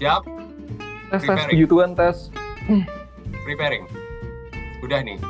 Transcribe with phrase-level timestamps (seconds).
[0.00, 0.24] Siap?
[1.12, 2.32] Tes, tes, puji Tuhan, tes.
[3.44, 3.84] Preparing.
[4.80, 5.20] Udah nih.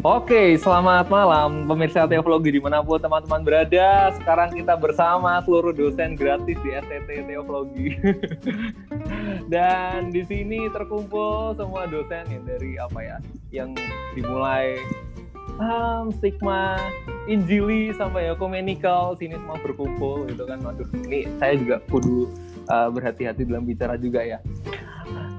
[0.00, 4.16] Oke, selamat malam pemirsa Teologi di mana pun teman-teman berada.
[4.16, 8.00] Sekarang kita bersama seluruh dosen gratis di STT Teologi.
[9.52, 13.16] Dan di sini terkumpul semua dosen yang dari apa ya,
[13.52, 13.76] yang
[14.16, 14.80] dimulai
[15.60, 16.80] um, stigma,
[17.30, 20.58] injili sampai ekumenikal sini semua berkumpul gitu kan.
[20.66, 22.26] Waduh, ini saya juga kudu
[22.66, 24.42] uh, berhati-hati dalam bicara juga ya.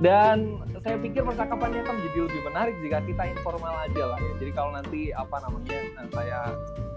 [0.02, 4.34] Dan saya pikir percakapannya akan menjadi lebih menarik jika kita informal aja lah ya.
[4.42, 6.40] Jadi kalau nanti apa namanya nah, saya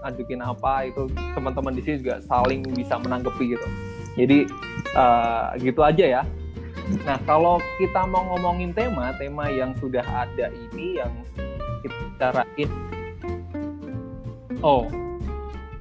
[0.01, 1.03] ngajukin apa itu
[1.37, 3.67] teman-teman di sini juga saling bisa menanggapi gitu.
[4.17, 4.49] Jadi
[4.97, 6.23] uh, gitu aja ya.
[7.05, 11.13] Nah kalau kita mau ngomongin tema, tema yang sudah ada ini yang
[11.85, 12.94] kita rain.
[14.65, 14.89] Oh,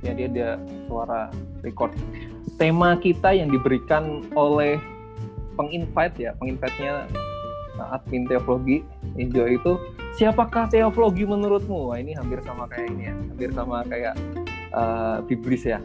[0.05, 0.49] jadi ada
[0.85, 1.33] suara
[1.65, 1.97] record.
[2.61, 4.77] Tema kita yang diberikan oleh
[5.57, 7.09] penginvite ya, penginvite-nya
[7.81, 8.85] admin teologi
[9.17, 9.81] Enjoy itu
[10.21, 11.91] siapakah teologi menurutmu?
[11.91, 14.15] Wah, ini hampir sama kayak ini ya, hampir sama kayak
[14.77, 15.81] uh, Biblis ya,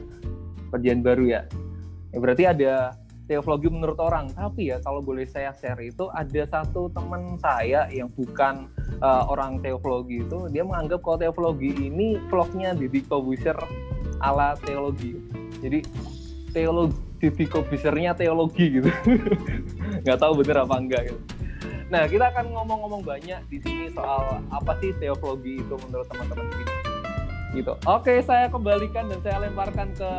[0.67, 1.41] perjanjian baru ya.
[2.11, 2.17] ya.
[2.19, 2.99] Berarti ada
[3.29, 8.09] teologi menurut orang, tapi ya kalau boleh saya share itu ada satu teman saya yang
[8.17, 8.65] bukan
[9.05, 13.55] uh, orang teologi itu, dia menganggap kalau teologi ini vlognya Didi Kobuser
[14.25, 15.13] ala teologi.
[15.61, 15.85] Jadi
[16.49, 18.89] teologi Didi Kobusernya teologi gitu.
[20.03, 21.21] Nggak tahu bener apa enggak gitu.
[21.89, 26.65] Nah, kita akan ngomong-ngomong banyak di sini soal apa sih teologi itu menurut teman-teman ini.
[27.49, 27.73] Gitu.
[27.89, 30.09] Oke, saya kembalikan dan saya lemparkan ke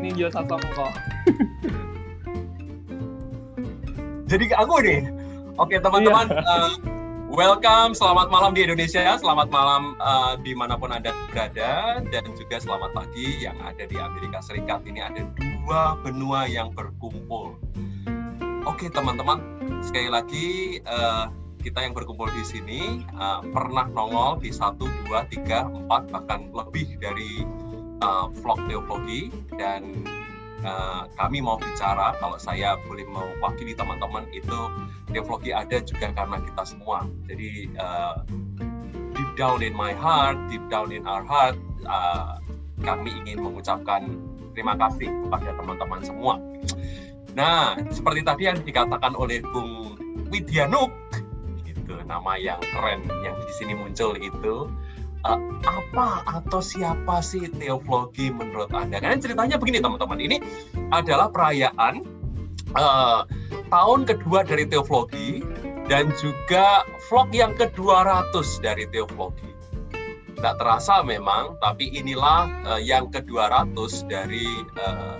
[0.00, 0.88] Ninja Sasongko.
[4.28, 5.08] Jadi aku nih.
[5.56, 6.28] Oke, teman-teman.
[6.28, 6.76] Uh,
[7.32, 12.60] welcome, selamat malam di Indonesia, selamat malam uh, di mana pun Anda berada, dan juga
[12.60, 14.84] selamat pagi yang ada di Amerika Serikat.
[14.84, 17.56] Ini ada dua benua yang berkumpul.
[18.68, 19.40] Oke, teman-teman,
[19.80, 20.48] sekali lagi
[20.84, 21.32] uh,
[21.64, 27.00] kita yang berkumpul di sini uh, pernah nongol di satu, dua, tiga, empat bahkan lebih
[27.00, 27.48] dari
[28.04, 30.04] uh, vlog teologi dan
[30.64, 34.58] uh, kami mau bicara kalau saya boleh mewakili teman-teman itu
[35.10, 37.06] teologi ada juga karena kita semua.
[37.26, 38.22] Jadi uh,
[39.14, 42.38] deep down in my heart, deep down in our heart, uh,
[42.82, 44.06] kami ingin mengucapkan
[44.54, 46.34] terima kasih kepada teman-teman semua.
[47.38, 49.94] Nah, seperti tadi yang dikatakan oleh Bung
[50.34, 50.90] Widyanuk,
[51.62, 54.66] itu nama yang keren yang di sini muncul itu
[55.26, 59.02] uh, apa atau siapa sih teologi menurut Anda?
[59.02, 60.36] Karena ceritanya begini teman-teman, ini
[60.94, 62.06] adalah perayaan
[62.76, 63.24] uh,
[63.72, 65.42] tahun kedua dari teologi
[65.88, 69.48] dan juga vlog yang ke-200 dari teologi.
[70.38, 73.74] Tidak terasa memang, tapi inilah uh, yang ke-200
[74.06, 74.46] dari
[74.78, 75.18] uh,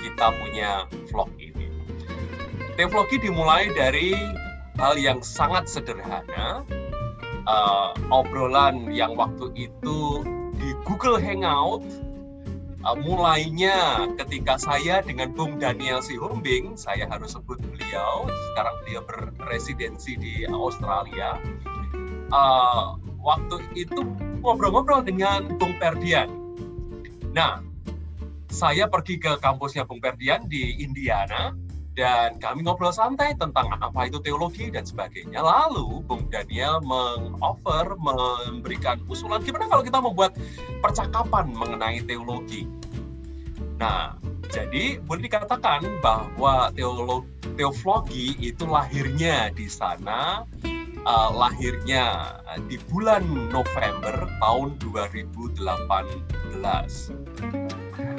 [0.00, 0.70] kita punya
[1.12, 1.70] vlog ini.
[2.74, 4.16] Teologi dimulai dari
[4.80, 6.64] hal yang sangat sederhana,
[7.50, 10.22] uh, obrolan yang waktu itu
[10.54, 11.82] di Google Hangout,
[12.86, 19.02] uh, mulainya ketika saya dengan Bung Daniel Sihombing, saya harus sebut beliau, sekarang beliau
[19.38, 21.34] berresidensi di Australia.
[22.30, 24.06] Uh, waktu itu
[24.40, 26.30] ngobrol-ngobrol dengan Bung Perdian.
[27.34, 27.62] Nah,
[28.50, 31.54] saya pergi ke kampusnya Bung Perdian di Indiana
[31.98, 35.42] dan kami ngobrol santai tentang apa itu teologi dan sebagainya.
[35.42, 40.38] Lalu Bung Daniel mengoffer, memberikan usulan gimana kalau kita membuat
[40.78, 42.70] percakapan mengenai teologi.
[43.82, 44.14] Nah,
[44.52, 47.26] jadi boleh dikatakan bahwa teologi,
[47.58, 50.44] teologi itu lahirnya di sana,
[51.06, 55.58] uh, lahirnya di bulan November tahun 2018.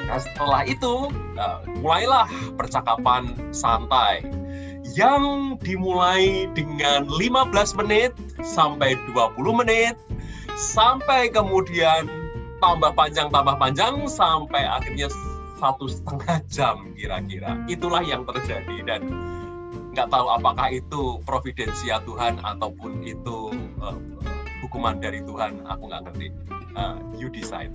[0.08, 4.26] Nah setelah itu uh, mulailah percakapan santai
[4.98, 8.12] yang dimulai dengan 15 menit
[8.44, 9.96] sampai 20 menit
[10.58, 12.10] sampai kemudian
[12.60, 15.08] tambah panjang tambah panjang sampai akhirnya
[15.62, 17.54] satu setengah jam kira-kira.
[17.70, 19.02] Itulah yang terjadi dan
[19.94, 23.98] nggak tahu apakah itu providensia Tuhan ataupun itu uh,
[24.66, 26.28] hukuman dari Tuhan aku nggak ngerti.
[26.72, 27.70] Uh, you decide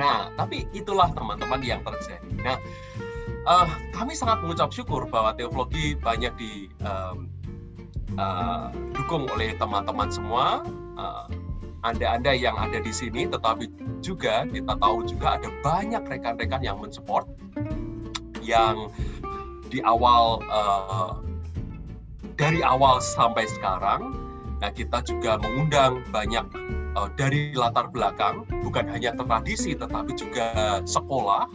[0.00, 2.24] Nah, tapi itulah teman-teman yang terjadi.
[2.40, 2.56] Nah,
[3.44, 7.28] uh, kami sangat mengucap syukur bahwa teologi banyak di um,
[8.16, 8.72] uh,
[9.36, 10.64] oleh teman-teman semua.
[10.96, 11.28] Uh,
[11.84, 13.68] anda-anda yang ada di sini, tetapi
[14.04, 17.24] juga kita tahu juga ada banyak rekan-rekan yang mensupport,
[18.44, 18.92] yang
[19.72, 21.20] di awal uh,
[22.36, 24.16] dari awal sampai sekarang.
[24.60, 26.44] Nah, kita juga mengundang banyak
[26.96, 31.50] uh, dari latar belakang bukan hanya tradisi tetapi juga sekolah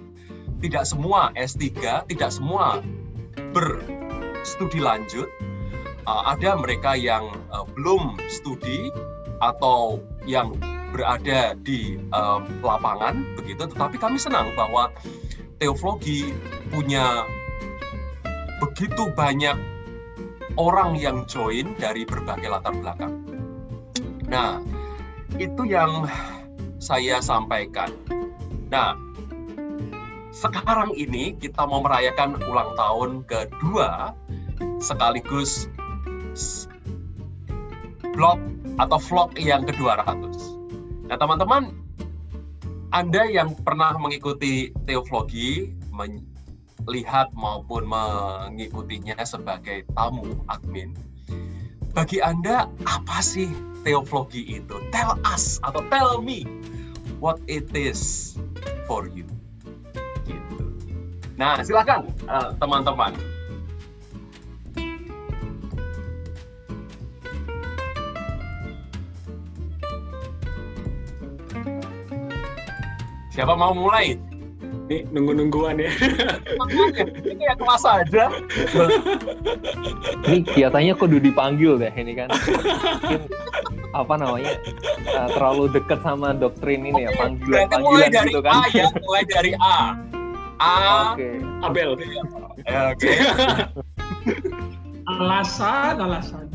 [0.64, 1.72] tidak semua S3,
[2.10, 2.80] tidak semua
[3.52, 5.28] berstudi lanjut.
[6.06, 8.94] Uh, ada mereka yang uh, belum studi
[9.42, 10.00] atau
[10.30, 10.54] yang
[10.94, 14.94] berada di uh, lapangan begitu, tetapi kami senang bahwa
[15.60, 16.31] teoflogi
[16.72, 17.26] punya
[18.64, 19.58] begitu banyak
[20.56, 23.14] orang yang join dari berbagai latar belakang.
[24.30, 24.64] Nah,
[25.40, 26.08] itu yang
[26.80, 27.92] saya sampaikan.
[28.72, 28.96] Nah,
[30.36, 34.16] sekarang ini kita mau merayakan ulang tahun kedua
[34.80, 35.72] sekaligus
[38.16, 38.40] blog
[38.80, 40.36] atau vlog yang ke-200.
[41.08, 41.72] Nah, teman-teman,
[42.96, 50.96] Anda yang pernah mengikuti teoflogi, melihat maupun mengikutinya sebagai tamu admin,
[51.95, 53.47] bagi Anda apa sih
[53.88, 54.75] teoflogi itu?
[54.92, 56.44] Tell us atau tell me
[57.24, 58.36] what it is
[58.83, 59.24] for you.
[60.27, 60.56] Gitu.
[61.39, 63.15] Nah, silakan uh, teman-teman.
[73.31, 74.19] Siapa mau mulai?
[74.86, 75.90] Ini nunggu-nungguan ya.
[77.26, 78.30] ini ya kelas aja.
[80.30, 82.30] ini kelihatannya kudu dipanggil deh ini kan.
[82.30, 83.26] Mungkin
[83.96, 84.60] apa namanya
[85.16, 88.54] uh, terlalu dekat sama doktrin ini ya panggilan panggilan mulai dari gitu kan.
[88.54, 89.78] A ya, mulai dari A.
[90.62, 90.74] A.
[91.18, 91.30] Oke.
[91.66, 91.90] Abel.
[92.94, 93.12] Oke.
[95.06, 96.46] alasan, alasan.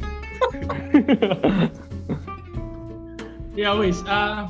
[3.61, 4.47] ya wis, uh,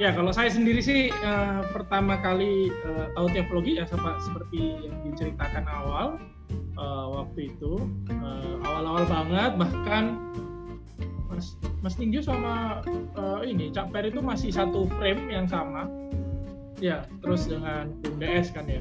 [0.00, 5.64] ya kalau saya sendiri sih uh, pertama kali uh, tahu teologi ya seperti yang diceritakan
[5.68, 6.16] awal
[6.80, 7.84] uh, waktu itu.
[8.64, 10.04] Awal-awal uh, banget bahkan
[11.28, 12.80] Mas Mas Tinggi sama
[13.16, 15.88] uh, ini Cak Per itu masih satu frame yang sama.
[16.80, 18.80] Ya terus dengan Bung DS kan ya.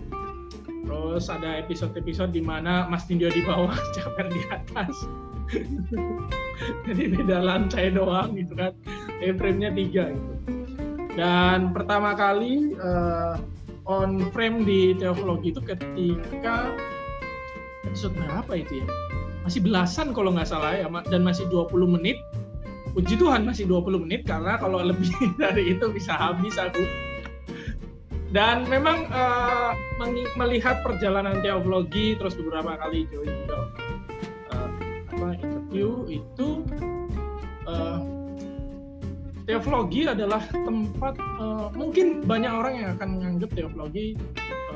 [0.81, 4.95] Terus ada episode-episode di mana Mas Tindio di bawah Cak Per di atas.
[6.85, 8.71] Jadi beda lantai doang gitu kan.
[9.21, 10.60] Frame-nya tiga gitu
[11.19, 13.35] dan pertama kali uh,
[13.83, 16.71] on frame di teologi itu ketika
[17.83, 18.87] episode berapa itu ya?
[19.43, 22.21] Masih belasan kalau nggak salah ya, dan masih 20 menit.
[22.91, 26.83] Puji Tuhan masih 20 menit karena kalau lebih dari itu bisa habis aku.
[28.31, 29.75] Dan memang uh,
[30.39, 33.27] melihat perjalanan teologi terus beberapa kali join
[34.55, 36.63] uh, interview itu
[37.67, 37.99] uh,
[39.45, 44.17] teologi adalah tempat uh, mungkin banyak orang yang akan menganggap teologi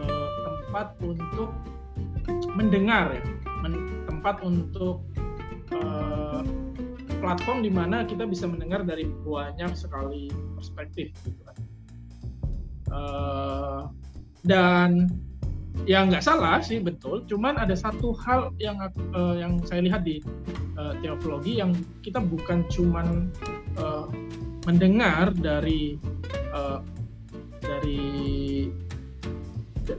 [0.01, 1.49] uh, tempat untuk
[2.57, 3.23] mendengar ya,
[3.61, 5.05] men, tempat untuk
[5.71, 6.41] uh,
[7.21, 11.57] platform di mana kita bisa mendengar dari banyak sekali perspektif gitu kan.
[12.91, 13.81] Uh,
[14.45, 15.09] dan
[15.89, 18.77] ya nggak salah sih betul, cuman ada satu hal yang
[19.13, 20.21] uh, yang saya lihat di
[20.77, 21.73] uh, teologi yang
[22.05, 23.29] kita bukan cuman
[23.79, 24.07] uh,
[24.65, 25.95] mendengar dari
[26.51, 26.81] uh,
[27.61, 28.67] dari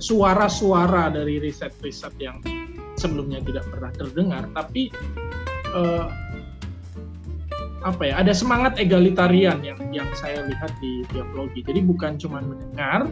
[0.03, 2.43] suara-suara dari riset-riset yang
[2.99, 4.91] sebelumnya tidak pernah terdengar, tapi
[5.71, 6.11] uh,
[7.87, 11.63] apa ya ada semangat egalitarian yang yang saya lihat di teologi.
[11.63, 13.07] Jadi bukan cuma mendengar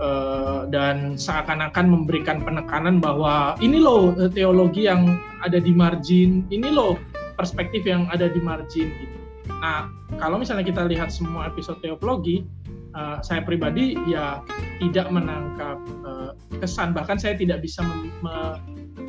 [0.00, 6.96] uh, dan seakan-akan memberikan penekanan bahwa ini loh teologi yang ada di margin, ini loh
[7.36, 9.19] perspektif yang ada di margin gitu.
[9.58, 9.90] Nah,
[10.22, 12.46] kalau misalnya kita lihat semua episode teologi,
[12.94, 14.42] uh, saya pribadi ya
[14.78, 18.36] tidak menangkap uh, kesan, bahkan saya tidak bisa me, me,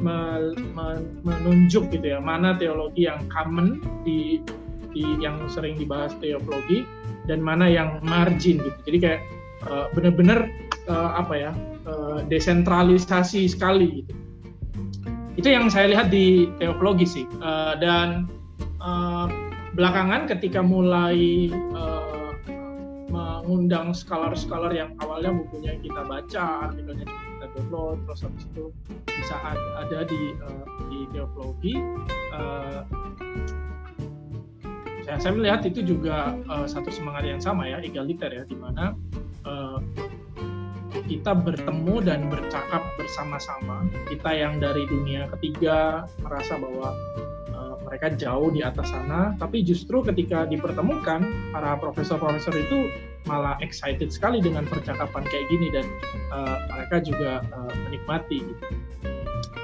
[0.02, 0.18] me,
[0.74, 0.86] me,
[1.22, 4.42] menunjuk gitu ya mana teologi yang common di,
[4.92, 6.84] di yang sering dibahas teologi
[7.30, 8.80] dan mana yang margin gitu.
[8.90, 9.22] Jadi kayak
[9.70, 10.50] uh, benar-benar
[10.90, 11.52] uh, apa ya
[11.86, 14.14] uh, desentralisasi sekali gitu.
[15.40, 18.28] Itu yang saya lihat di teologi sih uh, dan
[18.84, 22.32] uh, belakangan ketika mulai uh,
[23.12, 28.66] mengundang scholar-scholar yang awalnya bukunya kita baca, artikelnya kita download, terus habis itu
[29.08, 29.36] bisa
[29.80, 31.76] ada di uh, di teologi.
[32.32, 32.80] Uh,
[35.04, 38.96] saya, saya melihat itu juga uh, satu semangat yang sama ya, egaliter ya, di mana
[39.44, 39.84] uh,
[41.12, 43.84] kita bertemu dan bercakap bersama-sama.
[44.08, 46.96] Kita yang dari dunia ketiga merasa bahwa
[47.92, 52.88] mereka jauh di atas sana, tapi justru ketika dipertemukan, para profesor-profesor itu
[53.28, 55.86] malah excited sekali dengan percakapan kayak gini dan
[56.32, 58.48] uh, mereka juga uh, menikmati.
[58.48, 58.64] Gitu.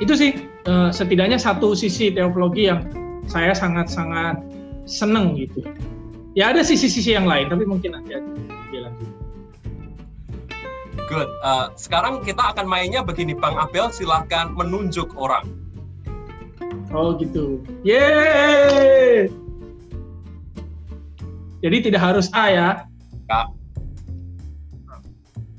[0.04, 0.32] Itu sih
[0.68, 2.84] uh, setidaknya satu sisi teologi yang
[3.32, 4.44] saya sangat-sangat
[4.84, 5.64] seneng gitu.
[6.36, 8.28] Ya ada sisi-sisi yang lain, tapi mungkin nanti aja
[8.76, 9.10] dilanjut.
[11.08, 11.32] Good.
[11.40, 13.88] Uh, sekarang kita akan mainnya begini, Bang Abel.
[13.96, 15.67] Silahkan menunjuk orang.
[16.96, 17.64] Oh gitu.
[17.84, 19.28] Yeay.
[21.60, 22.70] Jadi tidak harus A ya?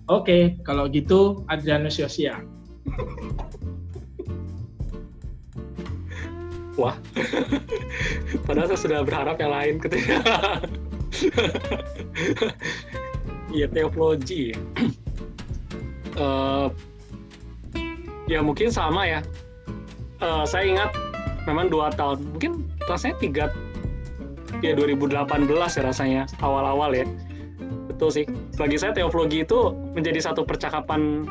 [0.08, 2.40] Oke, kalau gitu Adrianus Yosia.
[6.78, 6.96] Wah,
[8.46, 10.22] padahal saya sudah berharap yang lain ketika
[13.52, 14.54] Iya teologi.
[16.16, 16.70] uh,
[18.30, 19.20] ya mungkin sama ya.
[20.22, 20.90] Uh, saya ingat
[21.48, 23.44] memang dua tahun, mungkin rasanya tiga
[24.60, 27.08] ya 2018 ya rasanya awal-awal ya.
[27.88, 28.24] Betul sih.
[28.60, 31.26] Bagi saya teologi itu menjadi satu percakapan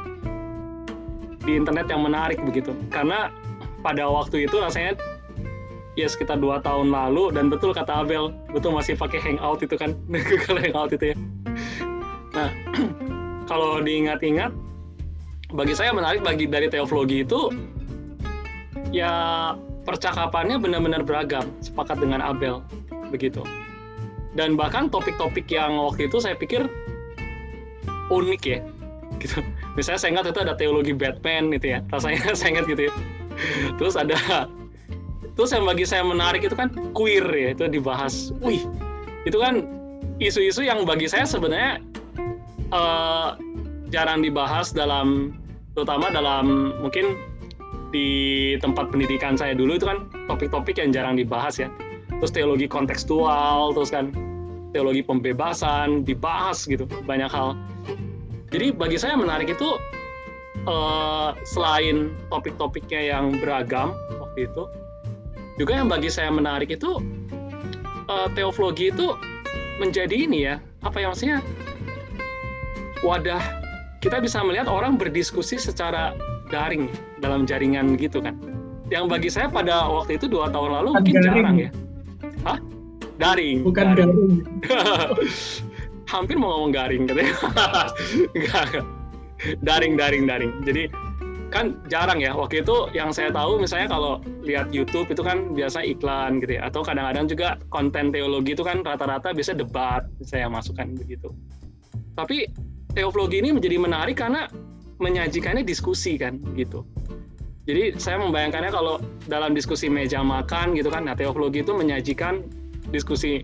[1.46, 2.76] di internet yang menarik begitu.
[2.92, 3.32] Karena
[3.86, 4.98] pada waktu itu rasanya
[5.98, 9.98] ya sekitar dua tahun lalu dan betul kata Abel betul masih pakai hangout itu kan
[10.30, 11.16] Google hangout itu ya
[12.38, 12.50] nah
[13.50, 14.54] kalau diingat-ingat
[15.58, 17.50] bagi saya menarik bagi dari teologi itu
[18.94, 19.10] ya
[19.88, 22.60] percakapannya benar-benar beragam sepakat dengan Abel
[23.10, 23.42] begitu.
[24.36, 26.68] Dan bahkan topik-topik yang waktu itu saya pikir
[28.12, 28.60] unik ya
[29.24, 29.40] gitu.
[29.80, 32.94] Misalnya saya ingat itu ada teologi Batman gitu ya rasanya saya ingat gitu ya.
[33.80, 34.52] Terus ada
[35.38, 38.34] Terus yang bagi saya menarik itu kan queer ya, itu dibahas.
[38.42, 38.66] Wih,
[39.30, 39.70] itu kan
[40.18, 41.78] isu-isu yang bagi saya sebenarnya
[42.74, 43.38] uh,
[43.94, 45.38] jarang dibahas dalam,
[45.78, 47.22] terutama dalam mungkin
[47.92, 51.70] di tempat pendidikan saya dulu itu kan topik-topik yang jarang dibahas ya.
[52.18, 54.10] Terus teologi kontekstual, terus kan
[54.74, 57.56] teologi pembebasan dibahas gitu, banyak hal.
[58.50, 59.78] Jadi bagi saya menarik itu
[60.66, 64.64] uh, selain topik-topiknya yang beragam waktu itu,
[65.58, 67.02] juga yang bagi saya menarik itu
[68.08, 69.14] uh, teologi itu
[69.78, 71.38] menjadi ini ya apa yang maksudnya
[73.06, 73.42] wadah
[74.02, 76.14] kita bisa melihat orang berdiskusi secara
[76.50, 78.38] daring dalam jaringan gitu kan.
[78.88, 81.36] Yang bagi saya pada waktu itu dua tahun lalu bukan mungkin daring.
[81.36, 81.70] jarang ya.
[82.48, 82.60] Hah?
[83.18, 83.58] daring.
[83.66, 84.32] Bukan daring, daring.
[86.14, 87.36] hampir mau ngomong garing katanya.
[88.38, 88.68] Enggak.
[89.62, 90.52] Daring daring daring.
[90.64, 90.84] Jadi
[91.52, 92.32] kan jarang ya.
[92.34, 96.72] Waktu itu yang saya tahu misalnya kalau lihat YouTube itu kan biasa iklan gitu ya.
[96.72, 101.30] Atau kadang-kadang juga konten teologi itu kan rata-rata biasa debat saya masukkan begitu.
[102.16, 102.50] Tapi
[102.96, 104.50] teologi ini menjadi menarik karena
[104.98, 106.86] menyajikannya diskusi kan gitu.
[107.68, 112.48] Jadi saya membayangkannya kalau dalam diskusi meja makan gitu kan nah teologi itu menyajikan
[112.96, 113.44] diskusi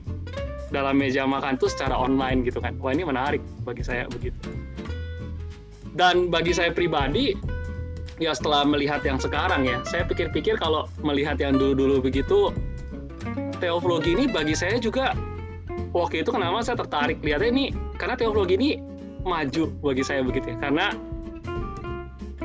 [0.71, 2.79] dalam meja makan itu secara online gitu kan.
[2.79, 4.39] Wah ini menarik bagi saya begitu.
[5.93, 7.37] Dan bagi saya pribadi
[8.17, 12.49] ya setelah melihat yang sekarang ya, saya pikir-pikir kalau melihat yang dulu-dulu begitu,
[13.61, 15.13] teologi ini bagi saya juga
[15.93, 17.65] waktu itu kenapa saya tertarik lihatnya ini?
[18.01, 18.69] Karena teologi ini
[19.21, 20.97] maju bagi saya begitu ya, karena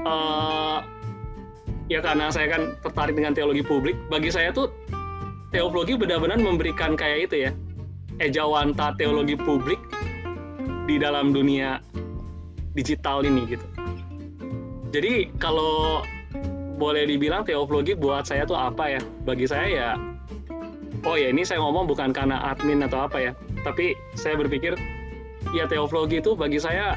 [0.04, 0.84] uh,
[1.88, 4.70] ya karena saya kan tertarik dengan teologi publik, bagi saya tuh
[5.50, 7.50] teologi benar-benar memberikan kayak itu ya,
[8.20, 9.80] ejawanta teologi publik
[10.84, 11.80] di dalam dunia
[12.76, 13.66] digital ini gitu
[14.88, 16.00] jadi kalau
[16.80, 19.00] boleh dibilang teologi buat saya tuh apa ya?
[19.26, 19.88] Bagi saya ya,
[21.04, 23.32] oh ya ini saya ngomong bukan karena admin atau apa ya,
[23.66, 24.78] tapi saya berpikir
[25.52, 26.96] ya teologi itu bagi saya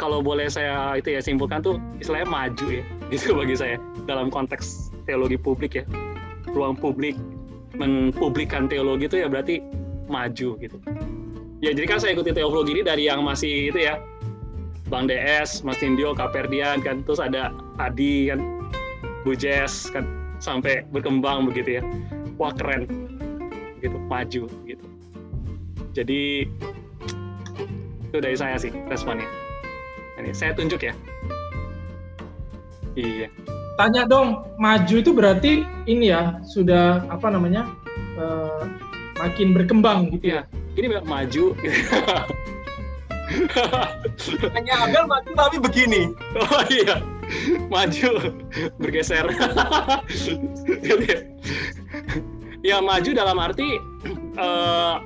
[0.00, 3.76] kalau boleh saya itu ya simpulkan tuh istilahnya maju ya, itu bagi saya
[4.08, 5.84] dalam konteks teologi publik ya,
[6.56, 7.20] ruang publik
[7.76, 9.60] mempublikkan teologi itu ya berarti
[10.08, 10.76] maju gitu.
[11.60, 14.00] Ya jadi kan saya ikuti teologi ini dari yang masih itu ya
[14.90, 18.42] Bang DS, Mas Indio, Kaperdian kan, terus ada Adi kan,
[19.22, 20.02] Bu Jess kan,
[20.42, 21.82] sampai berkembang begitu ya.
[22.42, 22.90] Wah keren,
[23.78, 24.84] gitu maju gitu.
[25.94, 26.48] Jadi
[28.10, 29.28] itu dari saya sih responnya.
[30.20, 30.92] Ini saya tunjuk ya.
[32.92, 33.32] Iya.
[33.80, 37.64] Tanya dong, maju itu berarti ini ya sudah apa namanya
[38.20, 38.68] uh,
[39.16, 40.44] makin berkembang gitu ya?
[40.76, 41.56] Ini maju.
[44.52, 46.12] Hanya Abel maju tapi begini.
[46.36, 47.00] Oh iya,
[47.72, 48.36] maju
[48.76, 49.24] bergeser.
[52.60, 53.80] ya maju dalam arti
[54.36, 55.00] uh,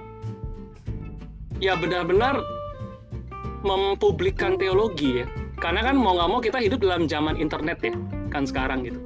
[1.63, 2.43] ya benar-benar
[3.65, 5.27] mempublikkan teologi ya.
[5.59, 7.97] Karena kan mau nggak mau kita hidup dalam zaman internet ya,
[8.29, 9.01] kan sekarang gitu.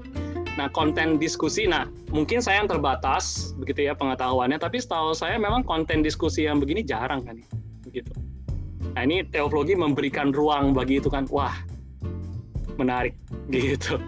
[0.59, 5.63] Nah, konten diskusi, nah mungkin saya yang terbatas begitu ya pengetahuannya, tapi setahu saya memang
[5.63, 7.39] konten diskusi yang begini jarang kan,
[7.87, 8.11] begitu.
[8.99, 11.55] Nah ini teologi memberikan ruang bagi itu kan, wah
[12.75, 13.15] menarik
[13.55, 14.03] gitu.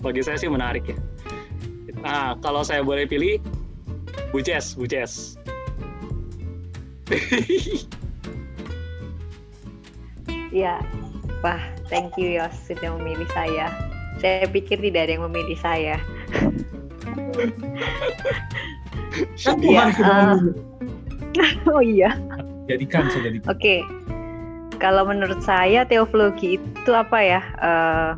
[0.00, 0.96] Bagi saya sih menarik ya.
[2.00, 3.36] Nah kalau saya boleh pilih,
[4.32, 4.72] Bu Jess.
[10.54, 10.78] Ya,
[11.42, 11.60] wah,
[11.90, 13.70] thank you Yos sudah memilih saya.
[14.22, 15.96] Saya pikir tidak ada yang memilih saya.
[19.16, 20.52] Iya, Tuhan
[21.40, 22.16] eh, oh iya.
[22.68, 23.48] Jadikan saya jadikan.
[23.48, 23.80] Oke,
[24.76, 27.40] kalau menurut saya teologi itu apa ya?
[27.62, 28.10] Eh,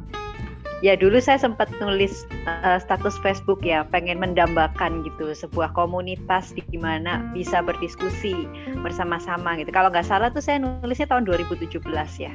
[0.81, 6.79] ya dulu saya sempat nulis eh, status Facebook ya, pengen mendambakan gitu sebuah komunitas di
[6.79, 8.47] mana bisa berdiskusi
[8.81, 9.71] bersama-sama gitu.
[9.75, 11.83] Kalau nggak salah tuh saya nulisnya tahun 2017
[12.19, 12.33] ya.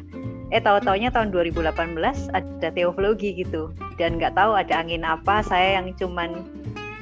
[0.53, 1.73] Eh tahu-taunya tahun 2018
[2.29, 6.45] ada teologi gitu dan nggak tahu ada angin apa saya yang cuman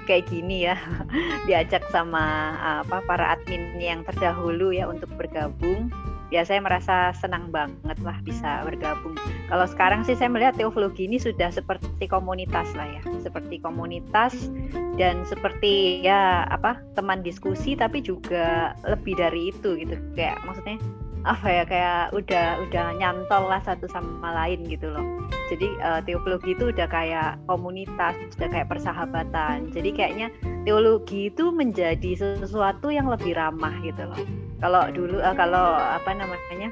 [0.06, 0.76] kayak gini ya
[1.48, 5.92] diajak sama apa para admin yang terdahulu ya untuk bergabung
[6.32, 9.14] ya saya merasa senang banget lah bisa bergabung.
[9.52, 13.02] Kalau sekarang sih saya melihat teologi ini sudah seperti komunitas lah ya.
[13.20, 14.48] Seperti komunitas
[14.96, 20.00] dan seperti ya apa teman diskusi tapi juga lebih dari itu gitu.
[20.16, 20.80] Kayak maksudnya
[21.22, 25.04] apa ya kayak udah udah nyantol lah satu sama lain gitu loh.
[25.52, 29.68] Jadi uh, teologi itu udah kayak komunitas udah kayak persahabatan.
[29.76, 30.32] Jadi kayaknya
[30.64, 36.70] teologi itu menjadi sesuatu yang lebih ramah gitu loh kalau dulu uh, kalau apa namanya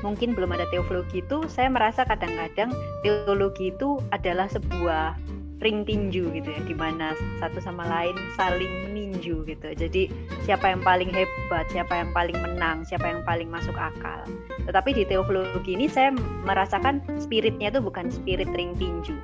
[0.00, 2.70] mungkin belum ada teologi itu saya merasa kadang-kadang
[3.02, 5.18] teologi itu adalah sebuah
[5.64, 9.68] ring tinju gitu ya di mana satu sama lain saling meninju gitu.
[9.72, 10.12] Jadi
[10.44, 14.22] siapa yang paling hebat siapa yang paling menang siapa yang paling masuk akal.
[14.68, 16.12] Tetapi di teologi ini saya
[16.44, 19.16] merasakan spiritnya itu bukan spirit ring tinju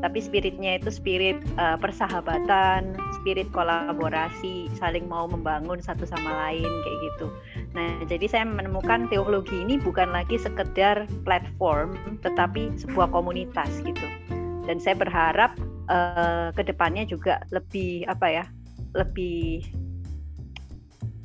[0.00, 6.98] tapi spiritnya itu spirit uh, persahabatan spirit kolaborasi saling mau membangun satu sama lain kayak
[7.04, 7.26] gitu.
[7.76, 14.06] Nah jadi saya menemukan teologi ini bukan lagi sekedar platform tetapi sebuah komunitas gitu.
[14.64, 15.56] Dan saya berharap
[15.92, 18.44] uh, ke depannya juga lebih apa ya
[18.96, 19.64] lebih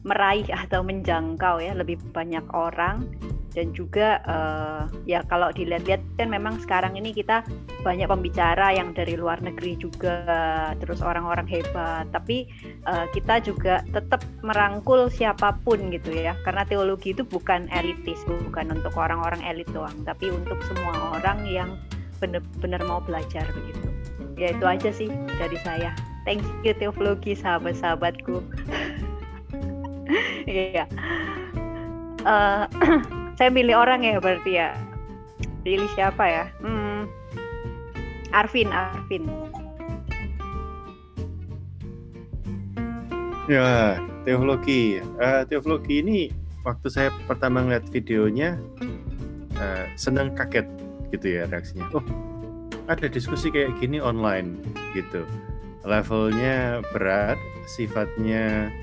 [0.06, 3.10] meraih atau menjangkau ya lebih banyak orang.
[3.56, 7.40] Dan juga uh, ya kalau dilihat-lihat kan memang sekarang ini kita
[7.88, 12.04] banyak pembicara yang dari luar negeri juga terus orang-orang hebat.
[12.12, 12.52] Tapi
[12.84, 16.36] uh, kita juga tetap merangkul siapa pun gitu ya.
[16.44, 21.80] Karena teologi itu bukan elitis bukan untuk orang-orang elit doang tapi untuk semua orang yang
[22.20, 23.88] benar-benar mau belajar begitu.
[24.36, 25.08] Ya itu aja sih
[25.40, 25.96] dari saya.
[26.28, 28.44] Thank you teologi sahabat-sahabatku
[30.56, 30.86] iya.
[32.24, 32.64] Uh,
[33.38, 34.72] saya milih orang ya berarti ya.
[35.66, 36.46] Pilih siapa ya?
[36.64, 37.10] Hmm,
[38.32, 39.26] Arvin Arvin.
[43.52, 45.04] Ya teologi.
[45.20, 46.20] Uh, teologi ini
[46.64, 48.58] waktu saya pertama ngeliat videonya
[49.60, 50.66] uh, senang kaget
[51.14, 51.86] gitu ya reaksinya.
[51.94, 52.06] Oh
[52.86, 54.62] ada diskusi kayak gini online
[54.94, 55.26] gitu.
[55.86, 57.38] Levelnya berat
[57.70, 58.74] sifatnya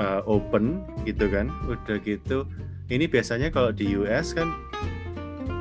[0.00, 1.52] uh, open gitu kan.
[1.68, 2.48] Udah gitu.
[2.90, 4.50] Ini biasanya kalau di US kan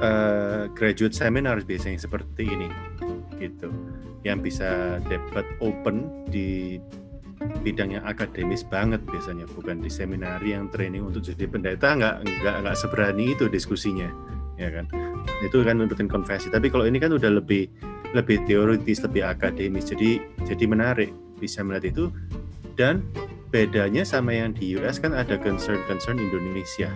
[0.01, 2.71] uh, graduate seminar biasanya seperti ini
[3.37, 3.69] gitu.
[4.23, 6.79] Yang bisa debat open di
[7.63, 11.93] bidang yang akademis banget biasanya bukan di seminari yang training untuk jadi pendeta.
[11.95, 14.09] Nggak nggak nggak seberani itu diskusinya
[14.59, 14.89] ya kan.
[15.45, 16.51] Itu kan nurutin konversi.
[16.51, 17.69] Tapi kalau ini kan udah lebih
[18.11, 19.87] lebih teoritis lebih akademis.
[19.87, 22.05] Jadi jadi menarik bisa melihat itu.
[22.75, 23.03] Dan
[23.49, 26.93] bedanya sama yang di US kan ada concern-concern Indonesia.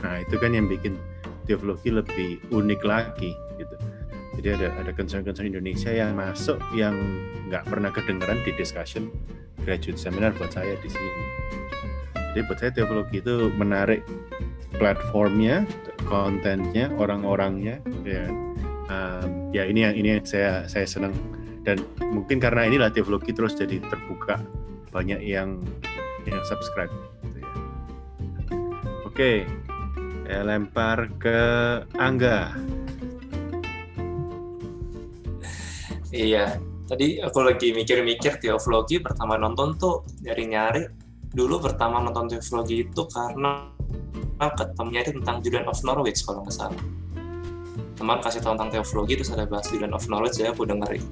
[0.00, 0.96] Nah itu kan yang bikin
[1.44, 3.76] teologi lebih unik lagi gitu.
[4.40, 6.96] Jadi ada ada concern-concern Indonesia yang masuk yang
[7.52, 9.12] nggak pernah kedengeran di discussion
[9.60, 11.12] graduate seminar buat saya di sini.
[12.32, 14.00] Jadi buat saya teologi itu menarik
[14.80, 15.68] platformnya
[16.08, 18.24] kontennya orang-orangnya ya.
[18.90, 21.12] Um, ya ini yang ini yang saya saya senang.
[21.60, 24.40] Dan mungkin karena inilah teologi terus jadi terbuka
[24.90, 25.62] banyak yang
[26.26, 26.90] yang subscribe
[27.24, 27.52] gitu ya.
[29.06, 29.32] oke
[30.30, 31.40] saya lempar ke
[31.98, 32.54] Angga.
[36.14, 40.86] Iya tadi aku lagi mikir-mikir teologi pertama nonton tuh nyari-nyari.
[41.34, 43.70] Dulu pertama nonton teologi itu karena
[44.38, 46.82] ketemunya itu tentang Julian of Norwich kalau nggak salah.
[47.98, 51.02] Teman kasih tahu tentang teologi terus ada bahas Julian of Knowledge ya aku dengerin.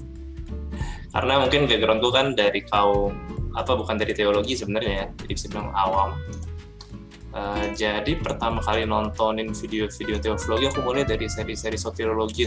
[1.11, 5.07] Karena mungkin backgroundku kan dari kaum apa bukan dari teologi sebenarnya ya.
[5.27, 6.15] Jadi bisa bilang awam.
[7.35, 12.47] Uh, jadi pertama kali nontonin video-video teologi aku mulai dari seri-seri soteriologi.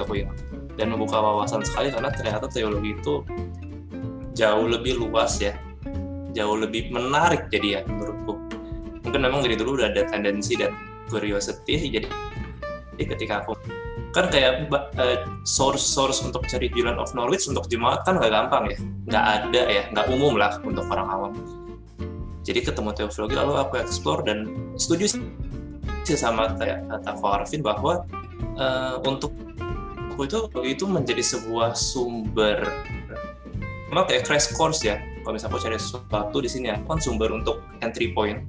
[0.00, 0.32] Aku ya
[0.80, 3.20] dan membuka wawasan sekali karena ternyata teologi itu
[4.34, 5.54] jauh lebih luas ya.
[6.32, 8.34] Jauh lebih menarik jadi ya menurutku.
[9.04, 10.72] Mungkin memang dari dulu udah ada tendensi dan
[11.12, 12.08] curiosity jadi
[13.04, 13.56] ketika aku
[14.10, 18.64] kan kayak uh, source source untuk cari Julian of Norwich untuk jemaat kan nggak gampang
[18.70, 18.76] ya.
[19.06, 21.32] Nggak ada ya nggak umum lah untuk orang awam.
[22.42, 25.14] Jadi ketemu teologi lalu aku explore dan setuju
[26.02, 28.02] sih sama kata Ko Arvin bahwa
[28.58, 29.30] uh, untuk
[30.10, 32.66] aku itu itu menjadi sebuah sumber
[33.94, 34.98] memang kayak crash course ya.
[35.20, 38.42] Kalau misalnya aku cari sesuatu di sini ya kan sumber untuk entry point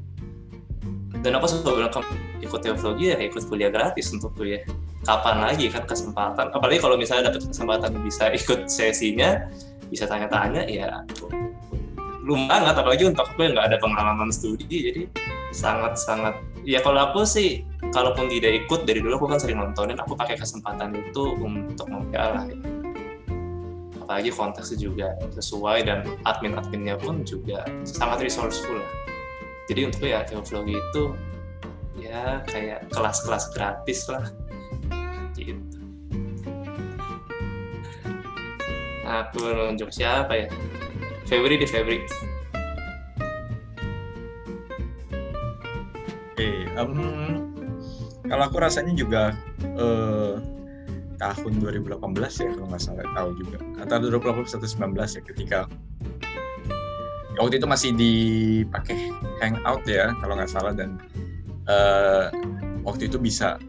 [1.21, 1.93] dan aku selalu bilang
[2.41, 4.61] ikut teologi ya ikut kuliah gratis untuk ya
[5.05, 6.53] kapan lagi kan kesempatan?
[6.53, 9.49] Apalagi kalau misalnya dapat kesempatan bisa ikut sesinya
[9.91, 11.03] bisa tanya-tanya ya
[12.21, 15.03] belum banget apalagi untuk aku yang nggak ada pengalaman studi jadi
[15.51, 19.99] sangat sangat ya kalau aku sih kalaupun tidak ikut dari dulu aku kan sering nontonin
[19.99, 22.55] aku pakai kesempatan itu untuk mempiala ya.
[23.99, 29.10] apalagi konteksnya juga sesuai dan admin-adminnya pun juga sangat resourceful lah
[29.69, 31.03] jadi untuk ya teologi itu
[31.99, 34.25] ya kayak kelas-kelas gratis lah.
[35.37, 35.79] Gitu.
[39.05, 40.47] Aku nunjuk siapa ya?
[41.27, 41.99] Febri di Febri.
[46.31, 46.65] Okay.
[46.79, 47.53] um,
[48.25, 49.35] kalau aku rasanya juga
[49.77, 50.39] uh,
[51.21, 52.01] tahun 2018
[52.41, 53.57] ya kalau nggak salah tahu juga.
[53.83, 55.59] Atau 2018 atau 19 ya ketika
[57.39, 60.99] waktu itu masih dipakai hangout ya kalau nggak salah dan
[61.69, 62.27] uh,
[62.83, 63.61] waktu itu bisa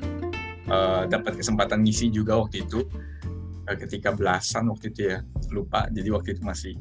[0.70, 2.82] uh, dapat kesempatan ngisi juga waktu itu
[3.68, 5.18] uh, ketika belasan waktu itu ya
[5.52, 5.86] lupa.
[5.92, 6.74] Jadi waktu itu masih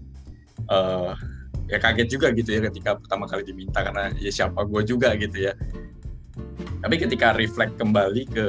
[0.71, 1.13] uh,
[1.69, 5.51] ya kaget juga gitu ya ketika pertama kali diminta karena ya siapa gue juga gitu
[5.51, 5.53] ya.
[6.81, 8.45] Tapi ketika reflect kembali ke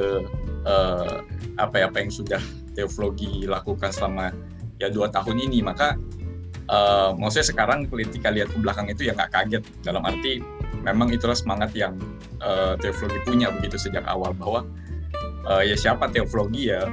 [0.65, 1.21] uh,
[1.61, 2.41] apa ya yang sudah
[2.73, 4.33] teologi lakukan selama
[4.81, 5.93] ya dua tahun ini maka
[6.69, 9.63] uh, maksudnya sekarang ketika lihat ke belakang itu ya nggak kaget.
[9.83, 10.39] Dalam arti
[10.83, 11.95] memang itulah semangat yang
[12.43, 14.67] uh, teologi punya begitu sejak awal bahwa
[15.47, 16.87] uh, ya siapa teologi ya?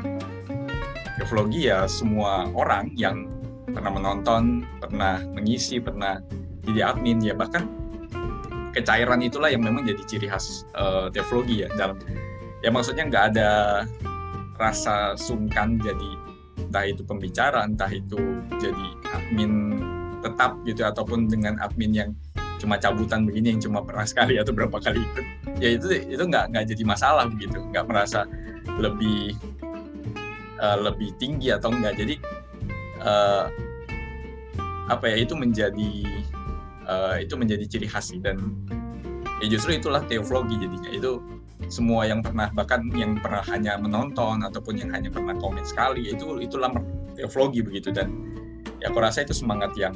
[1.20, 3.28] Teologi ya semua orang yang
[3.70, 6.18] pernah menonton, pernah mengisi, pernah
[6.64, 7.68] jadi admin ya bahkan
[8.70, 11.68] kecairan itulah yang memang jadi ciri khas uh, teologi ya.
[11.76, 12.00] Dalam
[12.64, 13.50] ya maksudnya nggak ada
[14.60, 16.29] rasa sungkan jadi
[16.70, 19.82] entah itu pembicara entah itu jadi admin
[20.22, 22.10] tetap gitu ataupun dengan admin yang
[22.62, 25.26] cuma cabutan begini yang cuma pernah sekali atau berapa kali ikut.
[25.58, 27.58] Ya itu itu nggak nggak jadi masalah begitu.
[27.58, 28.28] Nggak merasa
[28.78, 29.34] lebih
[30.62, 32.14] uh, lebih tinggi atau enggak jadi
[33.02, 33.50] uh,
[34.92, 35.92] apa ya itu menjadi
[36.86, 38.38] uh, itu menjadi ciri khas dan
[39.40, 40.92] ya justru itulah teologi jadinya.
[40.92, 46.14] Itu semua yang pernah bahkan yang pernah hanya menonton ataupun yang hanya pernah komen sekali
[46.14, 46.72] itu itulah
[47.18, 47.92] teologi begitu.
[47.92, 48.32] Dan
[48.80, 49.92] ya aku rasa itu semangat yang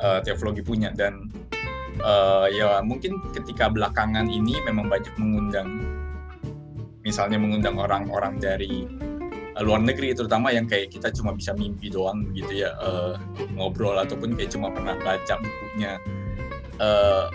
[0.00, 0.94] uh, teologi punya.
[0.94, 1.28] Dan
[2.00, 5.68] uh, ya mungkin ketika belakangan ini memang banyak mengundang
[7.00, 8.84] misalnya mengundang orang-orang dari
[9.60, 13.18] Eh, luar negeri terutama yang kayak kita cuma bisa mimpi doang gitu ya uh,
[13.58, 16.00] ngobrol ataupun kayak cuma pernah baca bukunya.
[16.80, 17.28] Uh,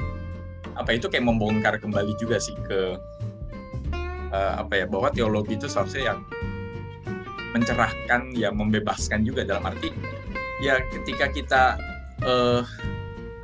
[0.75, 2.99] apa itu kayak membongkar kembali juga sih ke
[4.31, 6.19] uh, apa ya bahwa teologi itu seharusnya yang
[7.55, 9.95] mencerahkan ya membebaskan juga dalam arti
[10.59, 11.63] ya ketika kita
[12.27, 12.61] uh,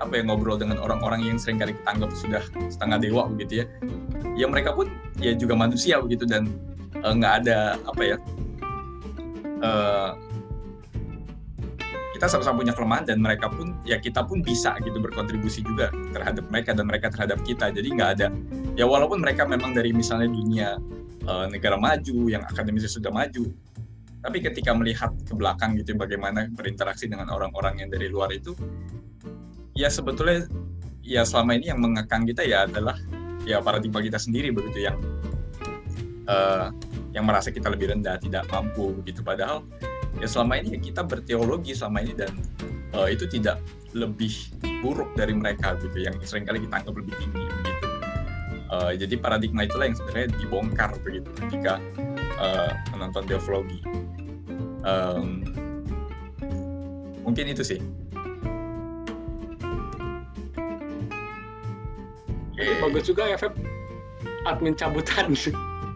[0.04, 3.66] apa ya ngobrol dengan orang-orang yang sering kali kita anggap sudah setengah dewa begitu ya
[4.36, 4.92] ya mereka pun
[5.24, 6.52] ya juga manusia begitu dan
[7.00, 8.18] nggak uh, ada apa ya
[9.64, 10.12] uh,
[12.22, 16.46] kita sama-sama punya kelemahan dan mereka pun ya kita pun bisa gitu berkontribusi juga terhadap
[16.54, 18.28] mereka dan mereka terhadap kita jadi nggak ada
[18.78, 20.78] ya walaupun mereka memang dari misalnya dunia
[21.26, 23.50] uh, negara maju yang akademisnya sudah maju
[24.22, 28.54] tapi ketika melihat ke belakang gitu bagaimana berinteraksi dengan orang-orang yang dari luar itu
[29.74, 30.46] ya sebetulnya
[31.02, 33.02] ya selama ini yang mengekang kita ya adalah
[33.50, 35.02] ya paradigma kita sendiri begitu yang
[36.30, 36.70] uh,
[37.12, 39.20] yang merasa kita lebih rendah, tidak mampu begitu.
[39.20, 39.68] Padahal
[40.22, 42.32] ya selama ini ya kita berteologi selama ini dan
[42.94, 43.58] uh, itu tidak
[43.98, 44.32] lebih
[44.86, 47.88] buruk dari mereka gitu yang sering kali kita anggap lebih tinggi begitu.
[48.72, 51.82] Uh, jadi paradigma itulah yang sebenarnya dibongkar begitu ketika
[52.40, 53.84] uh, menonton teologi.
[54.88, 55.44] Um,
[57.28, 57.80] mungkin itu sih.
[62.56, 62.78] Okay.
[62.80, 63.58] Bagus juga ya Feb
[64.46, 65.34] admin cabutan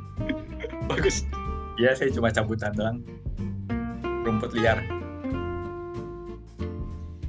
[0.89, 1.25] bagus
[1.81, 2.97] ya saya cuma cabutan doang
[4.25, 4.81] rumput liar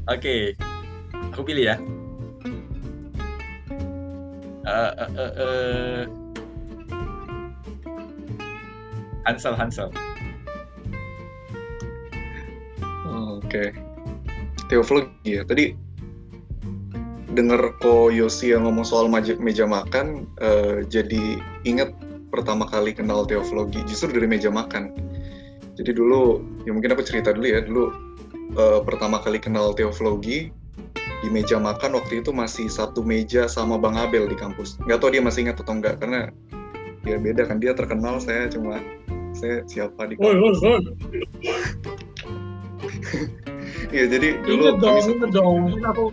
[0.09, 0.56] oke okay.
[1.30, 1.76] aku pilih ya
[4.64, 6.00] uh, uh, uh, uh.
[9.28, 9.92] Hansel Hansel
[13.04, 13.76] oke okay.
[14.72, 15.76] teologi ya tadi
[17.37, 21.37] dengar kok Yosi yang ngomong soal meja makan uh, jadi
[21.68, 21.92] ingat
[22.37, 24.92] pertama kali kenal teologi justru dari meja makan.
[25.76, 27.85] Jadi dulu, ya mungkin aku cerita dulu ya, dulu
[28.59, 30.50] uh, pertama kali kenal teologi
[31.24, 34.76] di meja makan waktu itu masih satu meja sama Bang Abel di kampus.
[34.85, 36.29] Nggak tahu dia masih ingat atau enggak karena
[37.07, 38.83] ya beda kan dia terkenal saya cuma
[39.33, 40.59] saya siapa di kampus.
[43.94, 45.62] Iya jadi dulu Ingat dong, kami ingat dong.
[45.94, 46.05] Aku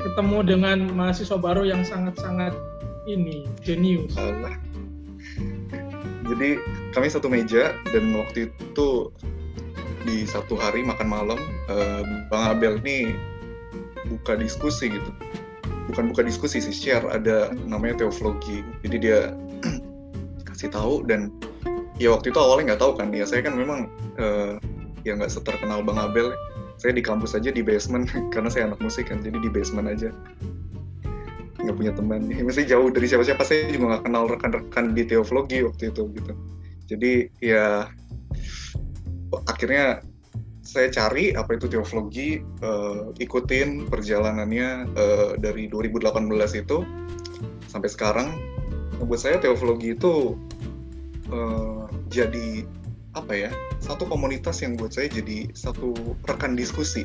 [0.00, 2.52] ketemu dengan mahasiswa baru yang sangat-sangat
[3.08, 4.14] ini jenius.
[4.20, 4.56] Alah.
[6.28, 6.60] Jadi
[6.92, 9.10] kami satu meja dan waktu itu
[10.04, 13.14] di satu hari makan malam eh, Bang Abel ini
[14.08, 15.10] buka diskusi gitu.
[15.90, 18.62] Bukan buka diskusi sih, share ada namanya teoflogi.
[18.86, 19.34] Jadi dia
[20.48, 21.30] kasih tahu dan
[21.98, 23.10] ya waktu itu awalnya nggak tahu kan.
[23.10, 24.58] Ya saya kan memang eh,
[25.02, 26.34] ya nggak seterkenal Bang Abel.
[26.80, 30.10] Saya di kampus aja di basement karena saya anak musik kan, jadi di basement aja
[31.62, 35.94] nggak punya teman mesti jauh dari siapa-siapa saya juga nggak kenal rekan-rekan di teoflogi waktu
[35.94, 36.34] itu gitu
[36.90, 37.86] jadi ya
[39.48, 40.04] akhirnya
[40.62, 46.86] saya cari apa itu teoflogi eh, ikutin perjalanannya eh, dari 2018 itu
[47.66, 48.28] sampai sekarang.
[48.96, 50.38] Nah, buat saya teoflogi itu
[51.28, 52.62] eh, jadi
[53.12, 53.50] apa ya
[53.82, 55.92] satu komunitas yang buat saya jadi satu
[56.24, 57.04] rekan diskusi.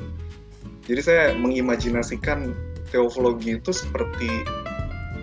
[0.87, 2.55] Jadi saya mengimajinasikan
[2.93, 4.47] teoflogi itu seperti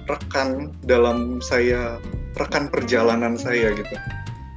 [0.05, 1.97] rekan dalam saya
[2.37, 3.97] rekan perjalanan saya gitu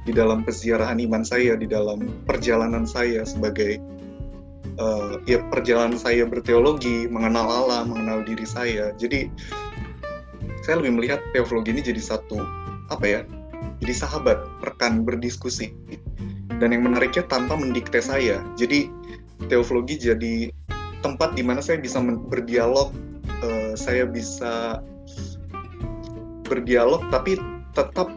[0.08, 3.76] di dalam peziarahan iman saya di dalam perjalanan saya sebagai
[4.80, 8.96] eh, ya perjalanan saya berteologi mengenal Allah mengenal diri saya.
[8.96, 9.28] Jadi
[10.64, 12.40] saya lebih melihat teoflogi ini jadi satu
[12.88, 13.20] apa ya
[13.84, 15.76] jadi sahabat rekan berdiskusi.
[16.58, 18.42] Dan yang menariknya tanpa mendikte saya.
[18.56, 18.90] Jadi
[19.46, 20.50] teoflogi jadi
[21.04, 22.96] tempat di mana saya bisa berdialog
[23.44, 24.82] eh, saya bisa
[26.48, 27.36] berdialog tapi
[27.76, 28.10] tetap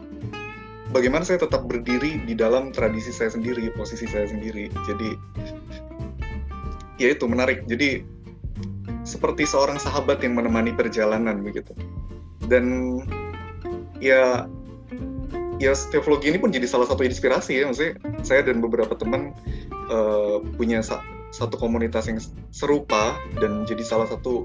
[0.92, 4.68] bagaimana saya tetap berdiri di dalam tradisi saya sendiri posisi saya sendiri.
[4.86, 5.08] Jadi
[7.00, 7.64] ya itu menarik.
[7.66, 8.04] Jadi
[9.02, 11.74] seperti seorang sahabat yang menemani perjalanan begitu.
[12.46, 13.00] Dan
[13.98, 14.46] ya
[15.58, 17.64] ya teologi ini pun jadi salah satu inspirasi ya.
[17.72, 19.32] Maksudnya saya dan beberapa teman
[19.72, 21.02] eh, punya sa-
[21.32, 22.20] satu komunitas yang
[22.52, 24.44] serupa dan jadi salah satu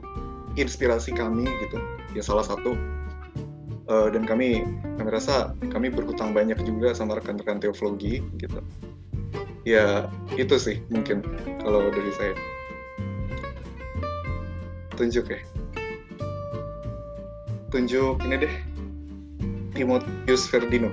[0.55, 1.77] inspirasi kami gitu.
[2.15, 2.73] Ya salah satu
[3.87, 4.67] Eh, dan kami
[4.99, 8.59] kami rasa kami berhutang banyak juga sama rekan-rekan teologi gitu.
[9.63, 11.23] Ya itu sih mungkin
[11.63, 12.35] kalau dari saya.
[14.99, 15.39] Tunjuk ya.
[17.71, 18.53] Tunjuk ini deh
[19.75, 20.89] Timotius Ferdino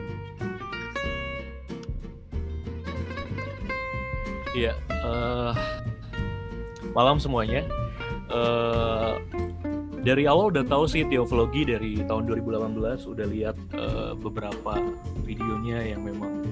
[4.55, 5.53] Iya, eh,
[6.95, 7.67] malam semuanya.
[8.31, 9.13] Eh,
[10.05, 14.77] dari awal udah tahu sih teologi dari tahun 2018 udah lihat eh, beberapa
[15.25, 16.45] videonya yang memang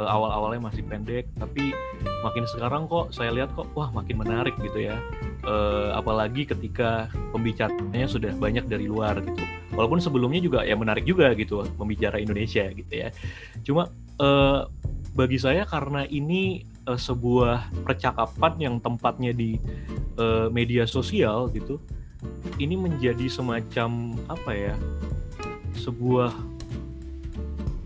[0.00, 1.76] eh, awal-awalnya masih pendek, tapi
[2.24, 4.96] makin sekarang kok saya lihat kok wah makin menarik gitu ya.
[5.44, 9.44] Eh, apalagi ketika pembicaranya sudah banyak dari luar gitu.
[9.76, 13.12] Walaupun sebelumnya juga ya menarik juga gitu membicara Indonesia gitu ya.
[13.60, 14.64] Cuma eh,
[15.12, 19.60] bagi saya karena ini eh, sebuah percakapan yang tempatnya di
[20.16, 21.76] eh, media sosial gitu
[22.58, 24.74] ini menjadi semacam apa ya
[25.74, 26.30] sebuah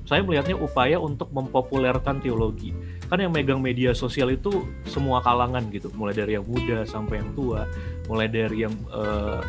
[0.08, 2.72] saya melihatnya upaya untuk mempopulerkan teologi.
[3.12, 5.92] Kan yang megang media sosial itu semua kalangan gitu.
[5.92, 7.68] Mulai dari yang muda sampai yang tua
[8.08, 9.40] mulai dari yang eh,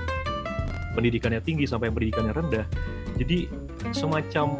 [0.94, 2.66] pendidikannya tinggi sampai yang pendidikannya rendah.
[3.16, 3.48] Jadi
[3.96, 4.60] semacam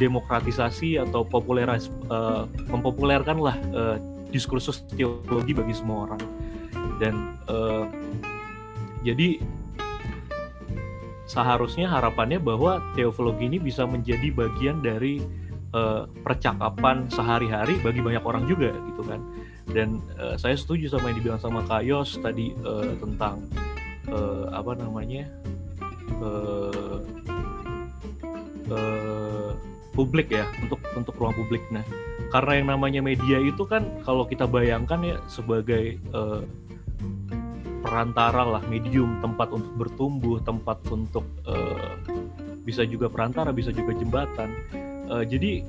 [0.00, 2.42] demokratisasi atau populeras eh,
[2.72, 3.96] mempopulerkanlah eh,
[4.32, 6.22] diskursus teologi bagi semua orang.
[6.96, 7.84] Dan eh,
[9.02, 9.42] jadi
[11.28, 15.20] seharusnya harapannya bahwa teologi ini bisa menjadi bagian dari
[15.76, 19.20] eh, percakapan sehari-hari bagi banyak orang juga gitu kan.
[19.68, 23.44] Dan eh, saya setuju sama yang dibilang sama Kak Yos tadi eh, tentang
[24.08, 25.28] eh, apa namanya
[26.24, 26.98] eh,
[28.72, 29.50] eh,
[29.92, 31.82] publik ya untuk untuk ruang publik nah
[32.30, 36.40] karena yang namanya media itu kan kalau kita bayangkan ya sebagai eh,
[37.88, 41.96] perantara lah medium tempat untuk bertumbuh tempat untuk eh,
[42.68, 44.52] bisa juga perantara bisa juga jembatan.
[45.08, 45.64] Eh, jadi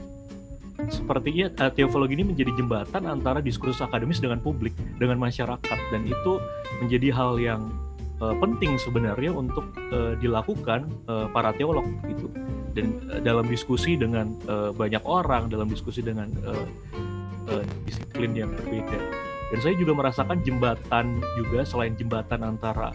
[0.91, 5.79] sepertinya eh, teologi ini menjadi jembatan antara diskursus akademis dengan publik dengan masyarakat.
[5.95, 6.43] Dan itu
[6.83, 7.71] menjadi hal yang
[8.19, 12.27] eh, penting sebenarnya untuk eh, dilakukan eh, para teolog gitu.
[12.75, 16.67] Dan eh, dalam diskusi dengan eh, banyak orang dalam diskusi dengan eh,
[17.47, 22.93] eh, disiplin yang berbeda dan saya juga merasakan jembatan juga selain jembatan antara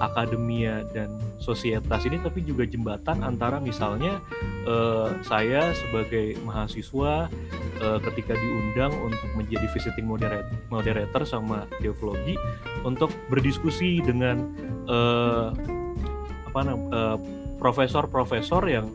[0.00, 4.18] akademia dan sosietas ini tapi juga jembatan antara misalnya
[4.66, 7.28] eh, saya sebagai mahasiswa
[7.78, 12.34] eh, ketika diundang untuk menjadi visiting moderator, moderator sama teologi
[12.82, 14.48] untuk berdiskusi dengan
[14.88, 15.48] eh,
[16.50, 17.18] apa eh,
[17.62, 18.90] profesor-profesor yang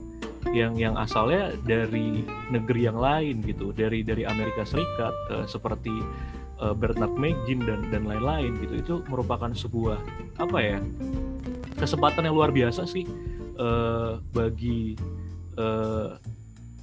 [0.56, 5.92] yang yang asalnya dari negeri yang lain gitu dari dari Amerika Serikat eh, seperti
[6.62, 9.98] eh, Bernard McGinn dan dan lain-lain gitu itu merupakan sebuah
[10.38, 10.80] apa ya
[11.78, 13.06] kesempatan yang luar biasa sih
[13.58, 14.98] eh, bagi
[15.58, 16.10] eh,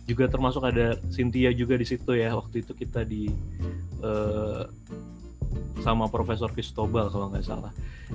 [0.05, 3.33] juga termasuk ada Cynthia juga di situ ya waktu itu kita di
[4.05, 4.63] eh,
[5.83, 7.73] sama Profesor Cristobal kalau nggak salah.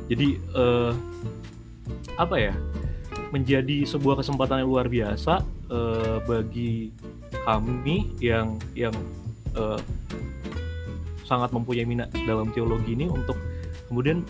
[0.09, 0.93] Jadi eh,
[2.17, 2.53] apa ya
[3.29, 6.93] menjadi sebuah kesempatan yang luar biasa eh, bagi
[7.45, 8.93] kami yang yang
[9.57, 9.79] eh,
[11.29, 13.37] sangat mempunyai minat dalam teologi ini untuk
[13.85, 14.25] kemudian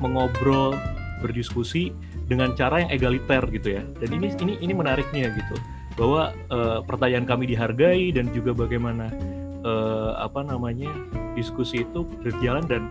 [0.00, 0.72] mengobrol
[1.20, 1.92] berdiskusi
[2.24, 3.82] dengan cara yang egaliter gitu ya.
[4.00, 5.56] Dan ini ini ini menariknya gitu
[6.00, 9.12] bahwa eh, pertanyaan kami dihargai dan juga bagaimana
[9.60, 10.88] eh, apa namanya
[11.36, 12.82] diskusi itu berjalan dan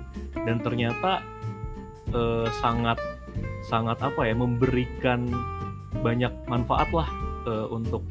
[0.46, 1.24] dan ternyata
[2.12, 3.00] eh, sangat
[3.66, 5.28] sangat apa ya memberikan
[6.04, 7.08] banyak manfaat lah
[7.48, 8.04] eh, untuk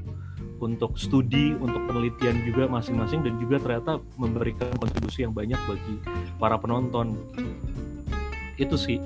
[0.60, 5.94] untuk studi untuk penelitian juga masing-masing dan juga ternyata memberikan kontribusi yang banyak bagi
[6.40, 7.16] para penonton.
[8.56, 8.98] Itu sih.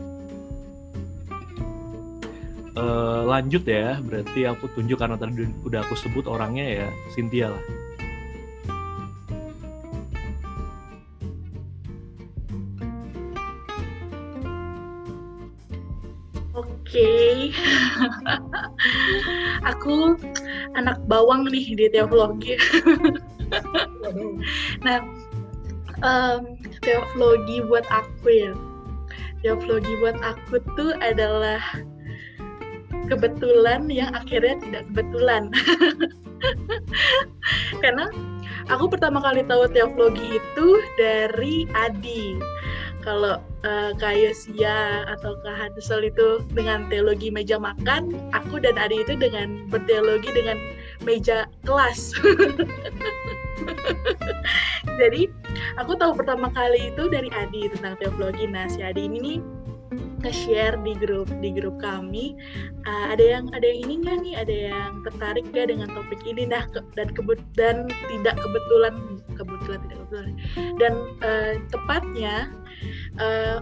[2.71, 7.63] Eh, lanjut ya berarti aku tunjuk karena tadi udah aku sebut orangnya ya Cynthia lah
[16.91, 17.55] Oke,
[19.71, 20.19] aku
[20.75, 22.59] anak bawang nih di teologi.
[24.83, 24.99] nah,
[26.03, 28.53] em, teologi buat aku ya,
[29.39, 31.63] teologi buat aku tuh adalah
[33.07, 35.47] kebetulan yang akhirnya tidak kebetulan.
[37.87, 38.11] Karena
[38.67, 40.67] aku pertama kali tahu teologi itu
[40.99, 42.35] dari Adi.
[43.01, 49.01] Kalau uh, Kak Yosia atau Kak Hansel itu dengan teologi meja makan, aku dan Adi
[49.01, 50.61] itu dengan berteologi dengan
[51.05, 52.13] meja kelas.
[55.01, 55.33] Jadi
[55.81, 58.45] aku tahu pertama kali itu dari Adi tentang teologi.
[58.45, 59.39] Nah si Adi ini nih
[60.21, 62.37] nge-share di grup di grup kami
[62.85, 66.45] uh, ada yang ada yang ini nggak nih ada yang tertarik gak dengan topik ini
[66.45, 68.95] nah ke, dan kebut dan tidak kebetulan
[69.47, 70.35] kebetulan tidak kebetulan.
[70.77, 70.93] Dan
[71.25, 72.35] uh, tepatnya
[73.17, 73.59] uh,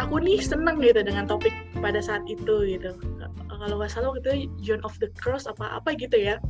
[0.00, 2.96] aku nih seneng gitu dengan topik pada saat itu gitu.
[3.62, 4.32] Kalau nggak salah waktu itu
[4.66, 6.42] John of the Cross apa apa gitu ya.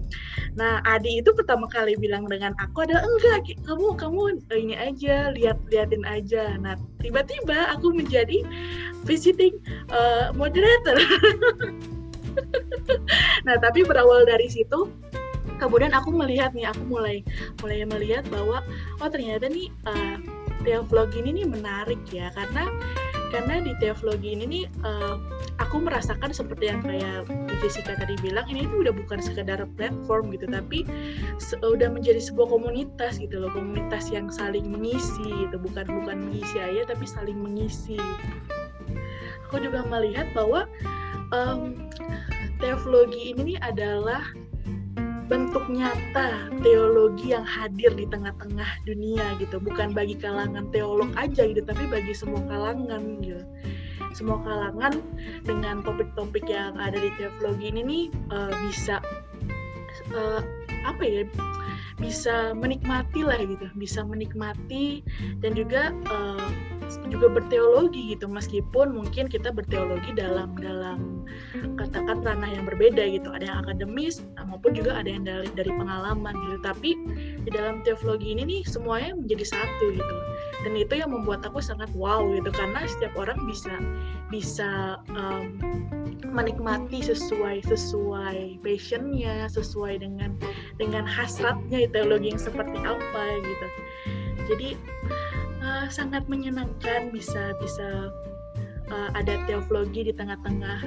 [0.56, 4.22] Nah Adi itu pertama kali bilang dengan aku adalah enggak kamu kamu
[4.56, 6.56] ini aja lihat liatin aja.
[6.56, 8.40] Nah tiba-tiba aku menjadi
[9.04, 9.60] visiting
[9.92, 10.96] uh, moderator.
[13.44, 14.88] Nah tapi berawal dari situ
[15.62, 17.22] kemudian aku melihat nih aku mulai
[17.62, 18.66] mulai melihat bahwa
[18.98, 20.18] oh ternyata nih uh,
[20.66, 22.66] teologi ini nih menarik ya karena
[23.32, 25.16] karena di teologi ini nih uh,
[25.56, 27.24] aku merasakan seperti yang kayak
[27.64, 30.84] Jessica tadi bilang ini tuh udah bukan sekedar platform gitu tapi
[31.40, 36.60] se udah menjadi sebuah komunitas gitu loh komunitas yang saling mengisi gitu bukan bukan mengisi
[36.60, 37.96] aja tapi saling mengisi.
[39.48, 40.68] Aku juga melihat bahwa
[41.32, 41.88] um,
[42.62, 44.22] ini adalah
[45.30, 49.58] bentuk nyata teologi yang hadir di tengah-tengah dunia gitu.
[49.62, 53.42] Bukan bagi kalangan teolog aja gitu tapi bagi semua kalangan gitu.
[54.12, 55.00] Semua kalangan
[55.46, 59.00] dengan topik-topik yang ada di teologi ini nih uh, bisa
[60.12, 60.40] uh,
[60.82, 61.22] apa ya
[62.02, 63.70] bisa menikmati lah gitu.
[63.78, 65.06] Bisa menikmati
[65.40, 66.71] dan juga uh,
[67.08, 71.22] juga berteologi gitu meskipun mungkin kita berteologi dalam dalam
[71.80, 73.28] katakan ranah yang berbeda gitu.
[73.32, 76.58] Ada yang akademis maupun juga ada yang dari dari pengalaman gitu.
[76.64, 76.90] Tapi
[77.42, 80.16] di dalam teologi ini nih semuanya menjadi satu gitu.
[80.62, 83.74] Dan itu yang membuat aku sangat wow gitu karena setiap orang bisa
[84.30, 85.58] bisa um,
[86.32, 90.38] menikmati sesuai sesuai passionnya sesuai dengan
[90.80, 93.68] dengan hasratnya teologi yang seperti apa gitu.
[94.50, 94.68] Jadi
[95.62, 98.10] uh, sangat menyenangkan bisa bisa
[98.90, 100.82] uh, ada teologi di tengah-tengah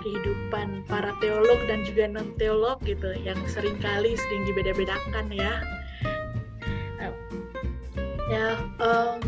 [0.00, 5.54] kehidupan para teolog dan juga non teolog gitu yang sering kali sering dibeda-bedakan ya.
[6.98, 7.14] Uh,
[8.30, 8.46] ya
[8.82, 9.18] um,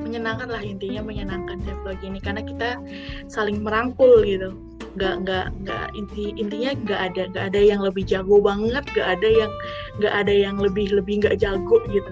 [0.00, 2.78] menyenangkan lah intinya menyenangkan teologi ini karena kita
[3.26, 4.54] saling merangkul gitu.
[4.98, 9.28] Nggak nggak nggak inti intinya nggak ada nggak ada yang lebih jago banget nggak ada
[9.30, 9.52] yang
[10.02, 12.10] nggak ada yang lebih lebih nggak jago gitu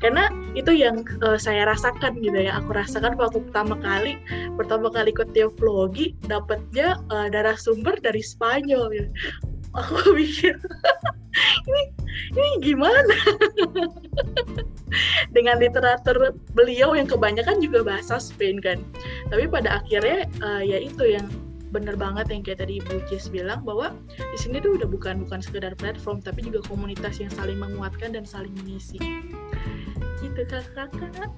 [0.00, 2.58] karena itu yang uh, saya rasakan gitu ya.
[2.62, 4.16] Aku rasakan waktu pertama kali
[4.56, 9.08] pertama kali ikut teologi dapatnya uh, darah sumber dari Spanyol gitu.
[9.70, 10.58] aku mikir
[11.70, 11.82] ini
[12.34, 13.14] ini gimana?
[15.36, 18.82] Dengan literatur beliau yang kebanyakan juga bahasa Spain kan.
[19.30, 21.30] Tapi pada akhirnya uh, ya itu yang
[21.70, 25.38] bener banget yang kayak tadi Ibu Jess bilang bahwa di sini tuh udah bukan bukan
[25.38, 28.98] sekedar platform tapi juga komunitas yang saling menguatkan dan saling mengisi.
[30.20, 31.30] Gitu kakak-kakak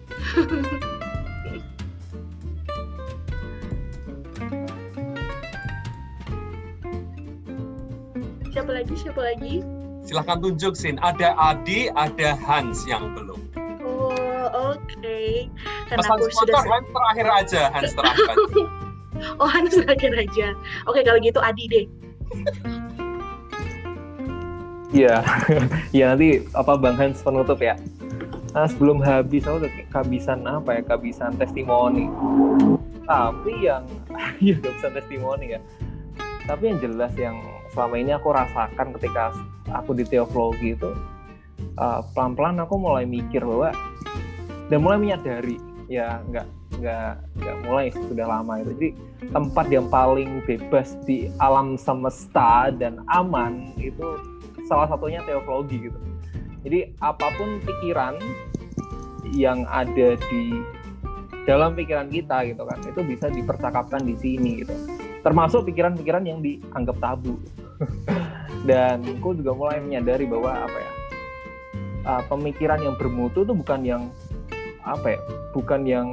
[8.53, 8.95] siapa lagi?
[8.95, 9.55] Siapa lagi?
[10.05, 11.01] Silahkan tunjuk sin.
[11.01, 13.41] Ada Adi ada Hans yang belum.
[13.83, 14.13] Oh
[14.53, 14.79] oke.
[14.87, 15.49] Okay.
[15.89, 18.29] karena Pesan aku sudah Hans terakhir aja Hans terakhir.
[18.37, 18.65] aja.
[19.39, 20.55] oh Hans terakhir aja
[20.87, 21.87] oke kalau gitu Adi deh
[24.93, 25.25] Iya,
[25.97, 27.81] ya nanti apa Bang Hans penutup ya.
[28.53, 32.13] Nah, sebelum habis aku udah kehabisan apa ya, kehabisan testimoni.
[33.09, 33.89] Tapi yang
[34.45, 35.61] ya kehabisan testimoni ya.
[36.45, 37.41] Tapi yang jelas yang
[37.73, 39.33] selama ini aku rasakan ketika
[39.73, 40.93] aku di teologi itu
[41.81, 43.73] uh, pelan-pelan aku mulai mikir bahwa
[44.69, 45.57] dan mulai menyadari
[45.89, 46.45] ya nggak
[46.79, 48.71] nggak nggak mulai sudah lama itu.
[48.77, 48.89] Jadi
[49.33, 54.17] tempat yang paling bebas di alam semesta dan aman itu
[54.69, 55.99] salah satunya teologi gitu.
[56.63, 58.17] Jadi apa pun pikiran
[59.35, 60.43] yang ada di
[61.43, 64.75] dalam pikiran kita gitu kan itu bisa dipercakapkan di sini gitu.
[65.23, 67.39] Termasuk pikiran-pikiran yang dianggap tabu.
[68.69, 70.93] Dan aku juga mulai menyadari bahwa apa ya
[72.07, 74.03] uh, pemikiran yang bermutu itu bukan yang
[74.83, 75.21] apa ya
[75.55, 76.09] bukan yang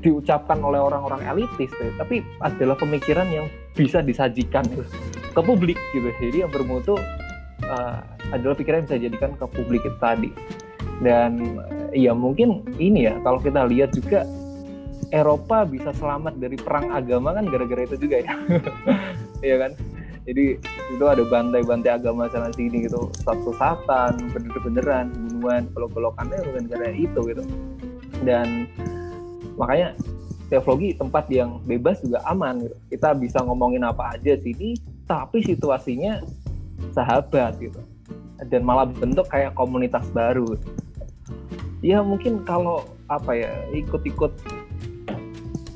[0.00, 3.46] diucapkan oleh orang-orang elitis gitu, tapi adalah pemikiran yang
[3.76, 4.84] bisa disajikan gitu,
[5.32, 6.08] ke publik gitu.
[6.20, 6.96] Jadi yang bermutu
[7.68, 8.00] uh,
[8.32, 10.30] adalah pikiran yang bisa dijadikan ke publik itu tadi.
[11.00, 11.60] Dan
[11.96, 14.28] ya mungkin ini ya kalau kita lihat juga
[15.10, 18.34] Eropa bisa selamat dari perang agama kan gara-gara itu juga ya.
[19.40, 19.72] Iya kan?
[20.28, 20.60] Jadi
[20.92, 23.08] itu ada bantai-bantai agama sana sini gitu.
[23.24, 27.42] Satu-satan bener-beneran bunuhan pelok-pelokannya bukan gara itu gitu.
[28.20, 28.68] Dan
[29.60, 29.92] makanya
[30.50, 32.76] teologi tempat yang bebas juga aman gitu.
[32.90, 34.74] kita bisa ngomongin apa aja sini
[35.06, 36.18] tapi situasinya
[36.90, 37.78] sahabat gitu.
[38.48, 40.56] Dan malah bentuk kayak komunitas baru.
[41.84, 44.32] Ya mungkin kalau apa ya ikut-ikut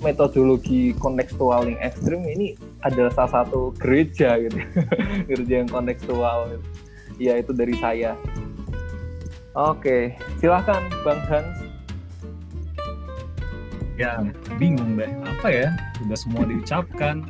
[0.00, 4.58] metodologi kontekstual yang ekstrim ini adalah salah satu gereja gitu.
[5.30, 6.66] Gereja yang kontekstual gitu.
[7.30, 8.18] ya itu dari saya.
[9.54, 11.63] Oke silahkan bang Hans
[13.94, 14.22] ya
[14.58, 15.68] bingung deh apa ya
[16.06, 17.22] udah semua diucapkan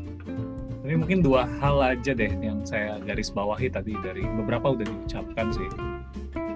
[0.84, 5.52] tapi mungkin dua hal aja deh yang saya garis bawahi tadi dari beberapa udah diucapkan
[5.52, 5.68] sih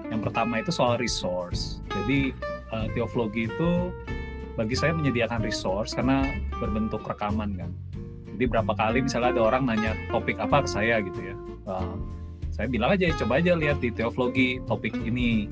[0.09, 2.33] yang pertama itu soal resource jadi
[2.73, 3.93] uh, teologi itu
[4.59, 6.27] bagi saya menyediakan resource karena
[6.59, 7.71] berbentuk rekaman kan.
[8.35, 11.35] Jadi berapa kali misalnya ada orang nanya topik apa ke saya gitu ya.
[11.63, 11.95] Uh,
[12.51, 15.47] saya bilang aja coba aja lihat di teologi topik ini.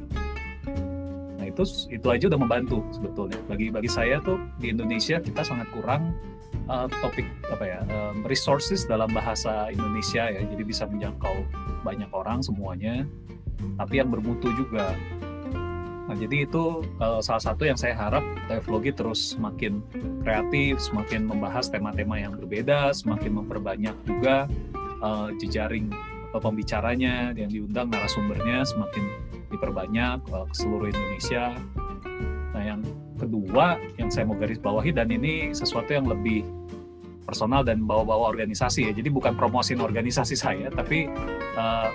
[1.57, 3.41] Nah itu aja udah membantu sebetulnya.
[3.49, 6.13] Bagi bagi saya tuh di Indonesia kita sangat kurang
[6.69, 10.41] uh, topik apa ya um, resources dalam bahasa Indonesia ya.
[10.45, 11.41] Jadi bisa menjangkau
[11.81, 13.09] banyak orang semuanya.
[13.57, 14.93] Tapi yang bermutu juga
[16.07, 19.83] Nah, jadi itu uh, salah satu yang saya harap teologi terus semakin
[20.23, 24.47] kreatif, semakin membahas tema-tema yang berbeda, semakin memperbanyak juga
[25.03, 25.91] uh, jejaring
[26.31, 29.03] pembicaranya yang diundang narasumbernya semakin
[29.51, 31.55] diperbanyak uh, ke seluruh Indonesia.
[32.53, 32.81] Nah, yang
[33.17, 36.45] kedua yang saya mau garis bawahi dan ini sesuatu yang lebih
[37.27, 38.91] personal dan bawa-bawa organisasi ya.
[38.95, 41.11] Jadi bukan promosiin organisasi saya, tapi
[41.59, 41.91] uh,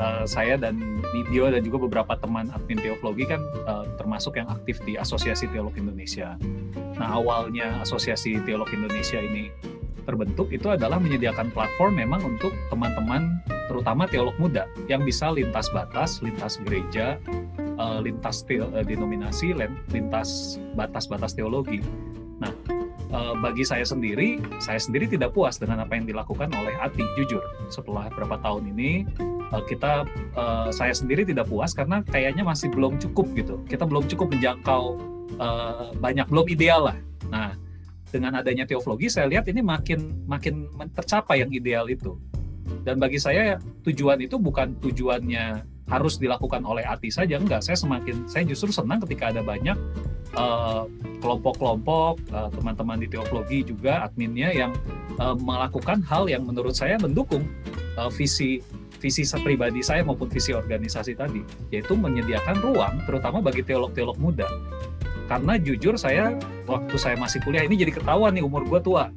[0.00, 0.80] uh, saya dan
[1.12, 5.76] Nibio dan juga beberapa teman admin teologi kan uh, termasuk yang aktif di Asosiasi Teolog
[5.76, 6.40] Indonesia.
[6.96, 9.52] Nah awalnya Asosiasi Teolog Indonesia ini
[10.08, 13.38] terbentuk itu adalah menyediakan platform memang untuk teman-teman
[13.70, 17.22] terutama teolog muda yang bisa lintas batas, lintas gereja,
[17.78, 19.54] uh, lintas te uh, denominasi,
[19.94, 21.78] lintas batas-batas teologi.
[22.42, 22.50] Nah,
[23.14, 27.06] uh, bagi saya sendiri, saya sendiri tidak puas dengan apa yang dilakukan oleh Ati.
[27.14, 29.06] Jujur, setelah beberapa tahun ini
[29.66, 30.06] kita,
[30.70, 33.58] saya sendiri tidak puas karena kayaknya masih belum cukup gitu.
[33.66, 34.82] Kita belum cukup menjangkau
[35.98, 36.98] banyak, belum ideal lah.
[37.26, 37.58] Nah,
[38.14, 42.14] dengan adanya teologi, saya lihat ini makin makin tercapai yang ideal itu.
[42.86, 47.66] Dan bagi saya tujuan itu bukan tujuannya harus dilakukan oleh Ati saja, enggak.
[47.66, 49.74] Saya semakin, saya justru senang ketika ada banyak
[50.30, 54.72] kelompok kelompok-kelompok uh, teman-teman di teologi juga adminnya yang
[55.18, 57.44] uh, melakukan hal yang menurut saya mendukung
[57.98, 58.62] uh, visi
[59.00, 61.40] visi pribadi saya maupun visi organisasi tadi
[61.72, 64.46] yaitu menyediakan ruang terutama bagi teolog-teolog muda
[65.26, 66.36] karena jujur saya
[66.68, 69.08] waktu saya masih kuliah ini jadi ketahuan nih umur gue tua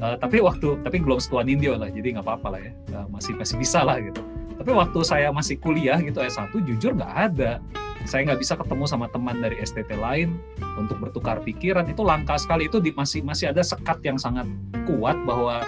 [0.00, 3.36] uh, tapi waktu tapi belum setua Nindyo lah jadi nggak apa-apa lah ya uh, masih
[3.36, 4.22] masih bisa lah gitu
[4.56, 7.60] Tapi waktu saya masih kuliah gitu S1 jujur nggak ada.
[8.08, 10.40] Saya nggak bisa ketemu sama teman dari STT lain
[10.80, 14.48] untuk bertukar pikiran itu langka sekali itu di, masih masih ada sekat yang sangat
[14.88, 15.60] kuat bahwa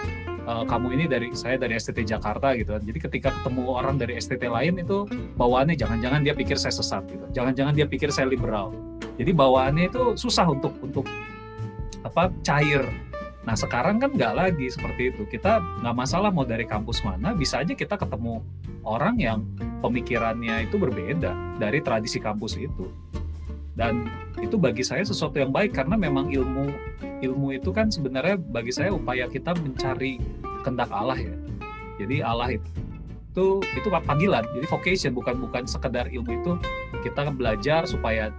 [0.49, 2.73] uh, kamu ini dari saya dari STT Jakarta gitu.
[2.81, 5.05] Jadi ketika ketemu orang dari STT lain itu
[5.37, 7.25] bawaannya jangan-jangan dia pikir saya sesat gitu.
[7.35, 8.73] Jangan-jangan dia pikir saya liberal.
[9.19, 11.05] Jadi bawaannya itu susah untuk untuk
[12.01, 12.81] apa cair.
[13.47, 15.23] Nah sekarang kan nggak lagi seperti itu.
[15.27, 18.43] Kita nggak masalah mau dari kampus mana, bisa aja kita ketemu
[18.83, 19.39] orang yang
[19.79, 22.91] pemikirannya itu berbeda dari tradisi kampus itu.
[23.75, 24.11] Dan
[24.43, 26.67] itu bagi saya sesuatu yang baik karena memang ilmu
[27.19, 30.19] ilmu itu kan sebenarnya bagi saya upaya kita mencari
[30.63, 31.35] kendak Allah ya.
[31.99, 32.69] Jadi Allah itu
[33.29, 36.51] itu itu panggilan jadi vocation bukan bukan sekedar ilmu itu
[37.05, 38.33] kita belajar supaya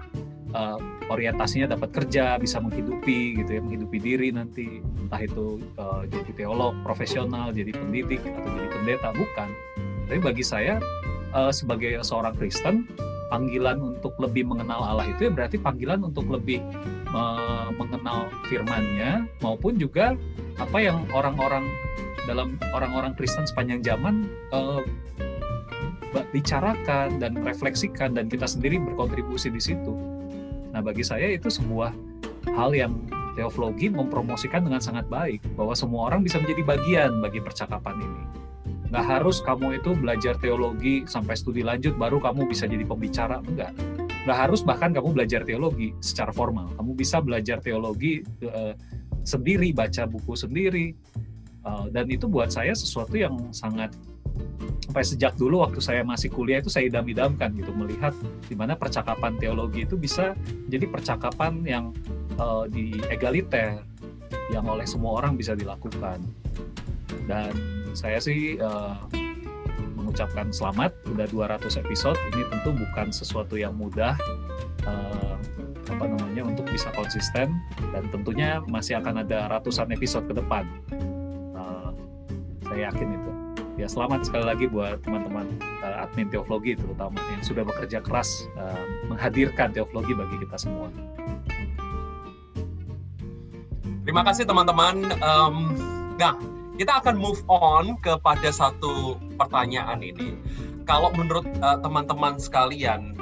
[0.55, 0.79] uh,
[1.11, 6.75] orientasinya dapat kerja, bisa menghidupi gitu ya, menghidupi diri nanti entah itu uh, jadi teolog
[6.87, 9.49] profesional, jadi pendidik atau jadi pendeta bukan.
[10.07, 10.79] Tapi bagi saya
[11.35, 12.87] uh, sebagai seorang Kristen
[13.31, 16.59] panggilan untuk lebih mengenal Allah itu ya berarti panggilan untuk lebih
[17.15, 20.19] uh, mengenal firman-Nya maupun juga
[20.59, 21.71] apa yang orang-orang
[22.27, 24.83] dalam orang-orang Kristen sepanjang zaman uh,
[26.35, 30.10] bicarakan dan refleksikan dan kita sendiri berkontribusi di situ
[30.81, 31.93] Nah, bagi saya itu sebuah
[32.57, 33.05] hal yang
[33.37, 38.25] teoflogi mempromosikan dengan sangat baik bahwa semua orang bisa menjadi bagian bagi percakapan ini.
[38.89, 43.77] Nggak harus kamu itu belajar teologi sampai studi lanjut baru kamu bisa jadi pembicara, enggak.
[44.25, 46.73] Nggak harus bahkan kamu belajar teologi secara formal.
[46.73, 48.73] Kamu bisa belajar teologi uh,
[49.21, 50.97] sendiri, baca buku sendiri,
[51.69, 53.93] uh, dan itu buat saya sesuatu yang sangat
[54.91, 58.11] sampai sejak dulu waktu saya masih kuliah itu saya idam-idamkan gitu melihat
[58.51, 60.35] di mana percakapan teologi itu bisa
[60.67, 61.95] jadi percakapan yang
[62.43, 63.87] uh, di egaliter
[64.51, 66.19] yang oleh semua orang bisa dilakukan.
[67.31, 67.55] Dan
[67.95, 68.99] saya sih uh,
[69.95, 72.19] mengucapkan selamat udah 200 episode.
[72.35, 74.19] Ini tentu bukan sesuatu yang mudah
[74.91, 75.39] uh,
[75.87, 77.55] apa namanya untuk bisa konsisten
[77.95, 80.67] dan tentunya masih akan ada ratusan episode ke depan.
[81.55, 81.95] Uh,
[82.67, 83.50] saya yakin itu
[83.81, 88.85] ya selamat sekali lagi buat teman-teman uh, admin teologi terutama yang sudah bekerja keras uh,
[89.09, 90.93] menghadirkan teologi bagi kita semua.
[94.05, 95.09] Terima kasih teman-teman.
[95.25, 95.73] Um,
[96.21, 96.37] nah,
[96.77, 100.37] kita akan move on kepada satu pertanyaan ini.
[100.85, 103.17] Kalau menurut uh, teman-teman sekalian,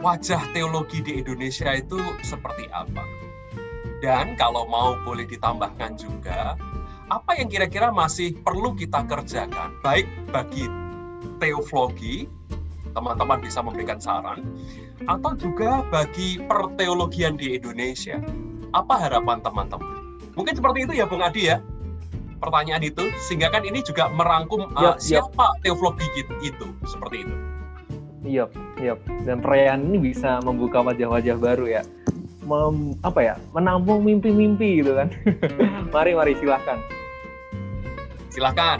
[0.00, 3.04] wajah teologi di Indonesia itu seperti apa?
[3.98, 6.54] Dan kalau mau boleh ditambahkan juga,
[7.08, 10.68] apa yang kira-kira masih perlu kita kerjakan, baik bagi
[11.40, 12.28] teoflogi,
[12.92, 14.44] teman-teman bisa memberikan saran,
[15.08, 18.20] atau juga bagi perteologian di Indonesia.
[18.76, 20.20] Apa harapan teman-teman?
[20.36, 21.64] Mungkin seperti itu ya Bung Adi ya,
[22.44, 25.72] pertanyaan itu, sehingga kan ini juga merangkum uh, siapa yep.
[25.72, 26.06] teoflogi
[26.44, 27.34] itu, seperti itu.
[28.28, 28.44] Iya,
[28.76, 28.94] iya.
[29.24, 31.82] Dan perayaan ini bisa membuka wajah-wajah baru ya.
[32.48, 35.12] Mem, apa ya menampung mimpi-mimpi gitu kan
[35.94, 36.80] mari mari silahkan
[38.38, 38.78] Silahkan.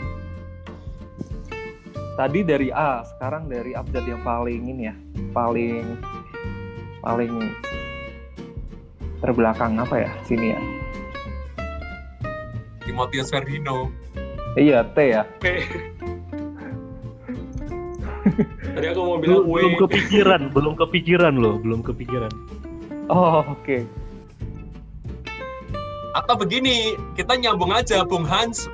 [2.15, 4.95] Tadi dari A, sekarang dari abjad yang paling ini ya,
[5.35, 5.99] paling
[7.03, 7.31] paling
[9.19, 10.59] terbelakang apa ya sini ya?
[12.87, 13.91] Timotius Ferdino.
[14.55, 15.23] Iya, T ya.
[15.43, 15.59] T.
[18.79, 22.31] Tadi aku mau bilang belum, belum kepikiran, belum kepikiran loh, belum kepikiran.
[23.09, 23.57] Oh, oke.
[23.65, 23.81] Okay.
[26.13, 28.69] Atau begini, kita nyambung aja Bung Hans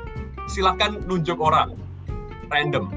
[0.51, 1.71] silahkan nunjuk orang
[2.51, 2.91] random.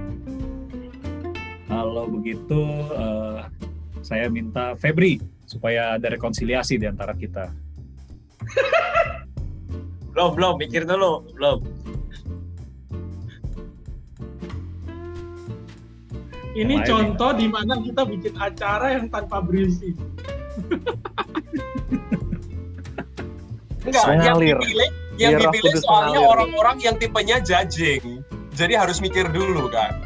[1.70, 2.60] Kalau begitu
[2.90, 3.46] uh,
[4.02, 7.54] saya minta Febri supaya ada rekonsiliasi di antara kita.
[10.10, 11.58] belum belum mikir dulu belum.
[16.58, 19.94] Ini Main contoh di mana kita bikin acara yang tanpa berisi.
[24.06, 28.22] Enggak, yang dipilih yang Biar dipilih soalnya orang-orang yang tipenya judging.
[28.54, 29.98] Jadi harus mikir dulu kan.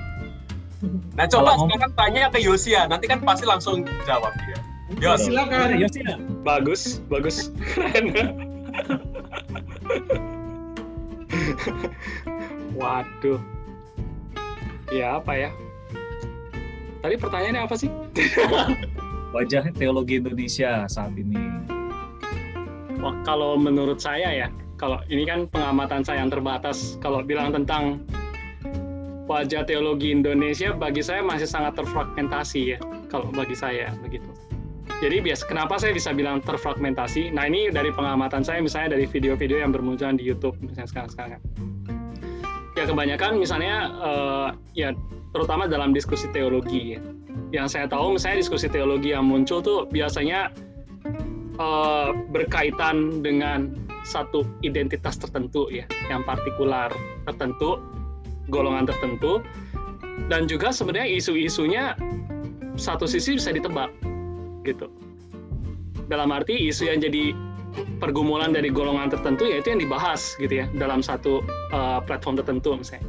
[1.12, 4.56] Nah coba Kalau sekarang tanya ke Yosia, nanti kan pasti langsung jawab dia.
[5.00, 5.28] Yos.
[5.28, 5.76] Silakan.
[5.76, 6.16] Yosia.
[6.40, 7.52] Bagus, bagus.
[7.76, 8.12] Keren.
[12.72, 13.40] Waduh.
[14.92, 15.50] Ya apa ya?
[17.04, 17.92] Tadi pertanyaannya apa sih?
[19.32, 21.36] Wajah teologi Indonesia saat ini.
[23.02, 24.48] Wah, kalau menurut saya ya,
[24.78, 28.06] kalau ini kan pengamatan saya yang terbatas kalau bilang tentang
[29.26, 32.78] wajah teologi Indonesia bagi saya masih sangat terfragmentasi ya
[33.10, 34.26] kalau bagi saya begitu.
[35.02, 37.34] Jadi bias kenapa saya bisa bilang terfragmentasi?
[37.34, 41.30] Nah ini dari pengamatan saya misalnya dari video-video yang bermunculan di YouTube misalnya sekarang-sekarang.
[41.38, 41.40] Ya
[42.72, 44.94] ya kebanyakan misalnya uh, ya
[45.34, 47.00] terutama dalam diskusi teologi ya.
[47.52, 50.50] Yang saya tahu misalnya diskusi teologi yang muncul tuh biasanya
[51.62, 53.70] uh, berkaitan dengan
[54.02, 56.90] satu identitas tertentu ya, yang partikular
[57.30, 57.78] tertentu,
[58.50, 59.38] golongan tertentu,
[60.26, 61.94] dan juga sebenarnya isu-isunya
[62.74, 63.94] satu sisi bisa ditebak
[64.66, 64.90] gitu.
[66.10, 67.32] Dalam arti isu yang jadi
[68.02, 71.40] pergumulan dari golongan tertentu yaitu yang dibahas gitu ya dalam satu
[71.72, 73.06] uh, platform tertentu misalnya.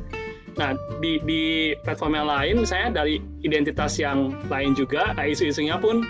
[0.55, 6.05] Nah di di platform yang lain misalnya dari identitas yang lain juga nah, isu-isunya pun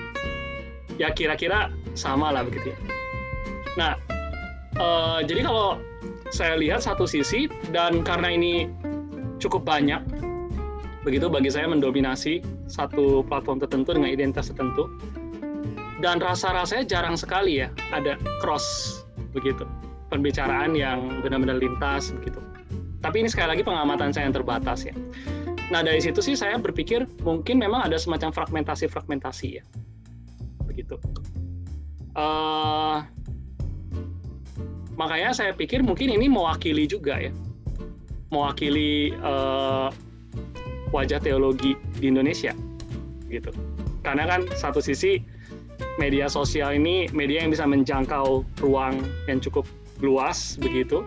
[0.97, 2.77] ya kira-kira sama lah begitu ya.
[3.77, 3.91] Nah
[4.77, 5.81] uh, jadi kalau
[6.33, 8.69] saya lihat satu sisi dan karena ini
[9.37, 10.01] cukup banyak
[11.03, 14.87] begitu bagi saya mendominasi satu platform tertentu dengan identitas tertentu
[15.99, 18.99] dan rasa-rasanya jarang sekali ya ada cross
[19.35, 19.67] begitu
[20.09, 22.37] pembicaraan yang benar-benar lintas begitu.
[23.01, 24.95] Tapi ini sekali lagi pengamatan saya yang terbatas ya.
[25.73, 29.63] Nah dari situ sih saya berpikir mungkin memang ada semacam fragmentasi-fragmentasi ya
[30.73, 30.97] begitu.
[32.17, 33.05] Uh,
[34.97, 37.29] makanya saya pikir mungkin ini mewakili juga ya.
[38.33, 39.93] Mewakili uh,
[40.89, 42.57] wajah teologi di Indonesia
[43.29, 43.53] gitu.
[44.01, 45.21] Karena kan satu sisi
[46.01, 48.97] media sosial ini media yang bisa menjangkau ruang
[49.29, 49.69] yang cukup
[50.01, 51.05] luas begitu.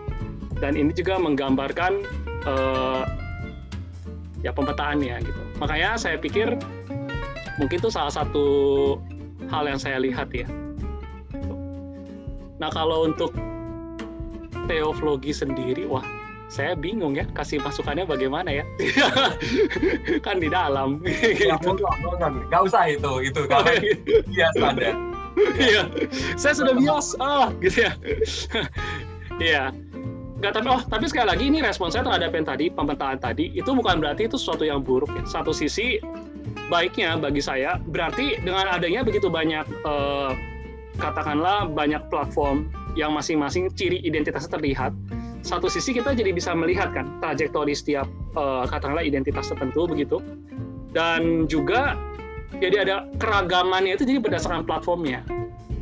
[0.57, 2.01] Dan ini juga menggambarkan
[2.47, 3.03] uh,
[4.41, 5.41] ya pemetaannya gitu.
[5.59, 6.55] Makanya saya pikir
[7.61, 8.47] mungkin itu salah satu
[9.47, 10.47] hal yang saya lihat ya.
[12.57, 13.31] Nah kalau untuk
[14.67, 16.03] teoflogi sendiri wah
[16.47, 18.63] saya bingung ya kasih masukannya bagaimana ya?
[20.25, 21.03] Kan di dalam.
[21.03, 21.75] Ya, gitu.
[22.47, 23.41] nggak usah itu itu.
[23.47, 23.71] Karena
[24.27, 24.95] bias standar.
[25.37, 25.85] Iya.
[26.33, 27.93] Saya sudah bias ah gitu ya.
[29.43, 29.69] Iya.
[30.41, 33.69] Gak, tapi oh tapi sekali lagi ini respon saya terhadap yang tadi pemetaan tadi itu
[33.69, 35.23] bukan berarti itu sesuatu yang buruk ya.
[35.29, 36.01] Satu sisi
[36.67, 37.79] baiknya bagi saya.
[37.79, 40.31] Berarti dengan adanya begitu banyak eh,
[40.97, 44.89] katakanlah banyak platform yang masing-masing ciri identitasnya terlihat
[45.45, 50.19] satu sisi kita jadi bisa melihat kan trajektori setiap uh, katakanlah identitas tertentu begitu.
[50.91, 51.95] Dan juga
[52.59, 55.23] jadi ada keragamannya itu jadi berdasarkan platformnya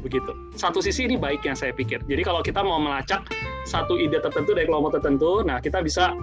[0.05, 0.37] begitu.
[0.53, 2.03] Satu sisi ini baik yang saya pikir.
[2.05, 3.25] Jadi kalau kita mau melacak
[3.65, 6.13] satu ide tertentu dari kelompok tertentu nah kita bisa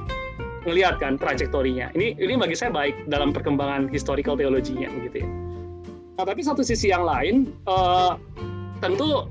[0.65, 5.29] melihat kan trajektorinya ini ini bagi saya baik dalam perkembangan historical teologinya begitu ya
[6.21, 8.15] nah tapi satu sisi yang lain uh,
[8.83, 9.27] tentu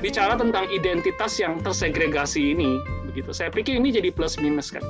[0.00, 2.80] bicara tentang identitas yang tersegregasi ini
[3.10, 3.30] begitu.
[3.36, 4.82] Saya pikir ini jadi plus minus kan.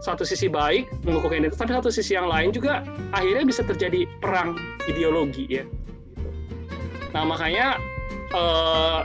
[0.00, 4.56] Satu sisi baik mengukuhkan identitas, tapi satu sisi yang lain juga akhirnya bisa terjadi perang
[4.88, 5.64] ideologi ya.
[7.12, 7.76] Nah makanya
[8.32, 9.00] eh,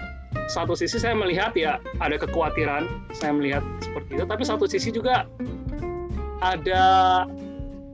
[0.47, 5.27] satu sisi saya melihat ya ada kekhawatiran, saya melihat seperti itu, tapi satu sisi juga
[6.53, 6.83] ada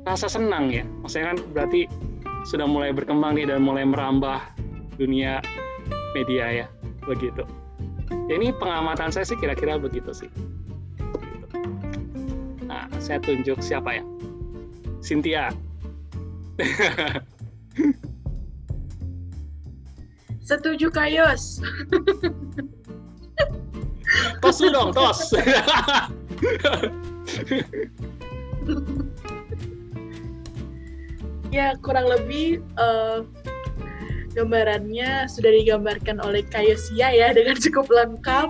[0.04, 0.84] rasa senang ya.
[1.06, 1.88] Maksudnya kan berarti
[2.44, 4.42] sudah mulai berkembang nih dan mulai merambah
[5.00, 5.40] dunia
[6.12, 6.68] media ya
[7.08, 7.48] begitu.
[8.28, 10.30] Ya ini pengamatan saya sih kira-kira begitu sih.
[12.68, 14.04] Nah saya tunjuk siapa ya?
[15.00, 15.50] Cynthia.
[20.52, 21.64] Setuju Kayos
[24.42, 25.32] tos dong tos
[31.56, 33.28] ya kurang lebih uh,
[34.34, 38.50] gambarannya sudah digambarkan oleh Kayosia ya dengan cukup lengkap.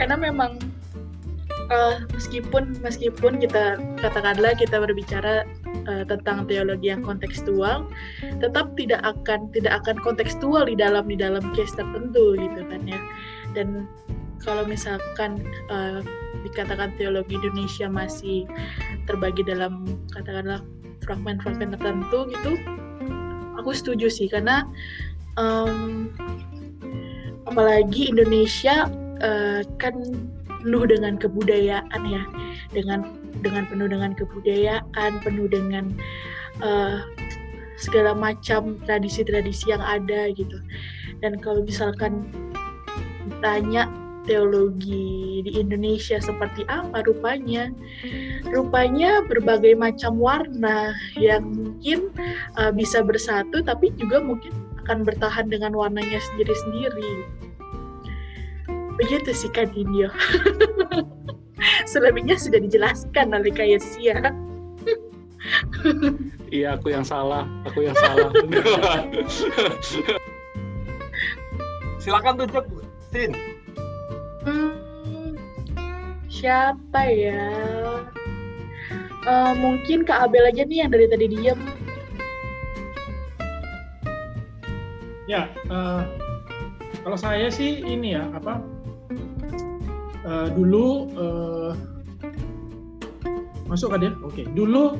[0.00, 0.56] Karena memang
[1.68, 5.44] uh, meskipun meskipun kita katakanlah kita berbicara
[5.90, 7.84] uh, tentang teologi yang kontekstual,
[8.40, 13.00] tetap tidak akan tidak akan kontekstual di dalam di dalam case tertentu gitu kan ya.
[13.52, 13.84] Dan
[14.40, 16.00] kalau misalkan uh,
[16.46, 18.44] dikatakan teologi Indonesia masih
[19.08, 20.62] terbagi dalam katakanlah
[21.02, 22.58] fragmen-fragmen tertentu gitu
[23.58, 24.30] aku setuju sih.
[24.30, 24.62] Karena
[25.36, 26.08] um,
[27.50, 28.86] apalagi Indonesia
[29.20, 29.92] uh, kan
[30.62, 32.22] penuh dengan kebudayaan ya.
[32.70, 35.92] Dengan dengan penuh dengan kebudayaan penuh dengan
[36.62, 37.02] uh,
[37.78, 40.62] segala macam tradisi-tradisi yang ada gitu.
[41.18, 42.30] Dan kalau misalkan
[43.42, 43.90] tanya
[44.28, 47.72] teologi di Indonesia seperti apa rupanya?
[48.52, 52.12] Rupanya berbagai macam warna yang mungkin
[52.60, 54.52] uh, bisa bersatu tapi juga mungkin
[54.84, 57.24] akan bertahan dengan warnanya sendiri-sendiri.
[59.00, 60.12] Begitu sih Kak Dinio.
[61.90, 64.30] Selebihnya sudah dijelaskan oleh Kayesia.
[66.54, 67.46] iya, aku yang salah.
[67.68, 68.32] Aku yang salah.
[72.02, 72.64] Silakan tunjuk,
[73.12, 73.36] Sin.
[74.46, 75.34] Hmm,
[76.30, 77.50] Siapa ya?
[79.28, 81.58] Eh, mungkin Kak Abel aja nih yang dari tadi diem.
[85.28, 86.02] Ya, eh,
[87.04, 88.62] kalau saya sih ini ya apa?
[90.28, 90.86] eh, dulu
[91.16, 91.72] eh,
[93.68, 94.12] masuk kan dia?
[94.24, 94.96] Oke, dulu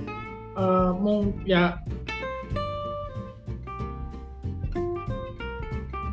[0.56, 1.80] eh, mung ya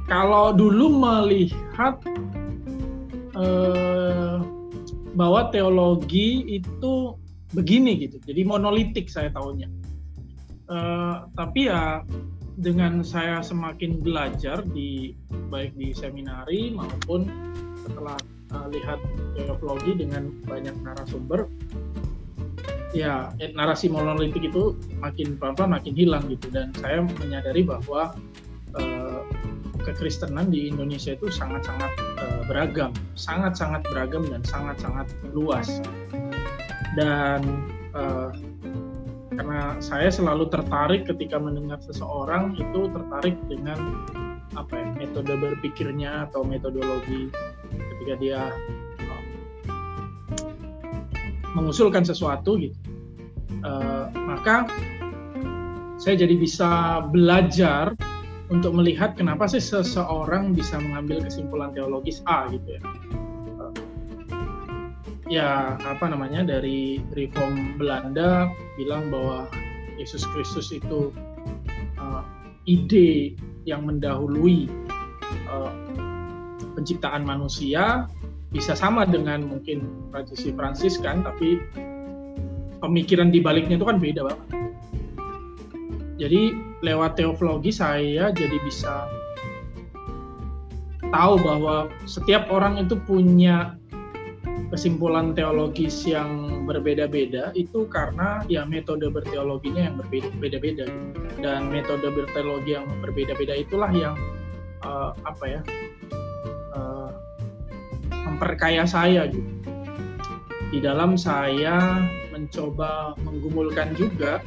[0.06, 1.98] kalau dulu melihat
[3.36, 4.38] eh,
[5.16, 7.16] bahwa teologi itu
[7.56, 9.68] begini gitu, jadi monolitik saya tahunya.
[10.66, 12.02] Eh, tapi ya
[12.56, 15.12] dengan saya semakin belajar di
[15.52, 17.28] baik di seminari maupun
[17.84, 18.16] setelah
[18.56, 19.00] uh, lihat
[19.36, 21.52] teologi dengan banyak narasumber
[22.96, 24.72] ya eh, narasi monolitik itu
[25.04, 28.16] makin pelan-pelan makin hilang gitu dan saya menyadari bahwa
[28.80, 29.22] uh,
[29.86, 32.92] kekristenan di Indonesia itu sangat-sangat uh, beragam.
[33.14, 35.70] Sangat-sangat beragam dan sangat-sangat luas.
[36.98, 37.46] Dan
[37.94, 38.34] uh,
[39.36, 43.78] karena saya selalu tertarik ketika mendengar seseorang itu tertarik dengan
[44.56, 47.28] apa ya metode berpikirnya atau metodologi
[47.76, 48.42] ketika dia
[49.06, 49.24] uh,
[51.54, 52.76] mengusulkan sesuatu gitu.
[53.66, 54.70] Uh, maka
[55.98, 57.98] saya jadi bisa belajar
[58.54, 62.82] untuk melihat kenapa sih seseorang bisa mengambil kesimpulan teologis A gitu ya
[65.26, 69.50] ya apa namanya dari reform Belanda bilang bahwa
[69.98, 71.10] Yesus Kristus itu
[71.98, 72.22] uh,
[72.70, 73.34] ide
[73.66, 74.70] yang mendahului
[75.50, 75.74] uh,
[76.78, 78.06] penciptaan manusia
[78.54, 81.58] bisa sama dengan mungkin tradisi Fransiskan tapi
[82.80, 84.48] pemikiran di baliknya itu kan beda banget.
[86.16, 86.42] Jadi
[86.86, 89.10] lewat teologi saya jadi bisa
[91.10, 93.74] tahu bahwa setiap orang itu punya
[94.70, 100.86] kesimpulan teologis yang berbeda-beda itu karena ya metode berteologinya yang berbeda-beda
[101.42, 104.18] dan metode berteologi yang berbeda-beda itulah yang
[104.82, 105.62] uh, apa ya
[106.74, 107.10] uh,
[108.12, 109.48] memperkaya saya gitu.
[110.74, 112.04] Di dalam saya
[112.36, 114.44] mencoba menggumulkan juga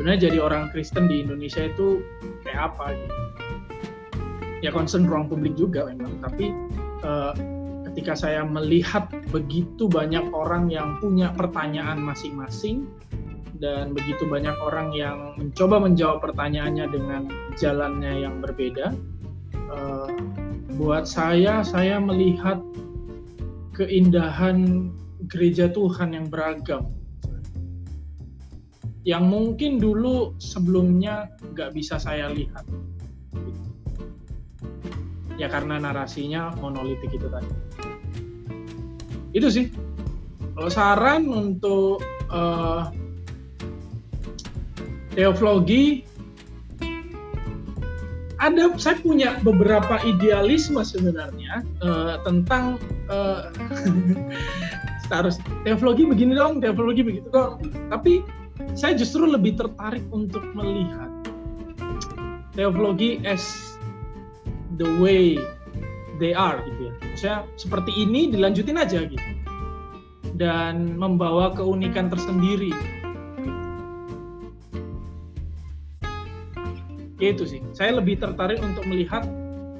[0.00, 2.00] sebenarnya jadi orang Kristen di Indonesia itu
[2.48, 3.20] kayak apa gitu.
[4.64, 6.56] Ya concern ruang publik juga memang tapi
[7.04, 7.36] uh,
[7.92, 12.88] ketika saya melihat begitu banyak orang yang punya pertanyaan masing-masing
[13.60, 17.28] dan begitu banyak orang yang mencoba menjawab pertanyaannya dengan
[17.60, 18.96] jalannya yang berbeda,
[19.68, 20.08] uh,
[20.80, 22.56] buat saya saya melihat
[23.76, 24.88] keindahan
[25.28, 26.88] gereja Tuhan yang beragam,
[29.08, 32.68] yang mungkin dulu sebelumnya nggak bisa saya lihat
[35.40, 37.48] ya karena narasinya monolitik itu tadi.
[39.32, 39.72] Itu sih.
[40.52, 42.92] Kalau saran untuk uh,
[45.16, 46.04] teologi
[48.36, 52.76] ada saya punya beberapa idealisme sebenarnya uh, tentang
[53.08, 53.48] uh,
[55.16, 57.64] harus teologi begini dong, teologi begitu dong.
[57.88, 58.20] Tapi
[58.74, 61.10] saya justru lebih tertarik untuk melihat
[62.54, 63.74] teologi as
[64.78, 65.38] the way
[66.22, 66.94] they are gitu ya.
[67.16, 69.28] Saya seperti ini dilanjutin aja gitu.
[70.36, 72.72] Dan membawa keunikan tersendiri.
[77.20, 77.60] Gitu sih.
[77.76, 79.28] Saya lebih tertarik untuk melihat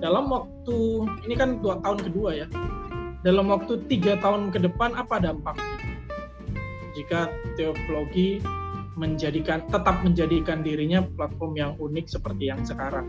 [0.04, 2.46] dalam waktu ini kan dua tahun kedua ya.
[3.20, 5.76] Dalam waktu tiga tahun ke depan apa dampaknya?
[6.96, 8.40] Jika teologi
[9.00, 13.08] menjadikan tetap menjadikan dirinya platform yang unik seperti yang sekarang.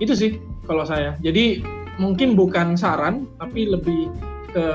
[0.00, 1.20] Itu sih kalau saya.
[1.20, 1.60] Jadi
[2.00, 4.08] mungkin bukan saran tapi lebih
[4.56, 4.66] ke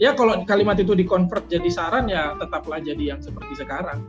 [0.00, 4.00] ya kalau kalimat itu dikonvert jadi saran ya tetaplah jadi yang seperti sekarang.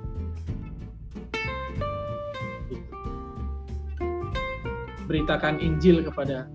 [5.06, 6.50] Beritakan Injil kepada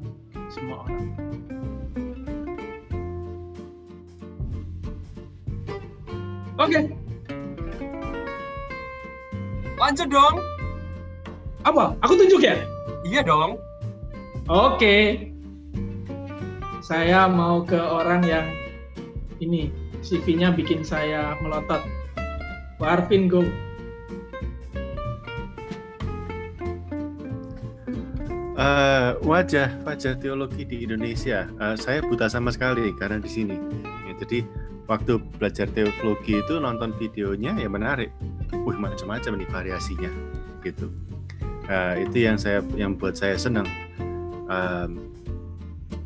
[0.51, 1.07] semua orang.
[6.61, 6.77] Oke.
[6.77, 7.00] okay.
[9.81, 10.37] Lanjut dong
[11.65, 12.61] apa aku tunjuk ya
[13.01, 13.57] Iya dong.
[14.45, 15.29] Oke.
[16.85, 18.47] Saya mau ke orang yang
[19.41, 19.73] ini
[20.05, 21.81] CV-nya bikin saya melotot.
[22.81, 23.45] Pak Arvin, go.
[28.61, 33.57] Uh, wajah wajah teologi di Indonesia uh, saya buta sama sekali karena di sini
[34.05, 34.45] ya, jadi
[34.85, 38.13] waktu belajar teologi itu nonton videonya ya menarik
[38.53, 40.11] wih macam-macam nih variasinya
[40.61, 40.91] gitu
[41.71, 43.67] uh, itu yang saya yang buat saya senang
[44.51, 45.11] um,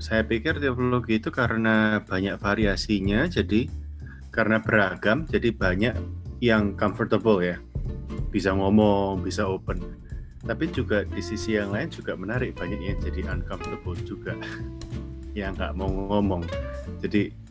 [0.05, 3.73] saya pikir teologi itu karena banyak variasinya, jadi
[4.29, 5.95] karena beragam, jadi banyak
[6.45, 7.57] yang comfortable ya,
[8.29, 9.81] bisa ngomong, bisa open.
[10.45, 14.37] Tapi juga di sisi yang lain juga menarik, banyak yang jadi uncomfortable juga,
[15.39, 16.45] yang nggak mau ngomong.
[17.01, 17.44] Jadi uh,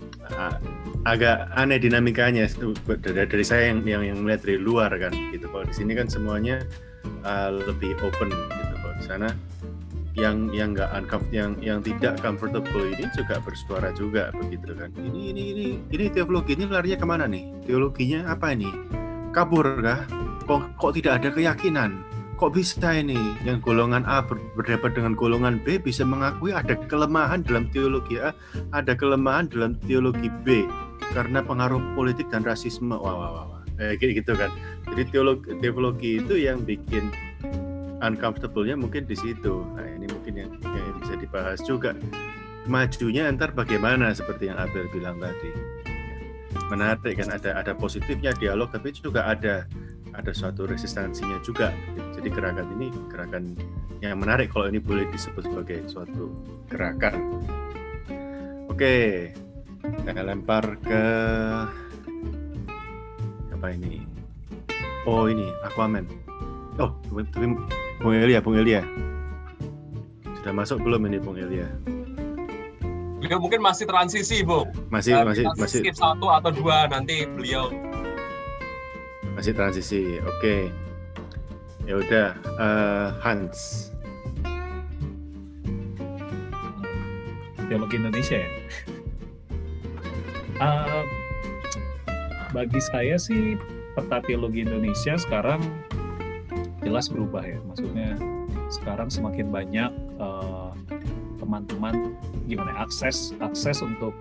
[1.03, 2.47] agak aneh dinamikanya
[3.03, 5.45] dari, dari saya yang, yang yang melihat dari luar kan, gitu.
[5.51, 6.63] Kalau di sini kan semuanya
[7.27, 8.73] uh, lebih open gitu.
[8.79, 9.29] Kalau di sana
[10.13, 14.93] yang yang nggak uncomfortable yang yang tidak comfortable ini juga bersuara juga begitu kan.
[14.93, 17.49] Ini ini ini ini teologi ini larinya ke mana nih?
[17.65, 18.69] Teologinya apa ini?
[19.33, 20.05] Kabur kah
[20.45, 22.05] kok kok tidak ada keyakinan
[22.43, 23.15] kok bisa ini
[23.47, 28.35] yang golongan A ber, berdebat dengan golongan B bisa mengakui ada kelemahan dalam teologi A
[28.75, 30.67] ada kelemahan dalam teologi B
[31.15, 33.61] karena pengaruh politik dan rasisme wah wah wah, wah.
[33.79, 34.51] Eh, gitu kan
[34.91, 37.15] jadi teologi teologi itu yang bikin
[38.03, 39.63] uncomfortable-nya mungkin di situ.
[39.79, 41.95] Nah, ini mungkin yang, yang bisa dibahas juga.
[42.67, 45.51] Majunya ntar bagaimana seperti yang Abel bilang tadi.
[46.67, 49.63] Menarik kan ada ada positifnya dialog tapi juga ada
[50.13, 51.73] ada suatu resistansinya juga.
[52.13, 53.57] Jadi gerakan ini gerakan
[53.99, 56.29] yang menarik kalau ini boleh disebut sebagai suatu
[56.69, 57.41] gerakan.
[58.69, 59.29] Oke,
[60.05, 61.03] saya lempar ke
[63.53, 64.01] apa ini?
[65.03, 66.07] Oh ini Aquaman.
[66.81, 67.53] Oh, tapi
[68.01, 68.81] Bung Elia, Bung Elia.
[70.41, 71.69] Sudah masuk belum ini Bung Elia?
[73.23, 74.67] Beliau mungkin masih transisi, Bung.
[74.91, 75.79] Masih, uh, masih, masih.
[75.79, 77.71] Skip satu atau dua nanti beliau.
[79.43, 80.39] Masih transisi, oke.
[80.39, 80.61] Okay.
[81.83, 82.27] Ya udah,
[82.63, 83.91] uh, Hans.
[87.67, 88.49] Teologi Indonesia ya.
[90.63, 91.03] uh,
[92.55, 93.59] bagi saya sih
[93.99, 95.59] peta teologi Indonesia sekarang
[96.79, 97.59] jelas berubah ya.
[97.67, 98.15] Maksudnya
[98.71, 99.91] sekarang semakin banyak
[101.43, 104.15] teman-teman uh, gimana ya, akses akses untuk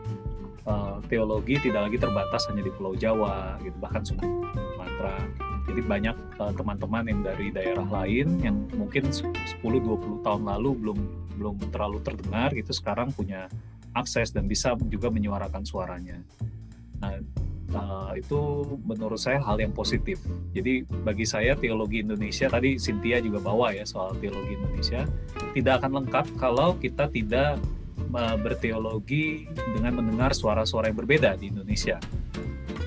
[0.66, 5.18] uh, teologi tidak lagi terbatas hanya di Pulau Jawa gitu bahkan Sumatera.
[5.62, 10.98] Jadi banyak uh, teman-teman yang dari daerah lain yang mungkin 10-20 tahun lalu belum
[11.38, 13.46] belum terlalu terdengar gitu sekarang punya
[13.92, 16.18] akses dan bisa juga menyuarakan suaranya.
[17.02, 17.18] Nah,
[17.74, 20.20] uh, itu menurut saya hal yang positif.
[20.52, 25.04] Jadi bagi saya teologi Indonesia tadi Cynthia juga bawa ya soal teologi Indonesia
[25.52, 27.60] tidak akan lengkap kalau kita tidak
[28.12, 31.96] uh, berteologi dengan mendengar suara-suara yang berbeda di Indonesia.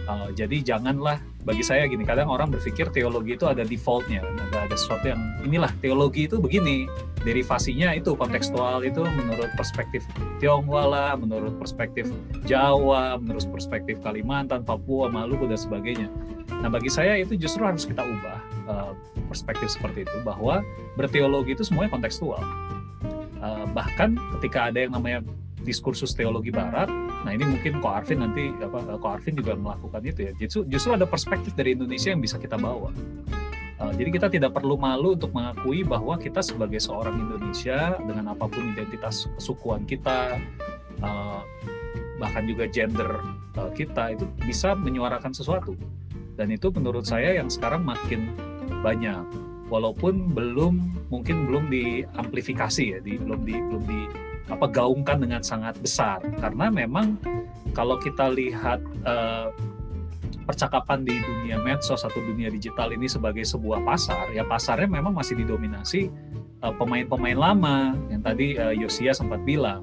[0.05, 4.73] Uh, jadi janganlah bagi saya gini kadang orang berpikir teologi itu ada defaultnya ada ada
[4.73, 6.89] sesuatu yang inilah teologi itu begini
[7.21, 10.01] derivasinya itu kontekstual itu menurut perspektif
[10.41, 12.09] Tionghoa lah menurut perspektif
[12.49, 16.09] Jawa menurut perspektif Kalimantan Papua Maluku dan sebagainya
[16.65, 18.91] nah bagi saya itu justru harus kita ubah uh,
[19.29, 20.65] perspektif seperti itu bahwa
[20.97, 22.41] berteologi itu semuanya kontekstual
[23.45, 25.21] uh, bahkan ketika ada yang namanya
[25.61, 26.89] diskursus teologi barat.
[27.25, 30.31] Nah ini mungkin Ko Arvin nanti apa Ko Arvin juga melakukan itu ya.
[30.41, 32.89] Justru justru ada perspektif dari Indonesia yang bisa kita bawa.
[33.75, 38.47] Uh, jadi kita tidak perlu malu untuk mengakui bahwa kita sebagai seorang Indonesia dengan apa
[38.47, 40.39] pun identitas kesukuan kita,
[42.15, 43.19] bahkan juga gender
[43.75, 45.75] kita itu bisa menyuarakan sesuatu.
[46.39, 48.31] Dan itu menurut saya yang sekarang makin
[48.79, 49.27] banyak,
[49.67, 50.73] walaupun belum
[51.09, 54.01] mungkin belum diamplifikasi ya, di, belum di belum di
[54.49, 56.21] apa gaungkan dengan sangat besar.
[56.37, 57.17] Karena memang
[57.73, 59.49] kalau kita lihat uh,
[60.45, 65.41] percakapan di dunia medsos atau dunia digital ini sebagai sebuah pasar ya pasarnya memang masih
[65.41, 66.13] didominasi
[66.61, 67.97] eh, pemain-pemain lama.
[68.13, 69.81] Yang tadi uh, Yosia sempat bilang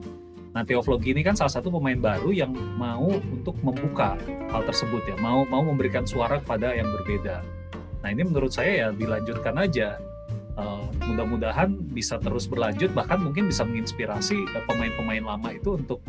[0.53, 4.21] nah teoflogi ini kan salah satu pemain baru yang mau untuk membuka
[4.53, 5.17] hal tersebut ya.
[5.19, 7.62] Mau mau memberikan suara kepada yang berbeda
[8.03, 9.99] nah ini menurut saya ya dilanjutkan aja.
[10.53, 16.05] Uh, mudah-mudahan bisa terus berlanjut bahkan mungkin bisa menginspirasi eh, pemain-pemain lama itu untuk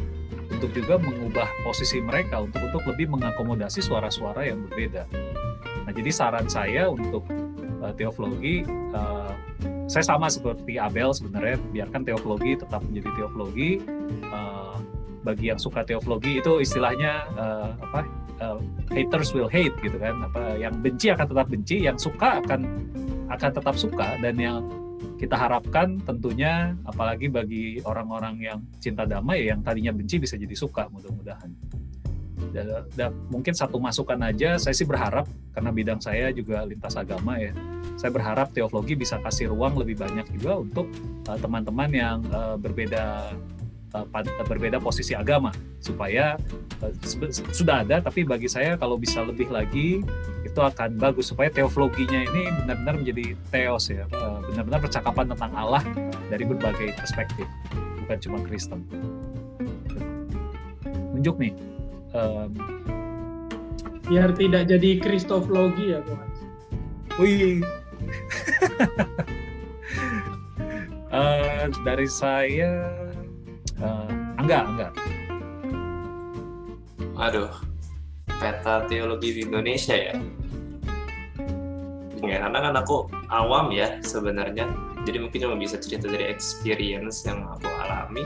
[0.52, 5.08] untuk juga mengubah posisi mereka untuk untuk lebih mengakomodasi suara-suara yang berbeda.
[5.88, 7.24] Nah jadi saran saya untuk
[7.80, 9.32] uh, teoflogi uh,
[9.88, 13.80] saya sama seperti Abel sebenarnya biarkan teoflogi tetap menjadi teoflogi.
[14.28, 14.76] Uh,
[15.24, 18.04] bagi yang suka teoflogi itu istilahnya uh, apa
[18.40, 18.58] uh,
[18.90, 22.62] haters will hate gitu kan apa yang benci akan tetap benci yang suka akan
[23.30, 24.62] akan tetap suka dan yang
[25.18, 30.92] kita harapkan tentunya apalagi bagi orang-orang yang cinta damai yang tadinya benci bisa jadi suka
[30.92, 31.48] mudah-mudahan.
[32.52, 35.26] Dan, dan mungkin satu masukan aja saya sih berharap
[35.56, 37.56] karena bidang saya juga lintas agama ya
[37.96, 40.90] saya berharap teologi bisa kasih ruang lebih banyak juga untuk
[41.30, 43.63] uh, teman-teman yang uh, berbeda uh,
[44.50, 46.34] berbeda posisi agama supaya
[46.82, 46.94] uh,
[47.54, 50.02] sudah ada tapi bagi saya kalau bisa lebih lagi
[50.42, 54.10] itu akan bagus supaya teologinya ini benar-benar menjadi teos ya
[54.50, 55.84] benar-benar percakapan tentang Allah
[56.34, 57.46] dari berbagai perspektif
[58.02, 58.82] bukan cuma Kristen
[61.24, 61.54] nunjuk nih.
[62.12, 62.52] Um,
[64.12, 66.28] Biar tidak jadi kristoflogi ya, Bang.
[67.22, 67.64] wih.
[71.14, 72.90] Eh, dari saya,
[73.84, 74.08] uh,
[74.40, 74.92] enggak, enggak.
[77.20, 77.52] Aduh,
[78.42, 80.16] peta teologi di Indonesia ya.
[82.24, 84.72] Ya, karena kan aku awam ya sebenarnya.
[85.04, 88.24] Jadi mungkin cuma bisa cerita dari experience yang aku alami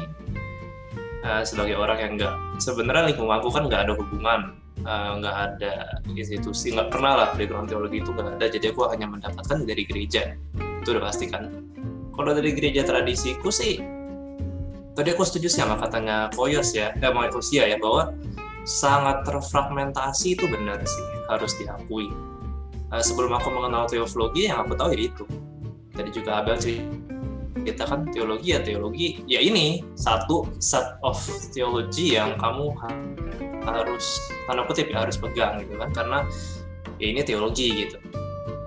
[1.28, 4.39] uh, sebagai orang yang nggak sebenarnya lingkungan aku kan nggak ada hubungan
[4.86, 5.74] uh, nggak ada
[6.14, 10.38] institusi nggak pernah lah background teologi itu nggak ada jadi aku hanya mendapatkan dari gereja
[10.58, 11.49] itu udah pasti kan
[12.14, 13.97] kalau dari gereja tradisiku sih
[14.98, 17.22] tadi aku setuju sih sama katanya Koyos ya eh mau
[17.54, 18.18] ya bahwa
[18.66, 22.10] sangat terfragmentasi itu benar sih harus diakui.
[22.89, 25.24] Uh, sebelum aku mengenal teologi yang aku tahu ya itu.
[25.93, 31.20] Tadi juga Abel cerita kan teologi ya teologi ya ini satu set of
[31.54, 32.74] teologi yang kamu
[33.68, 34.06] harus
[34.48, 36.20] tanda kutip ya harus pegang gitu kan karena
[36.98, 38.02] ya ini teologi gitu.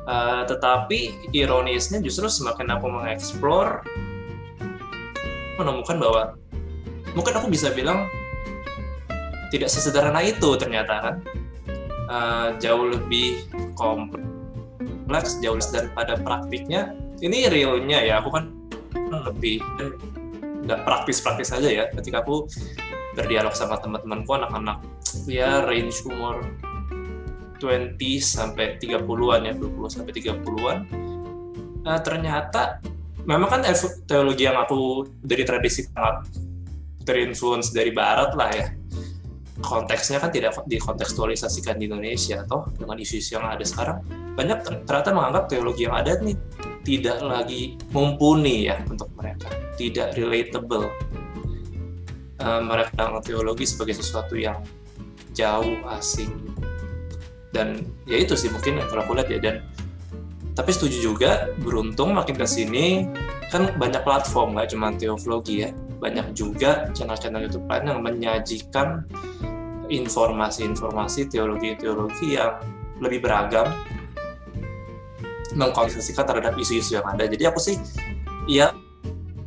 [0.06, 3.84] Uh, tetapi ironisnya justru semakin aku mengeksplor
[5.60, 6.22] menemukan bahwa
[7.12, 8.08] mungkin aku bisa bilang
[9.52, 11.14] tidak sesederhana itu ternyata kan?
[12.10, 13.46] Uh, jauh lebih
[13.78, 16.96] kompleks jauh dan pada praktiknya.
[17.20, 18.50] Ini realnya ya aku kan
[19.10, 19.60] lebih
[20.64, 21.84] nggak praktis-praktis saja ya.
[21.92, 22.48] Ketika aku
[23.14, 24.80] berdialog sama teman-temanku anak-anak
[25.26, 26.46] ya range umur
[27.58, 30.78] 20 sampai 30-an ya 20 sampai 30-an
[31.84, 32.80] nah, ternyata
[33.24, 33.60] memang kan
[34.06, 36.28] teologi yang aku dari tradisi sangat
[37.04, 38.66] terinfluence dari barat lah ya.
[39.60, 44.00] Konteksnya kan tidak dikontekstualisasikan di Indonesia atau dengan isu-isu yang ada sekarang.
[44.32, 46.36] Banyak ternyata menganggap teologi yang ada nih
[46.80, 50.88] tidak lagi mumpuni ya untuk mereka, tidak relatable.
[52.40, 54.64] Uh, mereka menganggap teologi sebagai sesuatu yang
[55.36, 56.32] jauh asing.
[57.52, 59.60] Dan ya itu sih mungkin kalau aku lihat ya dan
[60.60, 63.08] tapi setuju juga beruntung makin ke sini
[63.48, 69.08] kan banyak platform nggak cuma teologi ya banyak juga channel-channel YouTube lain yang menyajikan
[69.88, 72.60] informasi-informasi teologi-teologi yang
[73.00, 73.72] lebih beragam
[75.56, 77.24] mengkonsentrasikan terhadap isu-isu yang ada.
[77.26, 77.80] Jadi aku sih
[78.44, 78.76] ya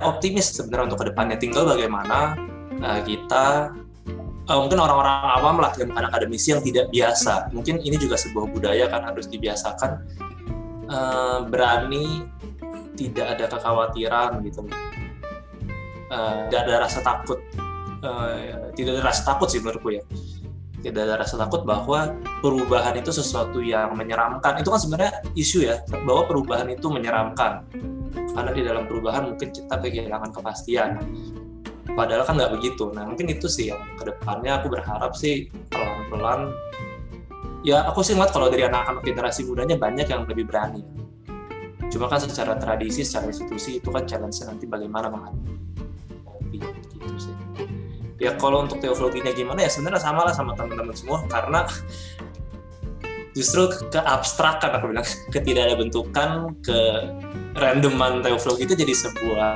[0.02, 1.38] optimis sebenarnya untuk ke depannya.
[1.38, 2.36] Tinggal bagaimana
[2.82, 3.72] uh, kita
[4.50, 7.54] uh, mungkin orang-orang awam lah yang akademisi yang tidak biasa.
[7.56, 10.02] Mungkin ini juga sebuah budaya kan harus dibiasakan
[10.90, 12.28] uh, berani
[12.94, 14.66] tidak ada kekhawatiran gitu.
[16.14, 17.40] Uh, tidak ada rasa takut.
[18.04, 20.04] Uh, tidak ada rasa takut sih menurutku ya
[20.84, 22.12] tidak ada rasa takut bahwa
[22.44, 24.60] perubahan itu sesuatu yang menyeramkan.
[24.60, 27.64] Itu kan sebenarnya isu ya, bahwa perubahan itu menyeramkan.
[28.36, 31.00] Karena di dalam perubahan mungkin kita kehilangan kepastian.
[31.96, 32.92] Padahal kan nggak begitu.
[32.92, 36.52] Nah mungkin itu sih yang ke depannya aku berharap sih pelan-pelan.
[37.64, 40.84] Ya aku sih ngeliat kalau dari anak-anak generasi mudanya banyak yang lebih berani.
[41.88, 47.36] Cuma kan secara tradisi, secara institusi itu kan challenge nanti bagaimana menghadapi gitu sih.
[48.20, 49.64] Ya kalau untuk teologinya gimana?
[49.64, 51.64] Ya sebenarnya sama lah sama teman-teman semua karena
[53.34, 56.30] justru ke abstrakan aku bilang ketidak ada bentukan
[56.62, 56.80] ke
[57.58, 59.52] randoman teologi itu jadi sebuah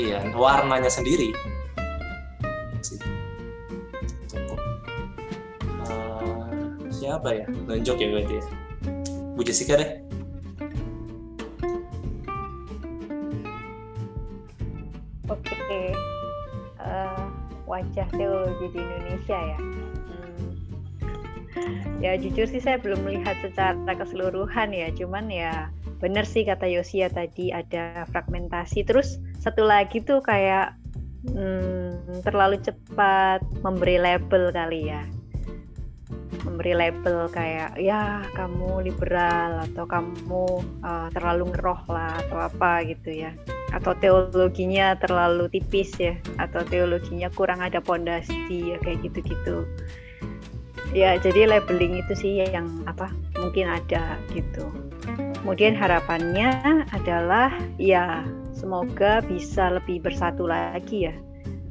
[0.00, 1.36] iya warnanya sendiri
[7.10, 8.44] siapa ya nunjuk ya berarti ya
[9.34, 9.90] Bu Jessica deh
[17.70, 19.58] wajah teologi di Indonesia ya.
[19.58, 20.50] Hmm.
[22.02, 25.70] Ya jujur sih saya belum melihat secara keseluruhan ya, cuman ya
[26.02, 28.84] benar sih kata Yosia tadi ada fragmentasi.
[28.84, 30.74] Terus satu lagi tuh kayak
[31.30, 35.06] hmm, terlalu cepat memberi label kali ya
[36.46, 40.44] memberi label kayak ya kamu liberal atau kamu
[40.80, 43.34] uh, terlalu ngeroh lah atau apa gitu ya.
[43.70, 49.66] Atau teologinya terlalu tipis ya atau teologinya kurang ada pondasi ya kayak gitu-gitu.
[50.90, 54.66] Ya jadi labeling itu sih yang apa mungkin ada gitu.
[55.40, 61.14] Kemudian harapannya adalah ya semoga bisa lebih bersatu lagi ya.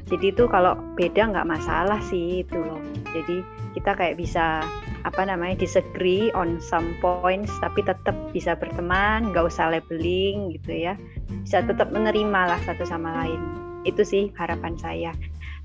[0.10, 2.82] Jadi itu kalau beda nggak masalah sih itu loh.
[3.14, 3.46] Jadi
[3.80, 4.60] kita kayak bisa
[5.08, 11.00] apa namanya disagree on some points tapi tetap bisa berteman nggak usah labeling gitu ya.
[11.48, 13.40] Bisa tetap menerima lah satu sama lain.
[13.88, 15.16] Itu sih harapan saya.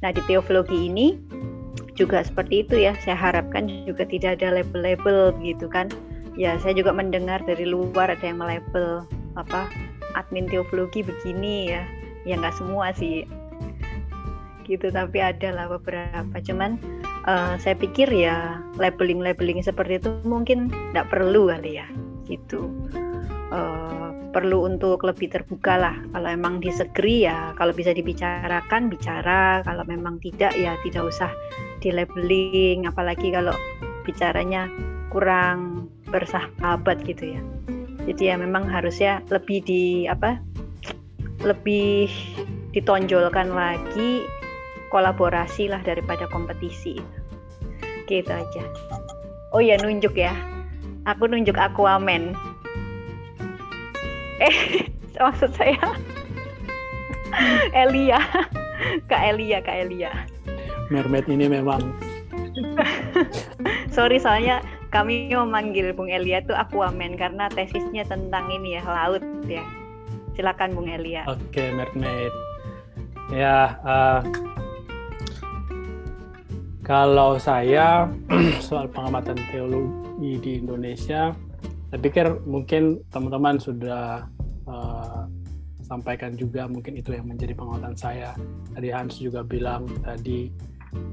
[0.06, 1.18] Nah di teologi ini
[1.98, 2.94] juga seperti itu ya.
[3.02, 5.90] Saya harapkan juga tidak ada label-label gitu kan.
[6.38, 9.02] Ya saya juga mendengar dari luar ada yang melabel
[9.34, 9.66] apa
[10.14, 11.82] admin teologi begini ya.
[12.22, 13.26] Ya nggak semua sih.
[14.62, 16.38] Gitu tapi ada lah beberapa.
[16.38, 16.78] Cuman
[17.28, 21.86] uh, saya pikir ya labeling labeling seperti itu mungkin tidak perlu kali ya
[22.28, 22.70] gitu.
[23.52, 25.96] Uh, perlu untuk lebih terbuka lah.
[26.10, 29.62] Kalau emang disegri ya kalau bisa dibicarakan bicara.
[29.62, 31.30] Kalau memang tidak ya tidak usah
[31.78, 33.54] di labeling apalagi kalau
[34.02, 34.66] bicaranya
[35.14, 37.42] kurang bersahabat gitu ya.
[38.04, 40.42] Jadi ya memang harusnya lebih di apa
[41.46, 42.10] lebih
[42.74, 44.26] ditonjolkan lagi
[44.94, 47.02] kolaborasi lah daripada kompetisi
[48.06, 48.64] gitu aja.
[49.50, 50.30] Oh ya nunjuk ya.
[51.10, 52.38] Aku nunjuk Aquaman.
[54.38, 54.86] Eh
[55.24, 55.82] maksud saya?
[57.74, 58.22] Elia.
[59.10, 60.14] Kak Elia Kak Elia.
[60.94, 61.80] Mermaid ini memang
[63.96, 64.62] sorry soalnya
[64.94, 69.66] kami memanggil Bung Elia itu Aquaman karena tesisnya tentang ini ya laut ya.
[70.38, 71.26] Silakan Bung Elia.
[71.26, 72.34] Oke okay, Mermaid.
[73.32, 74.20] Ya uh,
[76.84, 78.12] kalau saya
[78.68, 81.32] soal pengamatan teologi di Indonesia,
[81.88, 84.28] saya pikir mungkin teman-teman sudah
[84.68, 85.24] uh,
[85.80, 88.36] sampaikan juga mungkin itu yang menjadi pengamatan saya.
[88.76, 90.52] Tadi Hans juga bilang tadi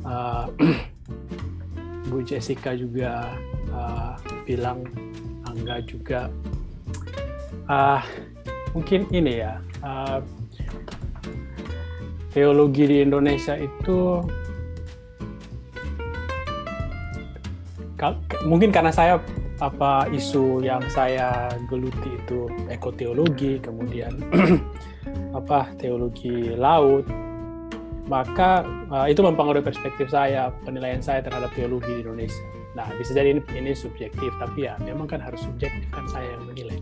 [0.03, 0.51] uh,
[2.11, 3.31] Bu Jessica juga
[3.71, 4.83] uh, bilang
[5.47, 6.27] Angga juga
[7.71, 8.03] uh,
[8.75, 10.19] mungkin ini ya uh,
[12.31, 14.23] teologi di Indonesia itu
[18.49, 19.21] mungkin karena saya
[19.61, 24.17] apa isu yang saya geluti itu ekoteologi kemudian
[25.39, 27.05] apa teologi laut
[28.09, 32.43] maka uh, itu mempengaruhi perspektif saya penilaian saya terhadap teologi di Indonesia.
[32.75, 36.43] Nah bisa jadi ini, ini subjektif tapi ya memang kan harus subjektif kan saya yang
[36.43, 36.79] menilai.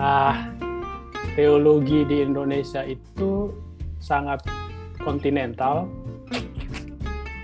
[0.00, 0.48] Uh,
[1.36, 3.52] teologi di Indonesia itu
[4.00, 4.40] sangat
[5.02, 5.90] kontinental.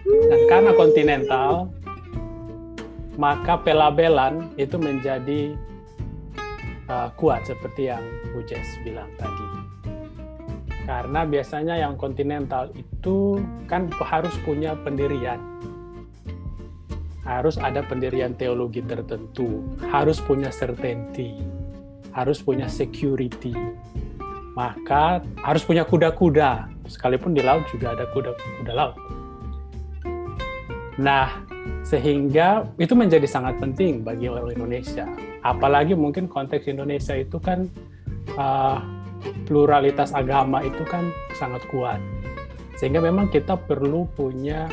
[0.04, 1.68] Dan karena kontinental
[3.14, 5.54] maka pelabelan itu menjadi
[6.90, 8.02] uh, kuat seperti yang
[8.34, 9.46] Ujes bilang tadi.
[10.84, 13.40] Karena biasanya yang kontinental itu
[13.70, 15.40] kan harus punya pendirian.
[17.24, 21.40] Harus ada pendirian teologi tertentu, harus punya certainty,
[22.12, 23.56] harus punya security.
[24.52, 28.96] Maka harus punya kuda-kuda, sekalipun di laut juga ada kuda-kuda laut.
[31.00, 31.42] Nah,
[31.84, 35.04] sehingga itu menjadi sangat penting bagi orang Indonesia.
[35.44, 37.68] Apalagi mungkin konteks Indonesia itu kan
[38.40, 38.80] uh,
[39.44, 42.00] pluralitas agama itu kan sangat kuat.
[42.80, 44.66] Sehingga memang kita perlu punya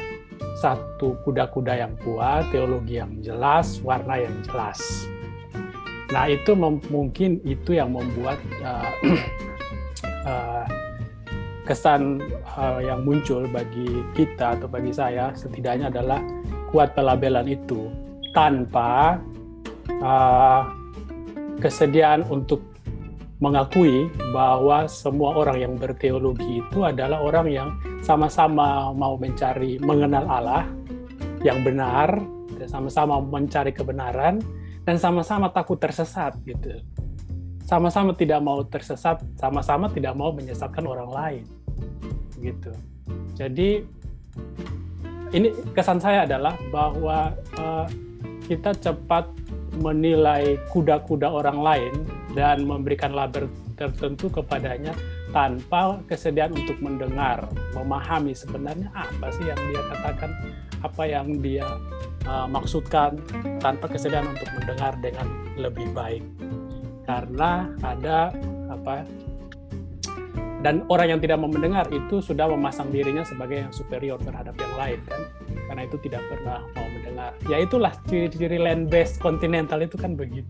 [0.64, 4.80] satu kuda-kuda yang kuat, teologi yang jelas, warna yang jelas.
[6.16, 6.56] Nah itu
[6.92, 8.92] mungkin itu yang membuat uh,
[10.28, 10.66] uh,
[11.68, 12.24] kesan
[12.56, 16.20] uh, yang muncul bagi kita atau bagi saya setidaknya adalah
[16.72, 17.92] kuat pelabelan itu
[18.32, 19.20] tanpa
[20.00, 20.72] uh,
[21.60, 22.64] kesediaan untuk
[23.42, 27.70] mengakui bahwa semua orang yang berteologi itu adalah orang yang
[28.06, 30.66] sama-sama mau mencari mengenal Allah
[31.42, 32.22] yang benar,
[32.70, 34.38] sama-sama mencari kebenaran
[34.86, 36.86] dan sama-sama takut tersesat gitu.
[37.66, 41.46] Sama-sama tidak mau tersesat, sama-sama tidak mau menyesatkan orang lain.
[42.38, 42.74] Gitu.
[43.34, 43.82] Jadi
[45.32, 47.88] ini kesan saya adalah bahwa uh,
[48.48, 49.28] kita cepat
[49.80, 51.94] menilai kuda-kuda orang lain
[52.36, 53.48] dan memberikan label
[53.80, 54.92] tertentu kepadanya
[55.32, 60.32] tanpa kesediaan untuk mendengar, memahami sebenarnya apa sih yang dia katakan,
[60.84, 61.66] apa yang dia
[62.28, 63.16] uh, maksudkan,
[63.64, 66.24] tanpa kesediaan untuk mendengar dengan lebih baik.
[67.08, 68.36] Karena ada
[68.68, 69.08] apa
[70.62, 74.74] dan orang yang tidak mau mendengar itu sudah memasang dirinya sebagai yang superior terhadap yang
[74.78, 75.22] lain kan?
[75.66, 77.32] Karena itu tidak pernah mau mendengar.
[77.50, 80.46] Ya itulah ciri-ciri land based continental itu kan begitu.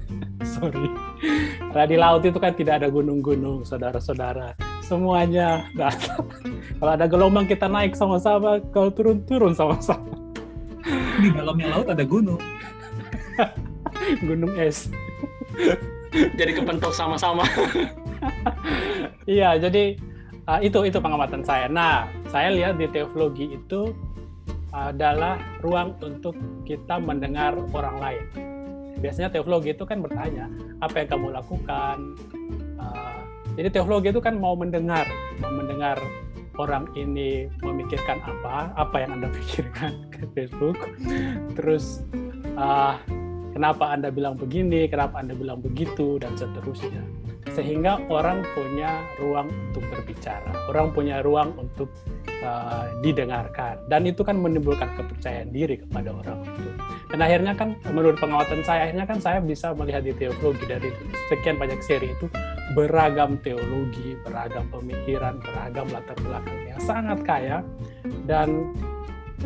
[0.56, 0.88] Sorry.
[1.76, 4.56] Karena di laut itu kan tidak ada gunung-gunung saudara-saudara.
[4.80, 5.68] Semuanya
[6.80, 10.08] kalau ada gelombang kita naik sama-sama kalau turun-turun sama-sama.
[11.20, 12.40] Di dalamnya laut ada gunung.
[14.20, 14.92] Gunung es.
[16.12, 17.44] Jadi kepentok sama-sama
[19.38, 19.98] iya, jadi
[20.48, 21.66] uh, itu itu pengamatan saya.
[21.68, 23.92] Nah, saya lihat di teologi itu
[24.74, 26.34] adalah ruang untuk
[26.66, 28.24] kita mendengar orang lain.
[28.98, 30.50] Biasanya teologi itu kan bertanya,
[30.82, 31.98] apa yang kamu lakukan?
[32.80, 33.20] Uh,
[33.54, 35.06] jadi teologi itu kan mau mendengar,
[35.38, 36.00] mau mendengar
[36.58, 40.78] orang ini memikirkan apa, apa yang anda pikirkan ke Facebook.
[41.54, 42.02] Terus
[42.58, 42.98] uh,
[43.54, 47.02] kenapa anda bilang begini, kenapa anda bilang begitu, dan seterusnya
[47.52, 51.92] sehingga orang punya ruang untuk berbicara, orang punya ruang untuk
[52.40, 56.70] uh, didengarkan, dan itu kan menimbulkan kepercayaan diri kepada orang itu.
[57.12, 60.88] Dan akhirnya kan menurut pengamatan saya, akhirnya kan saya bisa melihat di teologi dari
[61.28, 62.26] sekian banyak seri itu
[62.72, 67.60] beragam teologi, beragam pemikiran, beragam latar belakang yang sangat kaya,
[68.24, 68.72] dan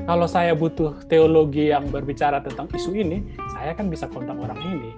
[0.06, 4.94] kalau saya butuh teologi yang berbicara tentang isu ini, saya kan bisa kontak orang ini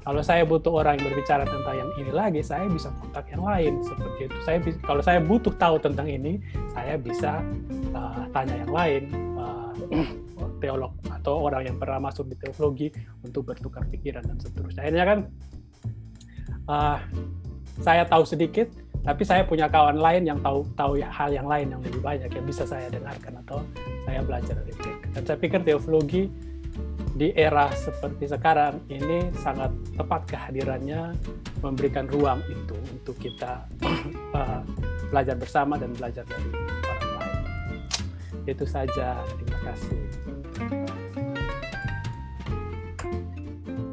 [0.00, 3.84] kalau saya butuh orang yang berbicara tentang yang ini lagi, saya bisa kontak yang lain
[3.84, 4.36] seperti itu.
[4.48, 6.40] Saya kalau saya butuh tahu tentang ini,
[6.72, 7.44] saya bisa
[7.92, 9.02] uh, tanya yang lain,
[9.36, 9.72] uh,
[10.64, 12.88] teolog atau orang yang pernah masuk di teologi
[13.20, 14.88] untuk bertukar pikiran dan seterusnya.
[14.88, 15.18] Akhirnya kan
[16.64, 16.98] uh,
[17.84, 18.72] saya tahu sedikit,
[19.04, 22.32] tapi saya punya kawan lain yang tahu tahu ya, hal yang lain yang lebih banyak
[22.32, 23.60] yang bisa saya dengarkan atau
[24.08, 25.06] saya belajar dari mereka.
[25.12, 26.32] Dan saya pikir teologi
[27.20, 31.12] di era seperti sekarang ini sangat tepat kehadirannya
[31.60, 33.68] memberikan ruang itu untuk kita
[34.32, 34.64] uh,
[35.12, 36.48] belajar bersama dan belajar dari
[36.80, 37.44] orang lain.
[38.48, 39.20] Itu saja.
[39.36, 40.00] Terima kasih.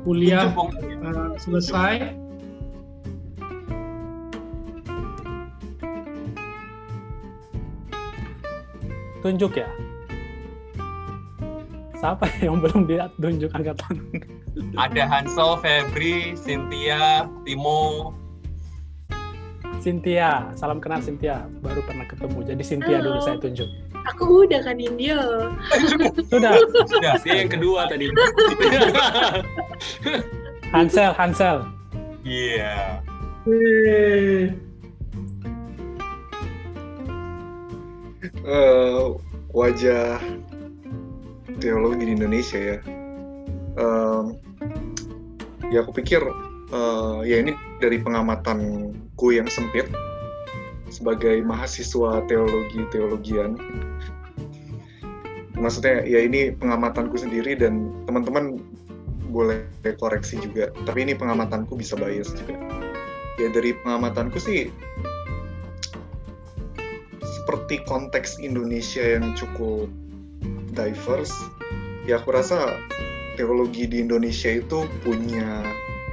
[0.08, 2.16] Kuliah uh, selesai.
[9.20, 9.68] Tunjuk ya
[11.98, 14.06] siapa yang belum ditunjuk angkat tangan?
[14.78, 18.14] Ada Hansel, Febri, Cynthia, Timo.
[19.78, 21.46] Cynthia, salam kenal Cynthia.
[21.62, 22.40] Baru pernah ketemu.
[22.44, 23.14] Jadi Cynthia Halo.
[23.14, 23.70] dulu saya tunjuk.
[24.16, 25.20] Aku udah kan India.
[26.32, 26.58] Sudah.
[26.90, 27.14] Sudah.
[27.22, 28.10] Dia yang kedua tadi.
[30.74, 31.62] Hansel, Hansel.
[32.26, 33.00] Iya.
[33.48, 34.52] Yeah.
[38.44, 39.16] Uh,
[39.56, 40.20] wajah
[41.60, 42.78] teologi di Indonesia ya.
[43.78, 44.42] Um,
[45.70, 46.24] ya aku pikir
[46.74, 49.86] uh, ya ini dari pengamatanku yang sempit
[50.90, 53.60] sebagai mahasiswa teologi teologian.
[55.58, 58.62] Maksudnya ya ini pengamatanku sendiri dan teman-teman
[59.34, 59.66] boleh
[59.98, 60.70] koreksi juga.
[60.86, 62.56] Tapi ini pengamatanku bisa bias juga.
[63.38, 64.74] Ya dari pengamatanku sih
[67.22, 69.88] seperti konteks Indonesia yang cukup
[70.78, 71.34] diverse.
[72.06, 72.78] Ya aku rasa
[73.36, 75.66] teologi di Indonesia itu punya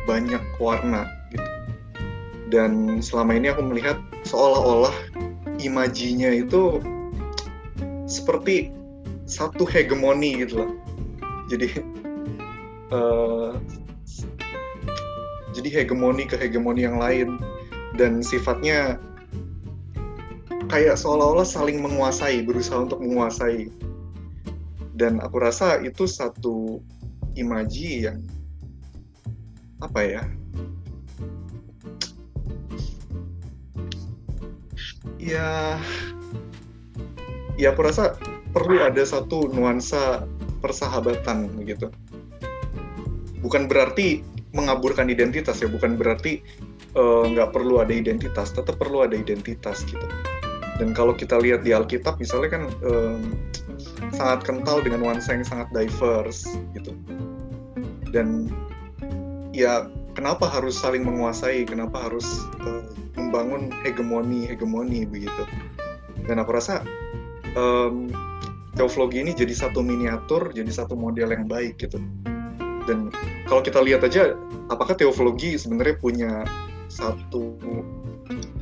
[0.08, 1.50] banyak warna gitu.
[2.48, 4.94] Dan selama ini aku melihat seolah-olah
[5.60, 6.80] imajinya itu
[8.08, 8.72] seperti
[9.24, 10.70] satu hegemoni gitu loh.
[11.52, 11.68] Jadi
[12.92, 13.56] uh,
[15.56, 17.40] jadi hegemoni ke hegemoni yang lain.
[17.94, 18.98] Dan sifatnya
[20.66, 23.70] kayak seolah-olah saling menguasai berusaha untuk menguasai
[24.94, 26.78] dan aku rasa itu satu
[27.34, 28.22] imaji yang
[29.82, 30.22] apa ya?
[35.18, 35.78] Ya
[37.58, 38.14] ya aku rasa
[38.54, 40.26] perlu ada satu nuansa
[40.62, 41.90] persahabatan gitu
[43.44, 44.24] bukan berarti
[44.56, 46.40] mengaburkan identitas ya bukan berarti
[46.96, 50.06] eh, nggak uh, perlu ada identitas tetap perlu ada identitas gitu.
[50.74, 53.22] Dan kalau kita lihat di Alkitab misalnya kan um,
[54.14, 56.94] sangat kental dengan nuansa yang sangat diverse gitu.
[58.14, 58.50] Dan
[59.50, 61.66] ya kenapa harus saling menguasai?
[61.66, 62.26] Kenapa harus
[62.62, 62.86] uh,
[63.18, 65.44] membangun hegemoni hegemoni begitu?
[66.24, 66.86] Dan aku rasa
[67.58, 68.10] um,
[68.74, 71.98] teoflogi ini jadi satu miniatur jadi satu model yang baik gitu.
[72.84, 73.08] Dan
[73.48, 74.36] kalau kita lihat aja
[74.68, 76.32] apakah teoflogi sebenarnya punya
[76.90, 77.56] satu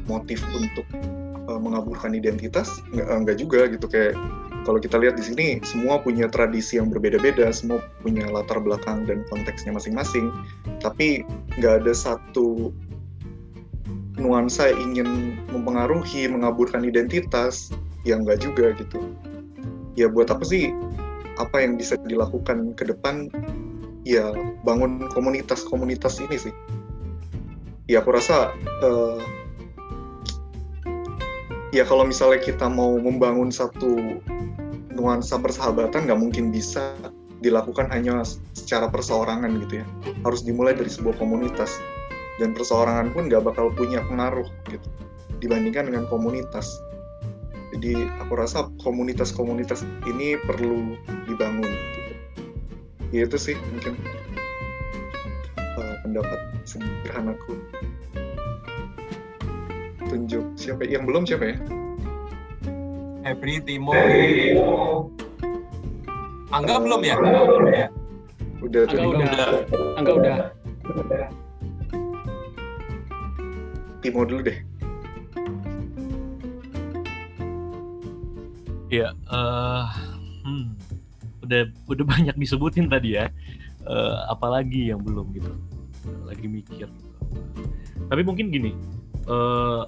[0.08, 0.86] motif untuk
[1.48, 2.80] uh, mengaburkan identitas?
[2.92, 3.86] Nggak, enggak juga gitu.
[3.88, 4.14] Kayak
[4.62, 9.26] kalau kita lihat di sini semua punya tradisi yang berbeda-beda, semua punya latar belakang dan
[9.26, 10.30] konteksnya masing-masing,
[10.78, 11.26] tapi
[11.58, 12.70] nggak ada satu
[14.22, 17.74] nuansa ingin mempengaruhi, mengaburkan identitas,
[18.06, 19.14] yang nggak juga gitu.
[19.98, 20.70] Ya buat apa sih?
[21.40, 23.28] Apa yang bisa dilakukan ke depan?
[24.02, 24.30] Ya
[24.66, 26.54] bangun komunitas-komunitas ini sih.
[27.90, 29.18] Ya aku rasa uh,
[31.74, 34.22] ya kalau misalnya kita mau membangun satu
[34.92, 36.94] nuansa persahabatan nggak mungkin bisa
[37.42, 38.22] dilakukan hanya
[38.54, 39.86] secara perseorangan gitu ya.
[40.22, 41.74] Harus dimulai dari sebuah komunitas.
[42.40, 44.88] Dan perseorangan pun nggak bakal punya pengaruh gitu
[45.42, 46.78] dibandingkan dengan komunitas.
[47.74, 50.94] Jadi aku rasa komunitas-komunitas ini perlu
[51.26, 52.12] dibangun gitu.
[53.12, 53.98] Ya itu sih mungkin
[55.58, 57.58] uh, pendapat sederhanaku.
[60.06, 61.56] Tunjuk siapa yang belum siapa ya
[63.22, 63.94] Febri, Timo.
[66.50, 67.16] Angga belum ya?
[68.58, 69.46] Udah, Angga udah.
[69.94, 70.36] Angga udah.
[74.02, 74.58] Timo dulu deh.
[78.90, 79.86] Ya, uh,
[80.42, 80.74] hmm,
[81.46, 83.30] udah udah banyak disebutin tadi ya.
[83.86, 85.54] Uh, apalagi yang belum gitu.
[86.26, 86.90] Lagi mikir.
[88.10, 88.74] Tapi mungkin gini,
[89.30, 89.86] uh,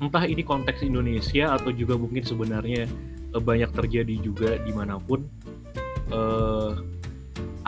[0.00, 2.88] entah ini konteks Indonesia atau juga mungkin sebenarnya
[3.36, 5.24] uh, banyak terjadi juga di mana pun.
[6.10, 6.74] Uh,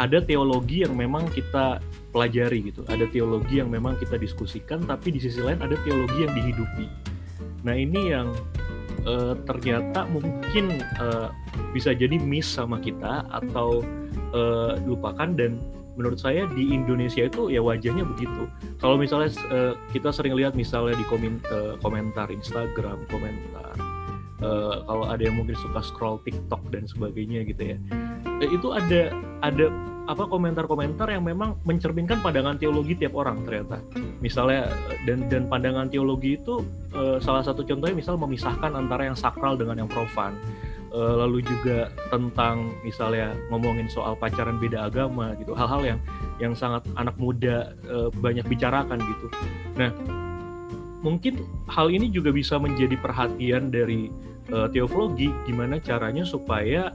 [0.01, 1.79] ada teologi yang memang kita
[2.17, 2.83] pelajari gitu.
[2.89, 6.87] Ada teologi yang memang kita diskusikan, tapi di sisi lain ada teologi yang dihidupi.
[7.63, 8.33] Nah ini yang
[9.05, 11.29] uh, ternyata mungkin uh,
[11.77, 13.85] bisa jadi miss sama kita atau
[14.33, 15.61] uh, lupakan dan
[16.03, 18.51] menurut saya di Indonesia itu ya wajahnya begitu.
[18.83, 23.79] Kalau misalnya uh, kita sering lihat misalnya di komen, uh, komentar Instagram, komentar
[24.43, 27.79] uh, kalau ada yang mungkin suka scroll TikTok dan sebagainya gitu ya,
[28.27, 29.15] uh, itu ada
[29.47, 29.71] ada
[30.11, 33.79] apa komentar-komentar yang memang mencerminkan pandangan teologi tiap orang ternyata.
[34.19, 34.75] Misalnya
[35.07, 36.67] dan dan pandangan teologi itu
[36.99, 40.35] uh, salah satu contohnya misal memisahkan antara yang sakral dengan yang profan.
[40.93, 45.99] Uh, lalu juga tentang misalnya ngomongin soal pacaran beda agama gitu, hal-hal yang
[46.37, 49.27] yang sangat anak muda uh, banyak bicarakan gitu.
[49.81, 49.89] Nah,
[51.01, 54.13] mungkin hal ini juga bisa menjadi perhatian dari
[54.53, 55.33] uh, teologi.
[55.49, 56.93] Gimana caranya supaya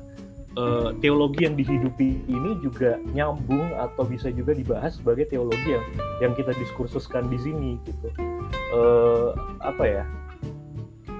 [0.61, 5.85] uh, teologi yang dihidupi ini juga nyambung atau bisa juga dibahas sebagai teologi yang
[6.21, 8.13] yang kita diskursuskan di sini gitu.
[8.77, 9.33] Uh,
[9.65, 10.03] apa ya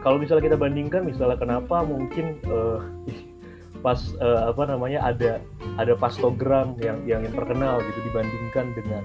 [0.01, 2.81] kalau misalnya kita bandingkan misalnya kenapa mungkin uh,
[3.85, 5.31] pas uh, apa namanya ada
[5.77, 9.03] ada pastogram yang yang terkenal gitu dibandingkan dengan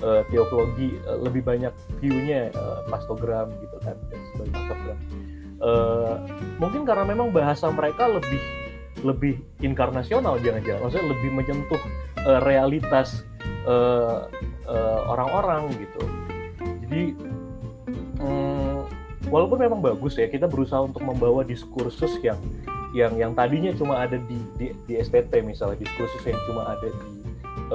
[0.00, 3.96] uh, teologi uh, lebih banyak view-nya uh, pastogram gitu kan
[4.32, 4.98] sebagai pastogram.
[5.64, 6.14] Uh,
[6.60, 8.40] mungkin karena memang bahasa mereka lebih
[9.04, 10.80] lebih inkarnasional jangan-jangan.
[10.88, 11.82] Maksudnya lebih menyentuh
[12.24, 13.22] uh, realitas
[13.68, 14.28] uh,
[14.64, 16.02] uh, orang-orang gitu.
[16.84, 17.02] Jadi
[18.20, 18.83] um,
[19.28, 22.38] walaupun memang bagus ya kita berusaha untuk membawa diskursus yang
[22.94, 27.10] yang yang tadinya cuma ada di di, di STT misalnya diskursus yang cuma ada di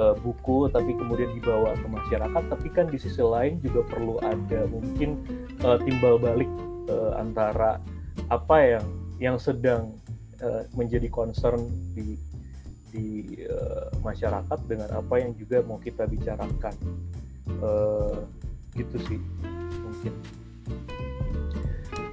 [0.00, 4.64] uh, buku tapi kemudian dibawa ke masyarakat tapi kan di sisi lain juga perlu ada
[4.70, 5.20] mungkin
[5.66, 6.48] uh, timbal balik
[6.88, 7.78] uh, antara
[8.32, 8.86] apa yang
[9.20, 9.92] yang sedang
[10.40, 11.60] uh, menjadi concern
[11.92, 12.16] di
[12.90, 16.74] di uh, masyarakat dengan apa yang juga mau kita bicarakan.
[17.60, 18.24] Uh,
[18.74, 19.20] gitu sih
[19.82, 20.14] mungkin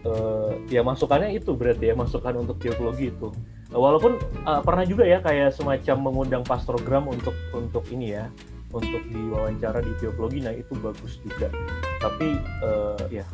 [0.07, 3.29] uh, ya masukannya itu berarti ya masukan untuk teologi itu.
[3.67, 4.15] Walaupun
[4.47, 8.31] uh, pernah juga ya kayak semacam mengundang pastorgram untuk untuk ini ya
[8.71, 10.39] untuk diwawancara di teologi.
[10.39, 11.51] Nah itu bagus juga.
[11.99, 13.27] Tapi uh, ya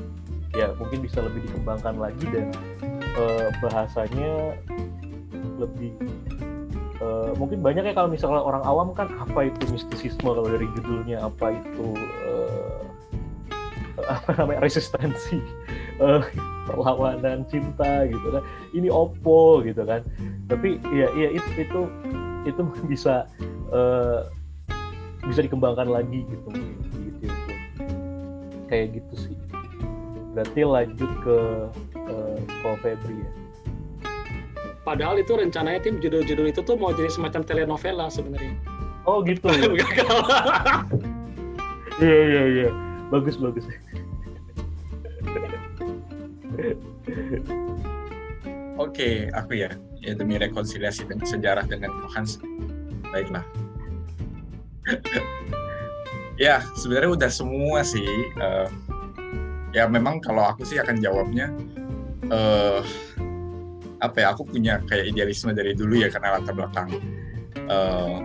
[0.54, 2.50] ya mungkin bisa lebih dikembangkan lagi dan
[3.18, 4.58] uh, bahasanya
[5.58, 5.94] lebih
[7.02, 11.26] uh, mungkin banyak ya kalau misalnya orang awam kan apa itu mistisisme kalau dari judulnya
[11.26, 11.88] apa itu
[12.30, 12.82] uh,
[14.18, 15.42] apa namanya resistensi
[16.00, 16.24] uh,
[16.70, 20.02] perlawanan cinta gitu kan ini opo gitu kan
[20.48, 21.82] tapi ya ya itu itu
[22.48, 22.62] itu
[22.92, 23.28] bisa
[23.70, 24.30] uh,
[25.24, 27.38] bisa dikembangkan lagi gitu gitu, gitu.
[28.68, 29.36] kayak gitu sih
[30.34, 31.38] berarti lanjut ke
[32.10, 33.32] uh, Ko Febri ya
[34.84, 38.52] Padahal itu rencananya tim judul-judul itu tuh mau jadi semacam telenovela sebenarnya.
[39.08, 39.48] Oh gitu.
[42.02, 42.70] Iya iya iya.
[43.14, 43.70] Bagus bagus.
[48.84, 49.72] Oke, aku ya.
[50.04, 52.26] Ya demi rekonsiliasi dan sejarah dengan Tuhan.
[53.14, 53.46] Baiklah.
[56.44, 58.10] ya, sebenarnya udah semua sih.
[58.36, 58.68] Uh,
[59.74, 61.50] ya memang kalau aku sih akan jawabnya
[62.30, 62.86] uh,
[64.04, 66.90] apa ya aku punya kayak idealisme dari dulu ya karena latar belakang
[67.72, 68.22] uh,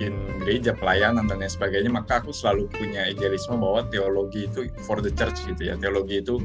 [0.00, 4.98] in gereja pelayanan dan lain sebagainya maka aku selalu punya idealisme bahwa teologi itu for
[5.04, 5.74] the church gitu ya.
[5.76, 6.40] Teologi itu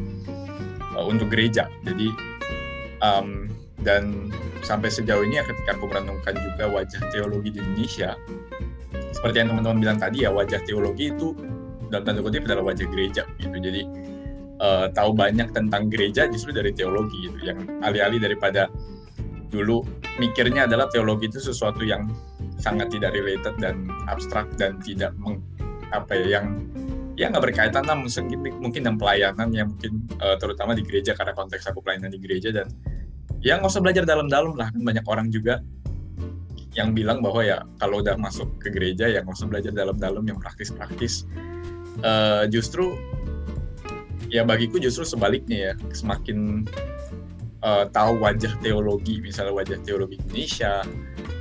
[0.94, 1.72] uh, untuk gereja.
[1.88, 2.11] Jadi
[2.99, 3.48] um,
[3.82, 4.30] dan
[4.61, 8.18] sampai sejauh ini ya ketika aku merenungkan juga wajah teologi di Indonesia
[9.14, 11.32] seperti yang teman-teman bilang tadi ya wajah teologi itu
[11.88, 13.56] dalam tanda kutip adalah wajah gereja gitu.
[13.56, 13.82] Jadi
[14.60, 18.68] uh, tahu banyak tentang gereja justru dari teologi gitu yang alih-alih daripada
[19.53, 22.07] dulu mikirnya adalah teologi itu sesuatu yang
[22.59, 25.43] sangat tidak related dan abstrak dan tidak meng,
[25.91, 26.63] apa ya yang
[27.15, 31.31] ya nggak berkaitan lah mungkin mungkin dengan pelayanan yang mungkin uh, terutama di gereja karena
[31.31, 32.67] konteks aku pelayanan di gereja dan
[33.39, 34.71] ya nggak usah belajar dalam-dalam lah.
[34.71, 35.63] Kan banyak orang juga
[36.75, 40.39] yang bilang bahwa ya kalau udah masuk ke gereja ya nggak usah belajar dalam-dalam yang
[40.39, 41.23] praktis-praktis.
[42.03, 42.99] Uh, justru
[44.27, 46.67] ya bagiku justru sebaliknya ya semakin
[47.65, 50.85] uh, tahu wajah teologi misalnya wajah teologi Indonesia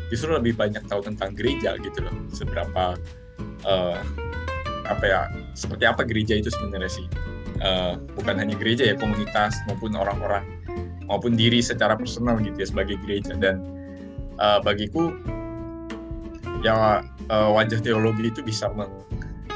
[0.09, 2.17] justru lebih banyak tahu tentang gereja gitu loh.
[2.33, 2.97] Seberapa
[3.69, 3.99] uh,
[4.85, 5.21] apa ya
[5.53, 7.07] seperti apa gereja itu sebenarnya sih.
[7.63, 10.43] Uh, bukan hanya gereja ya komunitas maupun orang-orang
[11.07, 13.37] maupun diri secara personal gitu ya sebagai gereja.
[13.37, 13.65] Dan
[14.41, 15.13] uh, bagiku
[16.65, 18.91] ya uh, wajah teologi itu bisa meng,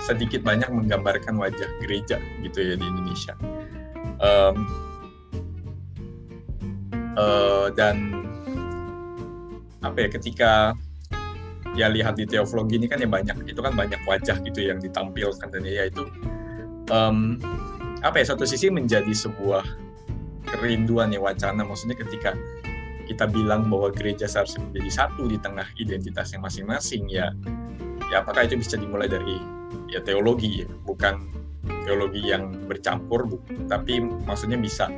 [0.04, 3.34] sedikit banyak menggambarkan wajah gereja gitu ya di Indonesia.
[4.18, 4.87] Um,
[7.18, 8.14] uh, dan
[9.82, 10.52] apa ya ketika
[11.74, 15.46] ya lihat di teologi ini kan ya banyak itu kan banyak wajah gitu yang ditampilkan
[15.50, 16.06] dan ya itu
[16.90, 17.38] um,
[18.02, 19.66] apa ya satu sisi menjadi sebuah
[20.48, 21.62] kerinduan ya wacana.
[21.62, 22.34] Maksudnya ketika
[23.06, 27.32] kita bilang bahwa gereja seharusnya menjadi satu di tengah identitasnya masing-masing ya
[28.12, 29.38] ya apakah itu bisa dimulai dari
[29.92, 30.68] ya teologi ya.
[30.86, 31.38] Bukan
[31.84, 33.28] teologi yang bercampur
[33.68, 34.88] tapi maksudnya bisa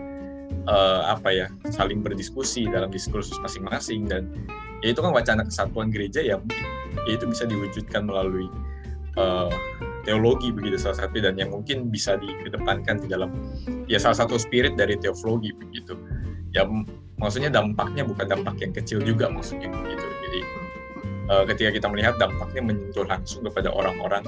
[0.68, 4.06] uh, apa ya saling berdiskusi dalam diskursus masing-masing.
[4.06, 4.30] Dan
[4.84, 6.66] ya itu kan wacana kesatuan gereja ya mungkin
[7.06, 8.48] ya itu bisa diwujudkan melalui
[9.16, 9.52] uh,
[10.02, 13.30] teologi begitu salah satu dan yang mungkin bisa dikedepankan di dalam
[13.84, 15.96] ya salah satu spirit dari teologi begitu.
[16.50, 16.66] Ya
[17.20, 20.06] maksudnya dampaknya bukan dampak yang kecil juga maksudnya begitu.
[20.06, 20.40] Jadi
[21.30, 24.24] uh, ketika kita melihat dampaknya menyentuh langsung kepada orang-orang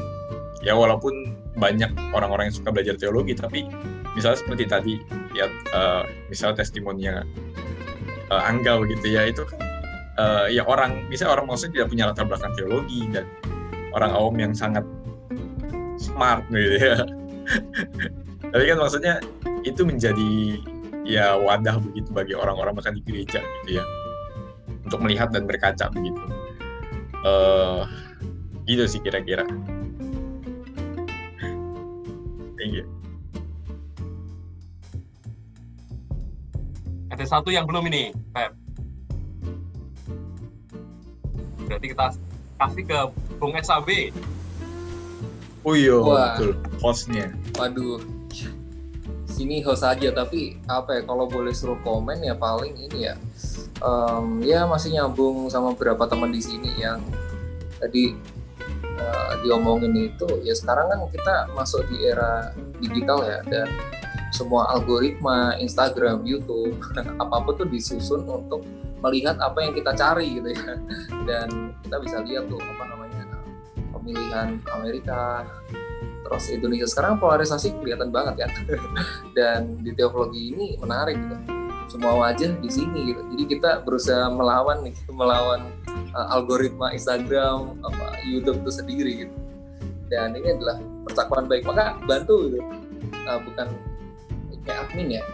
[0.63, 3.67] ya walaupun banyak orang-orang yang suka belajar teologi tapi
[4.13, 4.95] misalnya seperti tadi
[5.33, 7.25] ya uh, misalnya testimoninya
[8.29, 9.61] uh, Angga begitu ya itu kan
[10.21, 13.25] uh, ya orang misalnya orang maksudnya tidak punya latar belakang teologi dan
[13.93, 14.85] orang awam yang sangat
[16.01, 16.97] smart gitu ya.
[18.53, 19.15] Tapi kan maksudnya
[19.65, 20.61] itu menjadi
[21.09, 23.85] ya wadah begitu bagi orang-orang bahkan di gereja gitu ya
[24.85, 26.21] untuk melihat dan berkaca begitu.
[27.23, 27.87] Uh,
[28.69, 29.47] gitu sih kira-kira.
[32.61, 33.02] Thank you
[37.13, 38.57] ada satu yang belum ini Pep
[41.69, 42.07] berarti kita
[42.61, 42.99] kasih ke
[43.41, 44.13] Bung SAB.
[45.65, 46.53] Oh iya, betul.
[46.85, 47.33] Hostnya.
[47.57, 47.99] Waduh,
[49.33, 53.15] sini host aja tapi apa ya kalau boleh suruh komen ya paling ini ya
[53.81, 57.01] um, ya masih nyambung sama beberapa teman di sini yang
[57.81, 58.15] tadi
[59.01, 63.67] uh, diomongin itu ya sekarang kan kita masuk di era digital ya dan
[64.33, 66.81] semua algoritma Instagram, YouTube
[67.23, 68.65] apa pun tuh disusun untuk
[69.05, 70.75] melihat apa yang kita cari gitu ya.
[71.29, 73.23] Dan kita bisa lihat tuh apa namanya
[73.93, 75.45] pemilihan Amerika
[76.25, 76.89] terus Indonesia.
[76.89, 78.49] Sekarang polarisasi kelihatan banget ya.
[79.37, 81.37] Dan di teologi ini menarik gitu.
[81.91, 83.21] Semua wajah di sini gitu.
[83.37, 85.69] Jadi kita berusaha melawan nih melawan
[86.17, 89.35] uh, algoritma Instagram apa YouTube itu sendiri gitu.
[90.09, 91.69] Dan ini adalah percakapan baik.
[91.69, 92.65] Maka bantu gitu.
[93.29, 93.92] Uh, bukan
[94.65, 95.25] kayak admin ya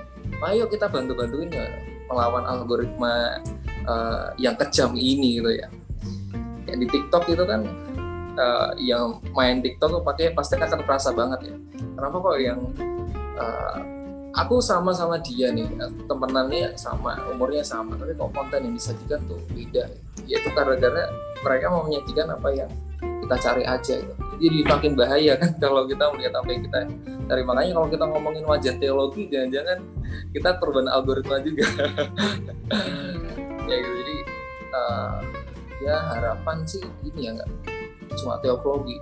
[0.46, 1.66] ayo kita bantu bantuin ya
[2.08, 3.42] melawan algoritma
[3.84, 5.68] uh, yang kejam ini gitu ya.
[6.64, 7.60] Kayak di TikTok itu kan
[8.36, 11.56] uh, yang main TikTok pakai pasti akan terasa banget ya.
[11.96, 12.60] Kenapa kok yang
[13.36, 13.78] uh,
[14.36, 15.68] aku sama sama dia nih
[16.08, 19.88] temenannya sama umurnya sama tapi kok konten yang disajikan tuh beda
[20.28, 21.04] ya itu karena karena
[21.42, 22.70] mereka mau menyajikan apa yang
[23.28, 24.14] kita cari aja gitu.
[24.40, 26.78] jadi makin bahaya kan kalau kita melihat apa yang kita
[27.28, 27.42] cari.
[27.44, 29.78] Makanya kalau kita ngomongin wajah teologi jangan-jangan
[30.32, 31.68] kita korban algoritma juga.
[33.68, 33.92] Ya gitu.
[34.00, 34.16] Jadi
[34.72, 35.20] uh,
[35.84, 37.50] ya harapan sih ini ya nggak
[38.16, 38.96] cuma teologi.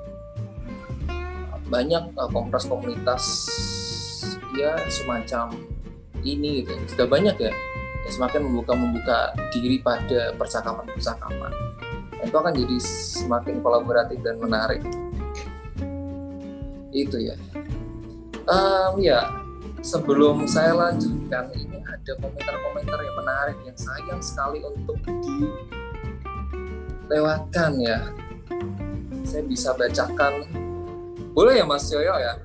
[1.70, 3.22] Banyak uh, komunitas komunitas
[4.58, 5.54] ya semacam
[6.26, 6.74] ini gitu.
[6.90, 9.18] Sudah banyak ya, ya semakin membuka membuka
[9.54, 11.54] diri pada percakapan percakapan
[12.24, 14.80] itu akan jadi semakin kolaboratif dan menarik.
[16.94, 17.36] Itu ya.
[18.46, 19.26] Um, ya
[19.82, 24.96] sebelum saya lanjutkan ini ada komentar-komentar yang menarik yang sayang sekali untuk
[27.10, 28.00] dilewatkan ya.
[29.26, 30.46] Saya bisa bacakan.
[31.34, 32.38] Boleh ya Mas Yoyo ya?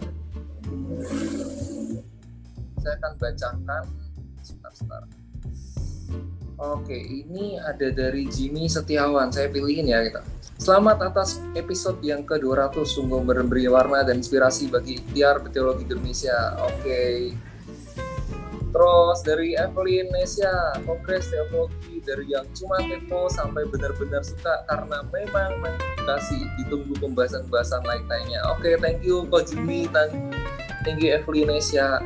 [2.81, 3.83] Saya akan bacakan.
[4.41, 5.20] Sebentar, sebentar.
[6.61, 9.33] Oke, ini ada dari Jimmy Setiawan.
[9.33, 10.21] Saya pilihin ya kita.
[10.61, 16.53] Selamat atas episode yang ke-200 sungguh memberi warna dan inspirasi bagi ikhtiar teologi Indonesia.
[16.61, 17.33] Oke.
[18.71, 25.65] Terus dari Evelyn Nesia, Kongres Teologi dari yang cuma tempo sampai benar-benar suka karena memang
[25.65, 28.37] mengedukasi ditunggu pembahasan-pembahasan lain-lainnya.
[28.53, 32.05] Oke, thank you Ko Jimmy, thank you Evelyn Nesia.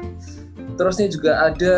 [0.79, 1.77] Terus ini juga ada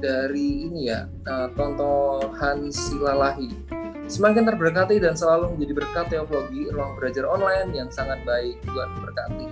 [0.00, 7.30] dari ini ya, uh, Tonto Hansilalahi Semakin terberkati dan selalu menjadi berkat teologi ruang belajar
[7.30, 8.58] online yang sangat baik.
[8.66, 9.46] Tuhan berkati.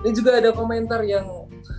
[0.00, 1.28] Ini juga ada komentar yang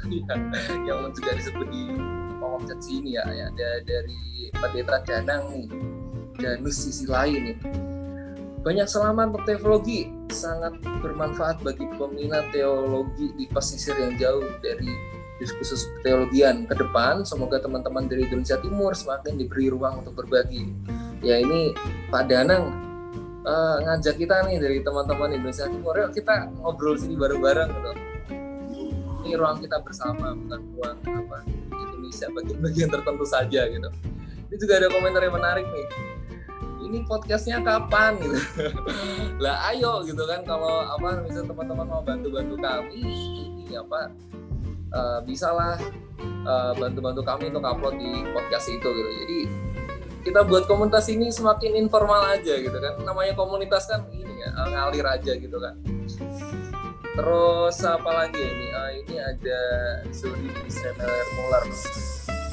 [0.87, 1.97] yang juga disebut di
[2.37, 3.49] kolom chat sini ya, ya
[3.81, 5.67] dari Pendeta Danang nih,
[6.37, 7.57] Danus sisi lain nih.
[8.65, 14.89] banyak selamat untuk teologi sangat bermanfaat bagi peminat teologi di pesisir yang jauh dari
[15.39, 17.27] diskursus teologian ke depan.
[17.27, 20.71] Semoga teman-teman dari Indonesia Timur semakin diberi ruang untuk berbagi.
[21.19, 21.75] Ya ini
[22.11, 22.71] Pak Danang
[23.43, 25.93] uh, ngajak kita nih dari teman-teman Indonesia Timur.
[25.99, 27.91] Yuk kita ngobrol sini bareng-bareng gitu.
[29.25, 31.37] Ini ruang kita bersama bukan ruang apa
[31.73, 33.89] Indonesia bagian-bagian tertentu saja gitu.
[34.53, 35.87] Ini juga ada komentar yang menarik nih.
[36.85, 38.37] Ini podcastnya kapan gitu?
[39.43, 43.01] Lah ayo gitu kan kalau apa misalnya teman-teman mau bantu-bantu kami
[43.65, 44.13] ini apa
[44.91, 45.79] uh, bisalah
[46.45, 49.11] uh, bantu-bantu kami untuk upload di podcast itu gitu.
[49.25, 49.39] Jadi
[50.25, 52.97] kita buat komunitas ini semakin informal aja gitu kan.
[53.05, 55.77] Namanya komunitas kan ini ya ngalir aja gitu kan.
[57.15, 58.67] Terus apa lagi ini?
[58.75, 59.61] Uh, ini ada
[60.11, 61.65] Zuri Semeler Muller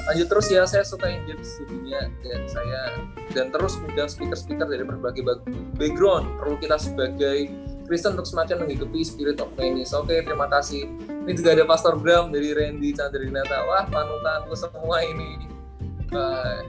[0.03, 2.81] lanjut terus ya saya suka engage studinya dan saya
[3.31, 5.23] dan terus undang speaker-speaker dari berbagai
[5.79, 6.27] background.
[6.39, 7.47] Perlu kita sebagai
[7.93, 9.93] Kristen untuk semakin mengikuti spirit of Venice.
[9.93, 10.89] Oke, terima kasih.
[11.29, 13.69] Ini juga ada Pastor Bram dari Randy Chandrinata.
[13.69, 15.45] Wah, panutanku semua ini.
[16.09, 16.65] Uh,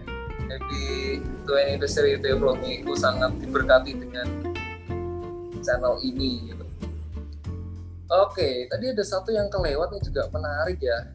[0.52, 4.28] happy 20 anniversary Teologi itu sangat diberkati dengan
[5.64, 6.64] channel ini gitu.
[8.12, 11.08] Oke, tadi ada satu yang kelewat nih juga menarik ya.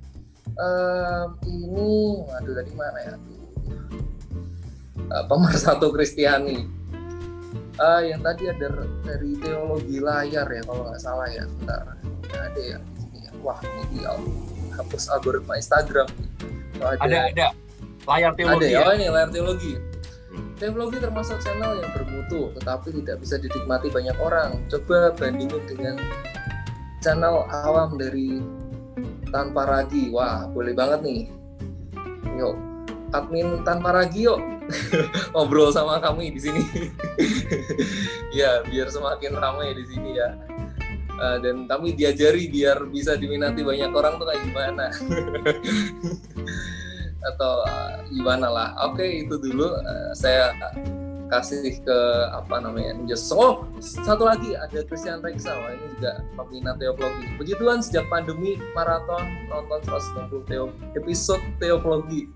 [0.57, 3.15] Um, ini, waduh tadi mana ya?
[5.05, 6.78] Uh, Pemersatu Kristiani.
[7.79, 11.47] Uh, yang tadi ada dari teologi layar ya kalau nggak salah ya.
[11.47, 11.95] Bentar,
[12.35, 13.31] ada ya di sini ya.
[13.39, 13.99] Wah, ini di
[14.75, 16.07] hapus algoritma Instagram.
[16.83, 17.47] ada, ada, ada
[18.03, 18.67] layar teologi.
[18.67, 19.73] Ada ya, oh ini layar teologi.
[20.59, 24.59] Teologi termasuk channel yang bermutu, tetapi tidak bisa dinikmati banyak orang.
[24.67, 25.95] Coba bandingin dengan
[26.99, 28.43] channel awam dari
[29.31, 30.11] tanpa ragi.
[30.11, 31.21] Wah, boleh banget nih.
[32.35, 32.55] Yuk,
[33.13, 34.41] admin tanpa ragi yuk
[35.33, 36.61] ngobrol sama kami di sini.
[38.39, 40.29] ya, biar semakin ramai di sini ya.
[41.19, 44.85] Uh, dan kami diajari biar bisa diminati banyak orang tuh kayak gimana.
[47.33, 48.69] atau uh, gimana lah.
[48.87, 49.67] Oke okay, itu dulu.
[49.67, 50.55] Uh, saya
[51.29, 51.99] kasih ke
[52.33, 54.55] apa namanya just oh satu lagi.
[54.55, 57.25] Ada Christian Reksa wah ini juga peminat teologi.
[57.35, 62.31] Puji Tuhan sejak pandemi maraton nonton 160 teo episode teologi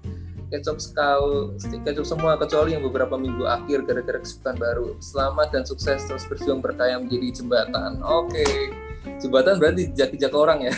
[0.54, 6.06] kecap sekal kecap semua kecuali yang beberapa minggu akhir gara-gara kesibukan baru selamat dan sukses
[6.06, 8.70] terus berjuang berkaya menjadi jembatan oke okay.
[9.18, 10.74] jembatan berarti jaki-jaki orang ya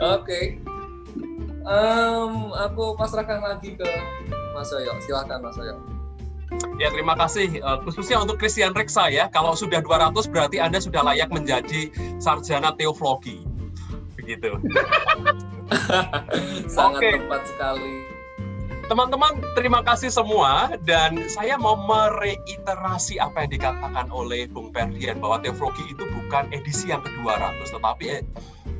[0.00, 0.56] oke okay
[1.66, 3.86] um, aku pasrahkan lagi ke
[4.54, 4.92] Mas Yoyo.
[5.02, 5.78] Silahkan Mas Yoyo.
[6.76, 9.30] Ya terima kasih uh, khususnya untuk Christian Reksa ya.
[9.32, 11.88] Kalau sudah 200 berarti Anda sudah layak menjadi
[12.20, 13.40] sarjana teologi.
[14.18, 14.52] Begitu.
[16.76, 17.12] Sangat okay.
[17.16, 18.01] tepat sekali.
[18.90, 25.38] Teman-teman, terima kasih semua dan saya mau mereiterasi apa yang dikatakan oleh Bung Perdian bahwa
[25.38, 28.22] teologi itu bukan edisi yang ke-200 tetapi eh,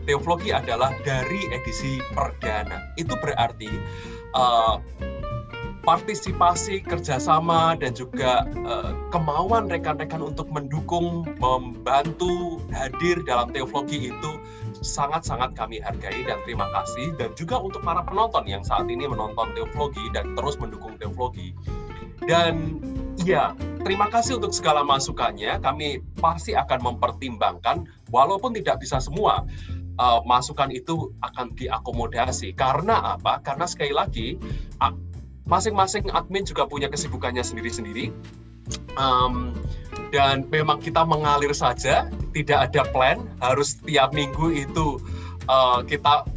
[0.02, 2.90] Teoflogi adalah dari edisi perdana.
[2.98, 3.70] Itu berarti
[4.34, 4.82] uh,
[5.86, 14.32] partisipasi, kerjasama, dan juga uh, kemauan rekan-rekan untuk mendukung, membantu, hadir dalam teologi itu
[14.82, 17.14] sangat-sangat kami hargai dan terima kasih.
[17.16, 21.54] Dan juga untuk para penonton yang saat ini menonton teologi dan terus mendukung teologi.
[22.22, 22.78] Dan
[23.22, 25.58] ya, terima kasih untuk segala masukannya.
[25.58, 29.46] Kami pasti akan mempertimbangkan, walaupun tidak bisa semua
[29.98, 32.54] uh, masukan itu akan diakomodasi.
[32.54, 33.42] Karena apa?
[33.42, 34.38] Karena sekali lagi
[35.42, 38.14] masing-masing admin juga punya kesibukannya sendiri-sendiri.
[38.94, 39.58] Um,
[40.12, 42.06] dan memang kita mengalir saja,
[42.36, 43.24] tidak ada plan.
[43.40, 45.00] Harus tiap minggu itu
[45.48, 46.28] uh, kita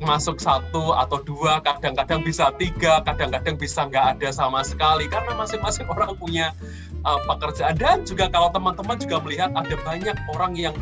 [0.00, 5.06] masuk satu atau dua, kadang-kadang bisa tiga, kadang-kadang bisa nggak ada sama sekali.
[5.12, 6.56] Karena masing-masing orang punya
[7.04, 7.76] uh, pekerjaan.
[7.76, 10.74] Dan juga kalau teman-teman juga melihat ada banyak orang yang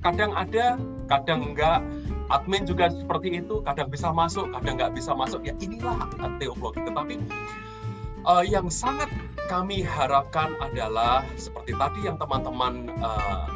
[0.00, 0.80] kadang ada
[1.12, 1.84] kadang enggak
[2.32, 5.44] admin juga seperti itu kadang bisa masuk kadang nggak bisa masuk.
[5.44, 6.08] Ya inilah
[6.40, 7.14] teologi tetapi
[8.24, 9.12] uh, yang sangat
[9.48, 13.46] kami harapkan adalah seperti tadi yang teman-teman uh,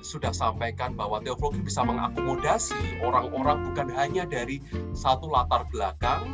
[0.00, 4.62] sudah sampaikan bahwa teologi bisa mengakomodasi orang-orang bukan hanya dari
[4.94, 6.32] satu latar belakang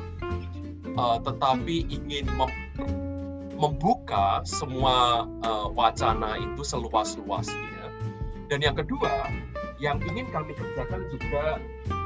[0.95, 2.51] uh, tetapi ingin mem
[3.55, 7.87] membuka semua uh, wacana itu seluas-luasnya.
[8.51, 9.31] Dan yang kedua
[9.79, 11.63] yang ingin kami kerjakan juga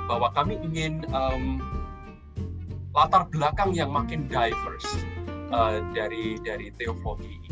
[0.08, 1.60] bahwa kami ingin um,
[2.92, 5.04] latar belakang yang makin diverse
[5.52, 7.50] uh, dari dari teologi ini.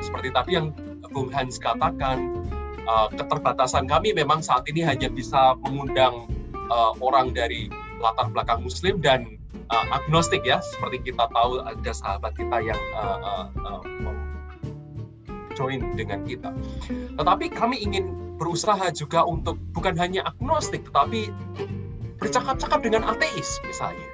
[0.00, 0.72] Seperti tadi yang
[1.12, 2.48] Bung Hans katakan,
[2.88, 6.26] uh, keterbatasan kami memang saat ini hanya bisa mengundang
[6.72, 7.68] uh, orang dari
[8.00, 9.36] latar belakang Muslim dan
[9.68, 14.16] uh, agnostik ya, seperti kita tahu ada sahabat kita yang uh, uh, uh,
[15.52, 16.50] join dengan kita.
[17.20, 21.30] Tetapi kami ingin berusaha juga untuk bukan hanya agnostik, tetapi
[22.18, 24.06] bercakap-cakap dengan ateis misalnya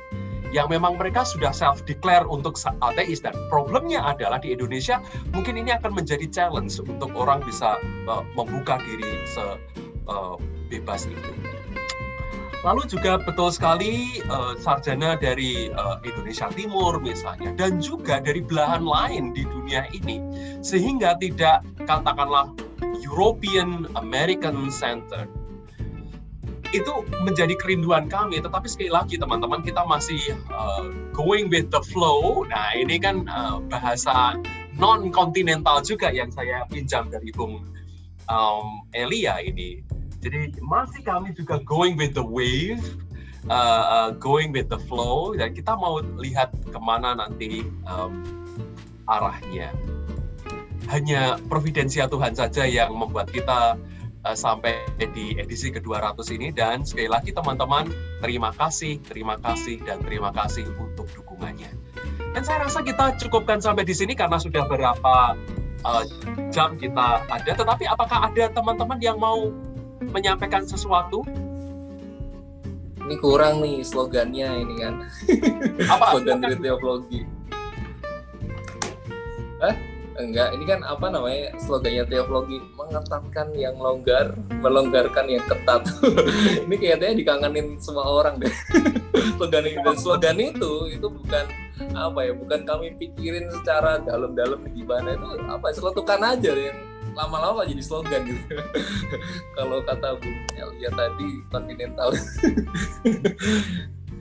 [0.54, 5.00] yang memang mereka sudah self declare untuk ateis dan problemnya adalah di Indonesia
[5.36, 7.76] mungkin ini akan menjadi challenge untuk orang bisa
[8.08, 9.44] uh, membuka diri se
[10.08, 10.36] uh,
[10.72, 11.32] bebas itu.
[12.66, 18.82] Lalu juga betul sekali uh, sarjana dari uh, Indonesia Timur misalnya dan juga dari belahan
[18.82, 20.18] lain di dunia ini
[20.58, 22.50] sehingga tidak katakanlah
[22.98, 25.30] European American Center
[26.72, 26.92] itu
[27.24, 28.40] menjadi kerinduan kami.
[28.40, 30.20] Tetapi sekali lagi teman-teman kita masih
[30.52, 32.44] uh, going with the flow.
[32.48, 34.36] Nah ini kan uh, bahasa
[34.76, 37.64] non kontinental juga yang saya pinjam dari Bung
[38.28, 39.80] um, Elia ini.
[40.18, 42.82] Jadi masih kami juga going with the wave
[43.48, 45.32] uh, uh, going with the flow.
[45.32, 48.20] Dan kita mau lihat ke mana nanti um,
[49.08, 49.72] arahnya.
[50.88, 53.76] Hanya providensia Tuhan saja yang membuat kita
[54.34, 54.84] sampai
[55.14, 57.88] di edisi ke-200 ini dan sekali lagi teman-teman
[58.20, 61.70] terima kasih, terima kasih dan terima kasih untuk dukungannya.
[62.34, 65.36] Dan saya rasa kita cukupkan sampai di sini karena sudah berapa
[65.84, 66.04] uh,
[66.52, 67.52] jam kita ada.
[67.54, 69.48] Tetapi apakah ada teman-teman yang mau
[70.12, 71.24] menyampaikan sesuatu?
[73.08, 74.94] Ini kurang nih slogannya ini kan.
[75.88, 76.04] Apa?
[76.12, 77.20] Slogan dari teologi.
[79.64, 79.74] Hah?
[80.18, 85.86] Enggak ini kan apa namanya slogannya teologi mengetatkan yang longgar melonggarkan yang ketat.
[86.66, 88.50] Ini kayaknya dikangenin semua orang deh.
[89.38, 91.46] Slogan itu dan slogan itu itu bukan
[91.94, 96.78] apa ya bukan kami pikirin secara dalam-dalam gimana itu apa seletukan aja yang
[97.14, 98.58] lama-lama jadi slogan gitu.
[99.58, 102.10] Kalau kata Bu Elia tadi kontinental.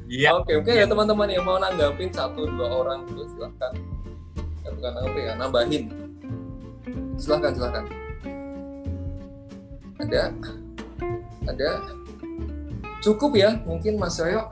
[0.07, 0.39] Iya.
[0.39, 3.73] Oke, oke ya teman-teman yang mau nanggapin satu dua orang itu silahkan
[4.67, 5.33] ya, bukan apa ya?
[5.39, 5.83] Nambahin.
[7.15, 7.85] Silahkan silahkan.
[9.97, 10.23] Ada?
[11.47, 11.71] Ada?
[12.99, 14.51] Cukup ya mungkin Mas Yoyo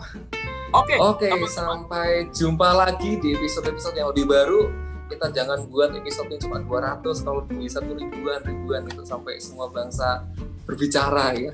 [0.75, 0.91] Oke.
[0.91, 4.67] Okay, Oke, okay, sampai jumpa lagi di episode-episode yang lebih baru.
[5.07, 9.71] Kita jangan buat episode yang cuma 200 kalau bisa tuh ribuan ribuan itu sampai semua
[9.71, 10.27] bangsa
[10.67, 11.53] berbicara ya.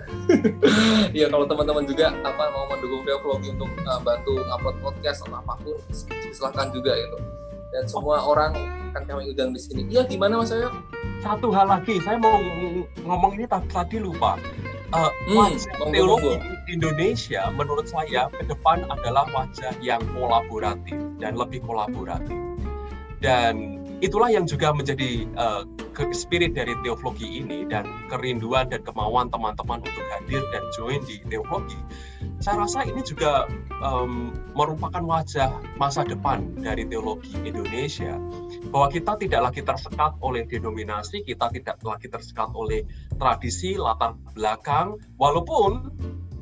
[1.21, 5.53] ya kalau teman-teman juga apa mau mendukung Vloggy untuk uh, bantu ngupload podcast atau apa
[5.61, 5.77] pun
[6.33, 7.17] silahkan juga itu
[7.72, 8.52] dan semua orang
[8.91, 9.81] akan kami undang di sini.
[9.88, 10.69] Iya, gimana Mas Ayo?
[11.23, 12.35] Satu hal lagi, saya mau
[13.07, 14.35] ngomong ini tadi lupa.
[14.91, 16.35] Uh, hmm, wajah teologi
[16.68, 22.35] di Indonesia menurut saya ke depan adalah wajah yang kolaboratif dan lebih kolaboratif.
[23.23, 25.64] Dan itulah yang juga menjadi uh,
[26.10, 31.78] spirit dari teologi ini dan kerinduan dan kemauan teman-teman untuk hadir dan join di teologi.
[32.41, 33.45] Saya rasa ini juga
[33.86, 38.18] um, merupakan wajah masa depan dari teologi Indonesia
[38.73, 42.82] bahwa kita tidak lagi tersekat oleh denominasi, kita tidak lagi tersekat oleh
[43.22, 45.94] tradisi latar belakang, walaupun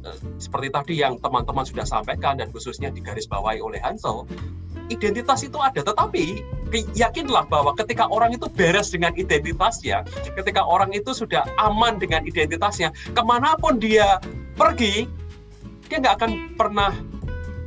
[0.08, 4.24] uh, seperti tadi yang teman-teman sudah sampaikan dan khususnya digarisbawahi oleh Hansel,
[4.90, 6.42] identitas itu ada, tetapi
[6.94, 10.06] yakinlah bahwa ketika orang itu beres dengan identitasnya,
[10.38, 14.22] ketika orang itu sudah aman dengan identitasnya, ke mana pun dia
[14.58, 15.06] pergi,
[15.90, 16.92] dia nggak akan pernah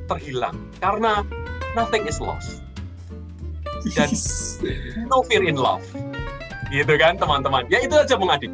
[0.06, 0.58] terhilang.
[0.78, 1.26] Karena
[1.74, 2.62] nothing is lost.
[3.98, 4.10] Dan
[5.10, 5.82] no fear in love.
[6.70, 7.66] Gitu kan teman-teman?
[7.70, 8.50] Ya itu aja Bung Adi.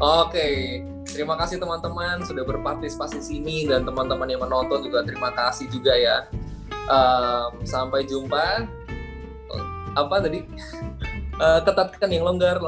[0.00, 0.80] Oke
[1.10, 3.66] terima kasih teman-teman sudah berpartisipasi sini.
[3.66, 6.30] Dan teman-teman yang menonton juga terima kasih juga ya
[6.90, 8.66] um, sampai jumpa.
[9.94, 10.42] Apa tadi?
[11.40, 12.60] Uh, ketatkan yang longgar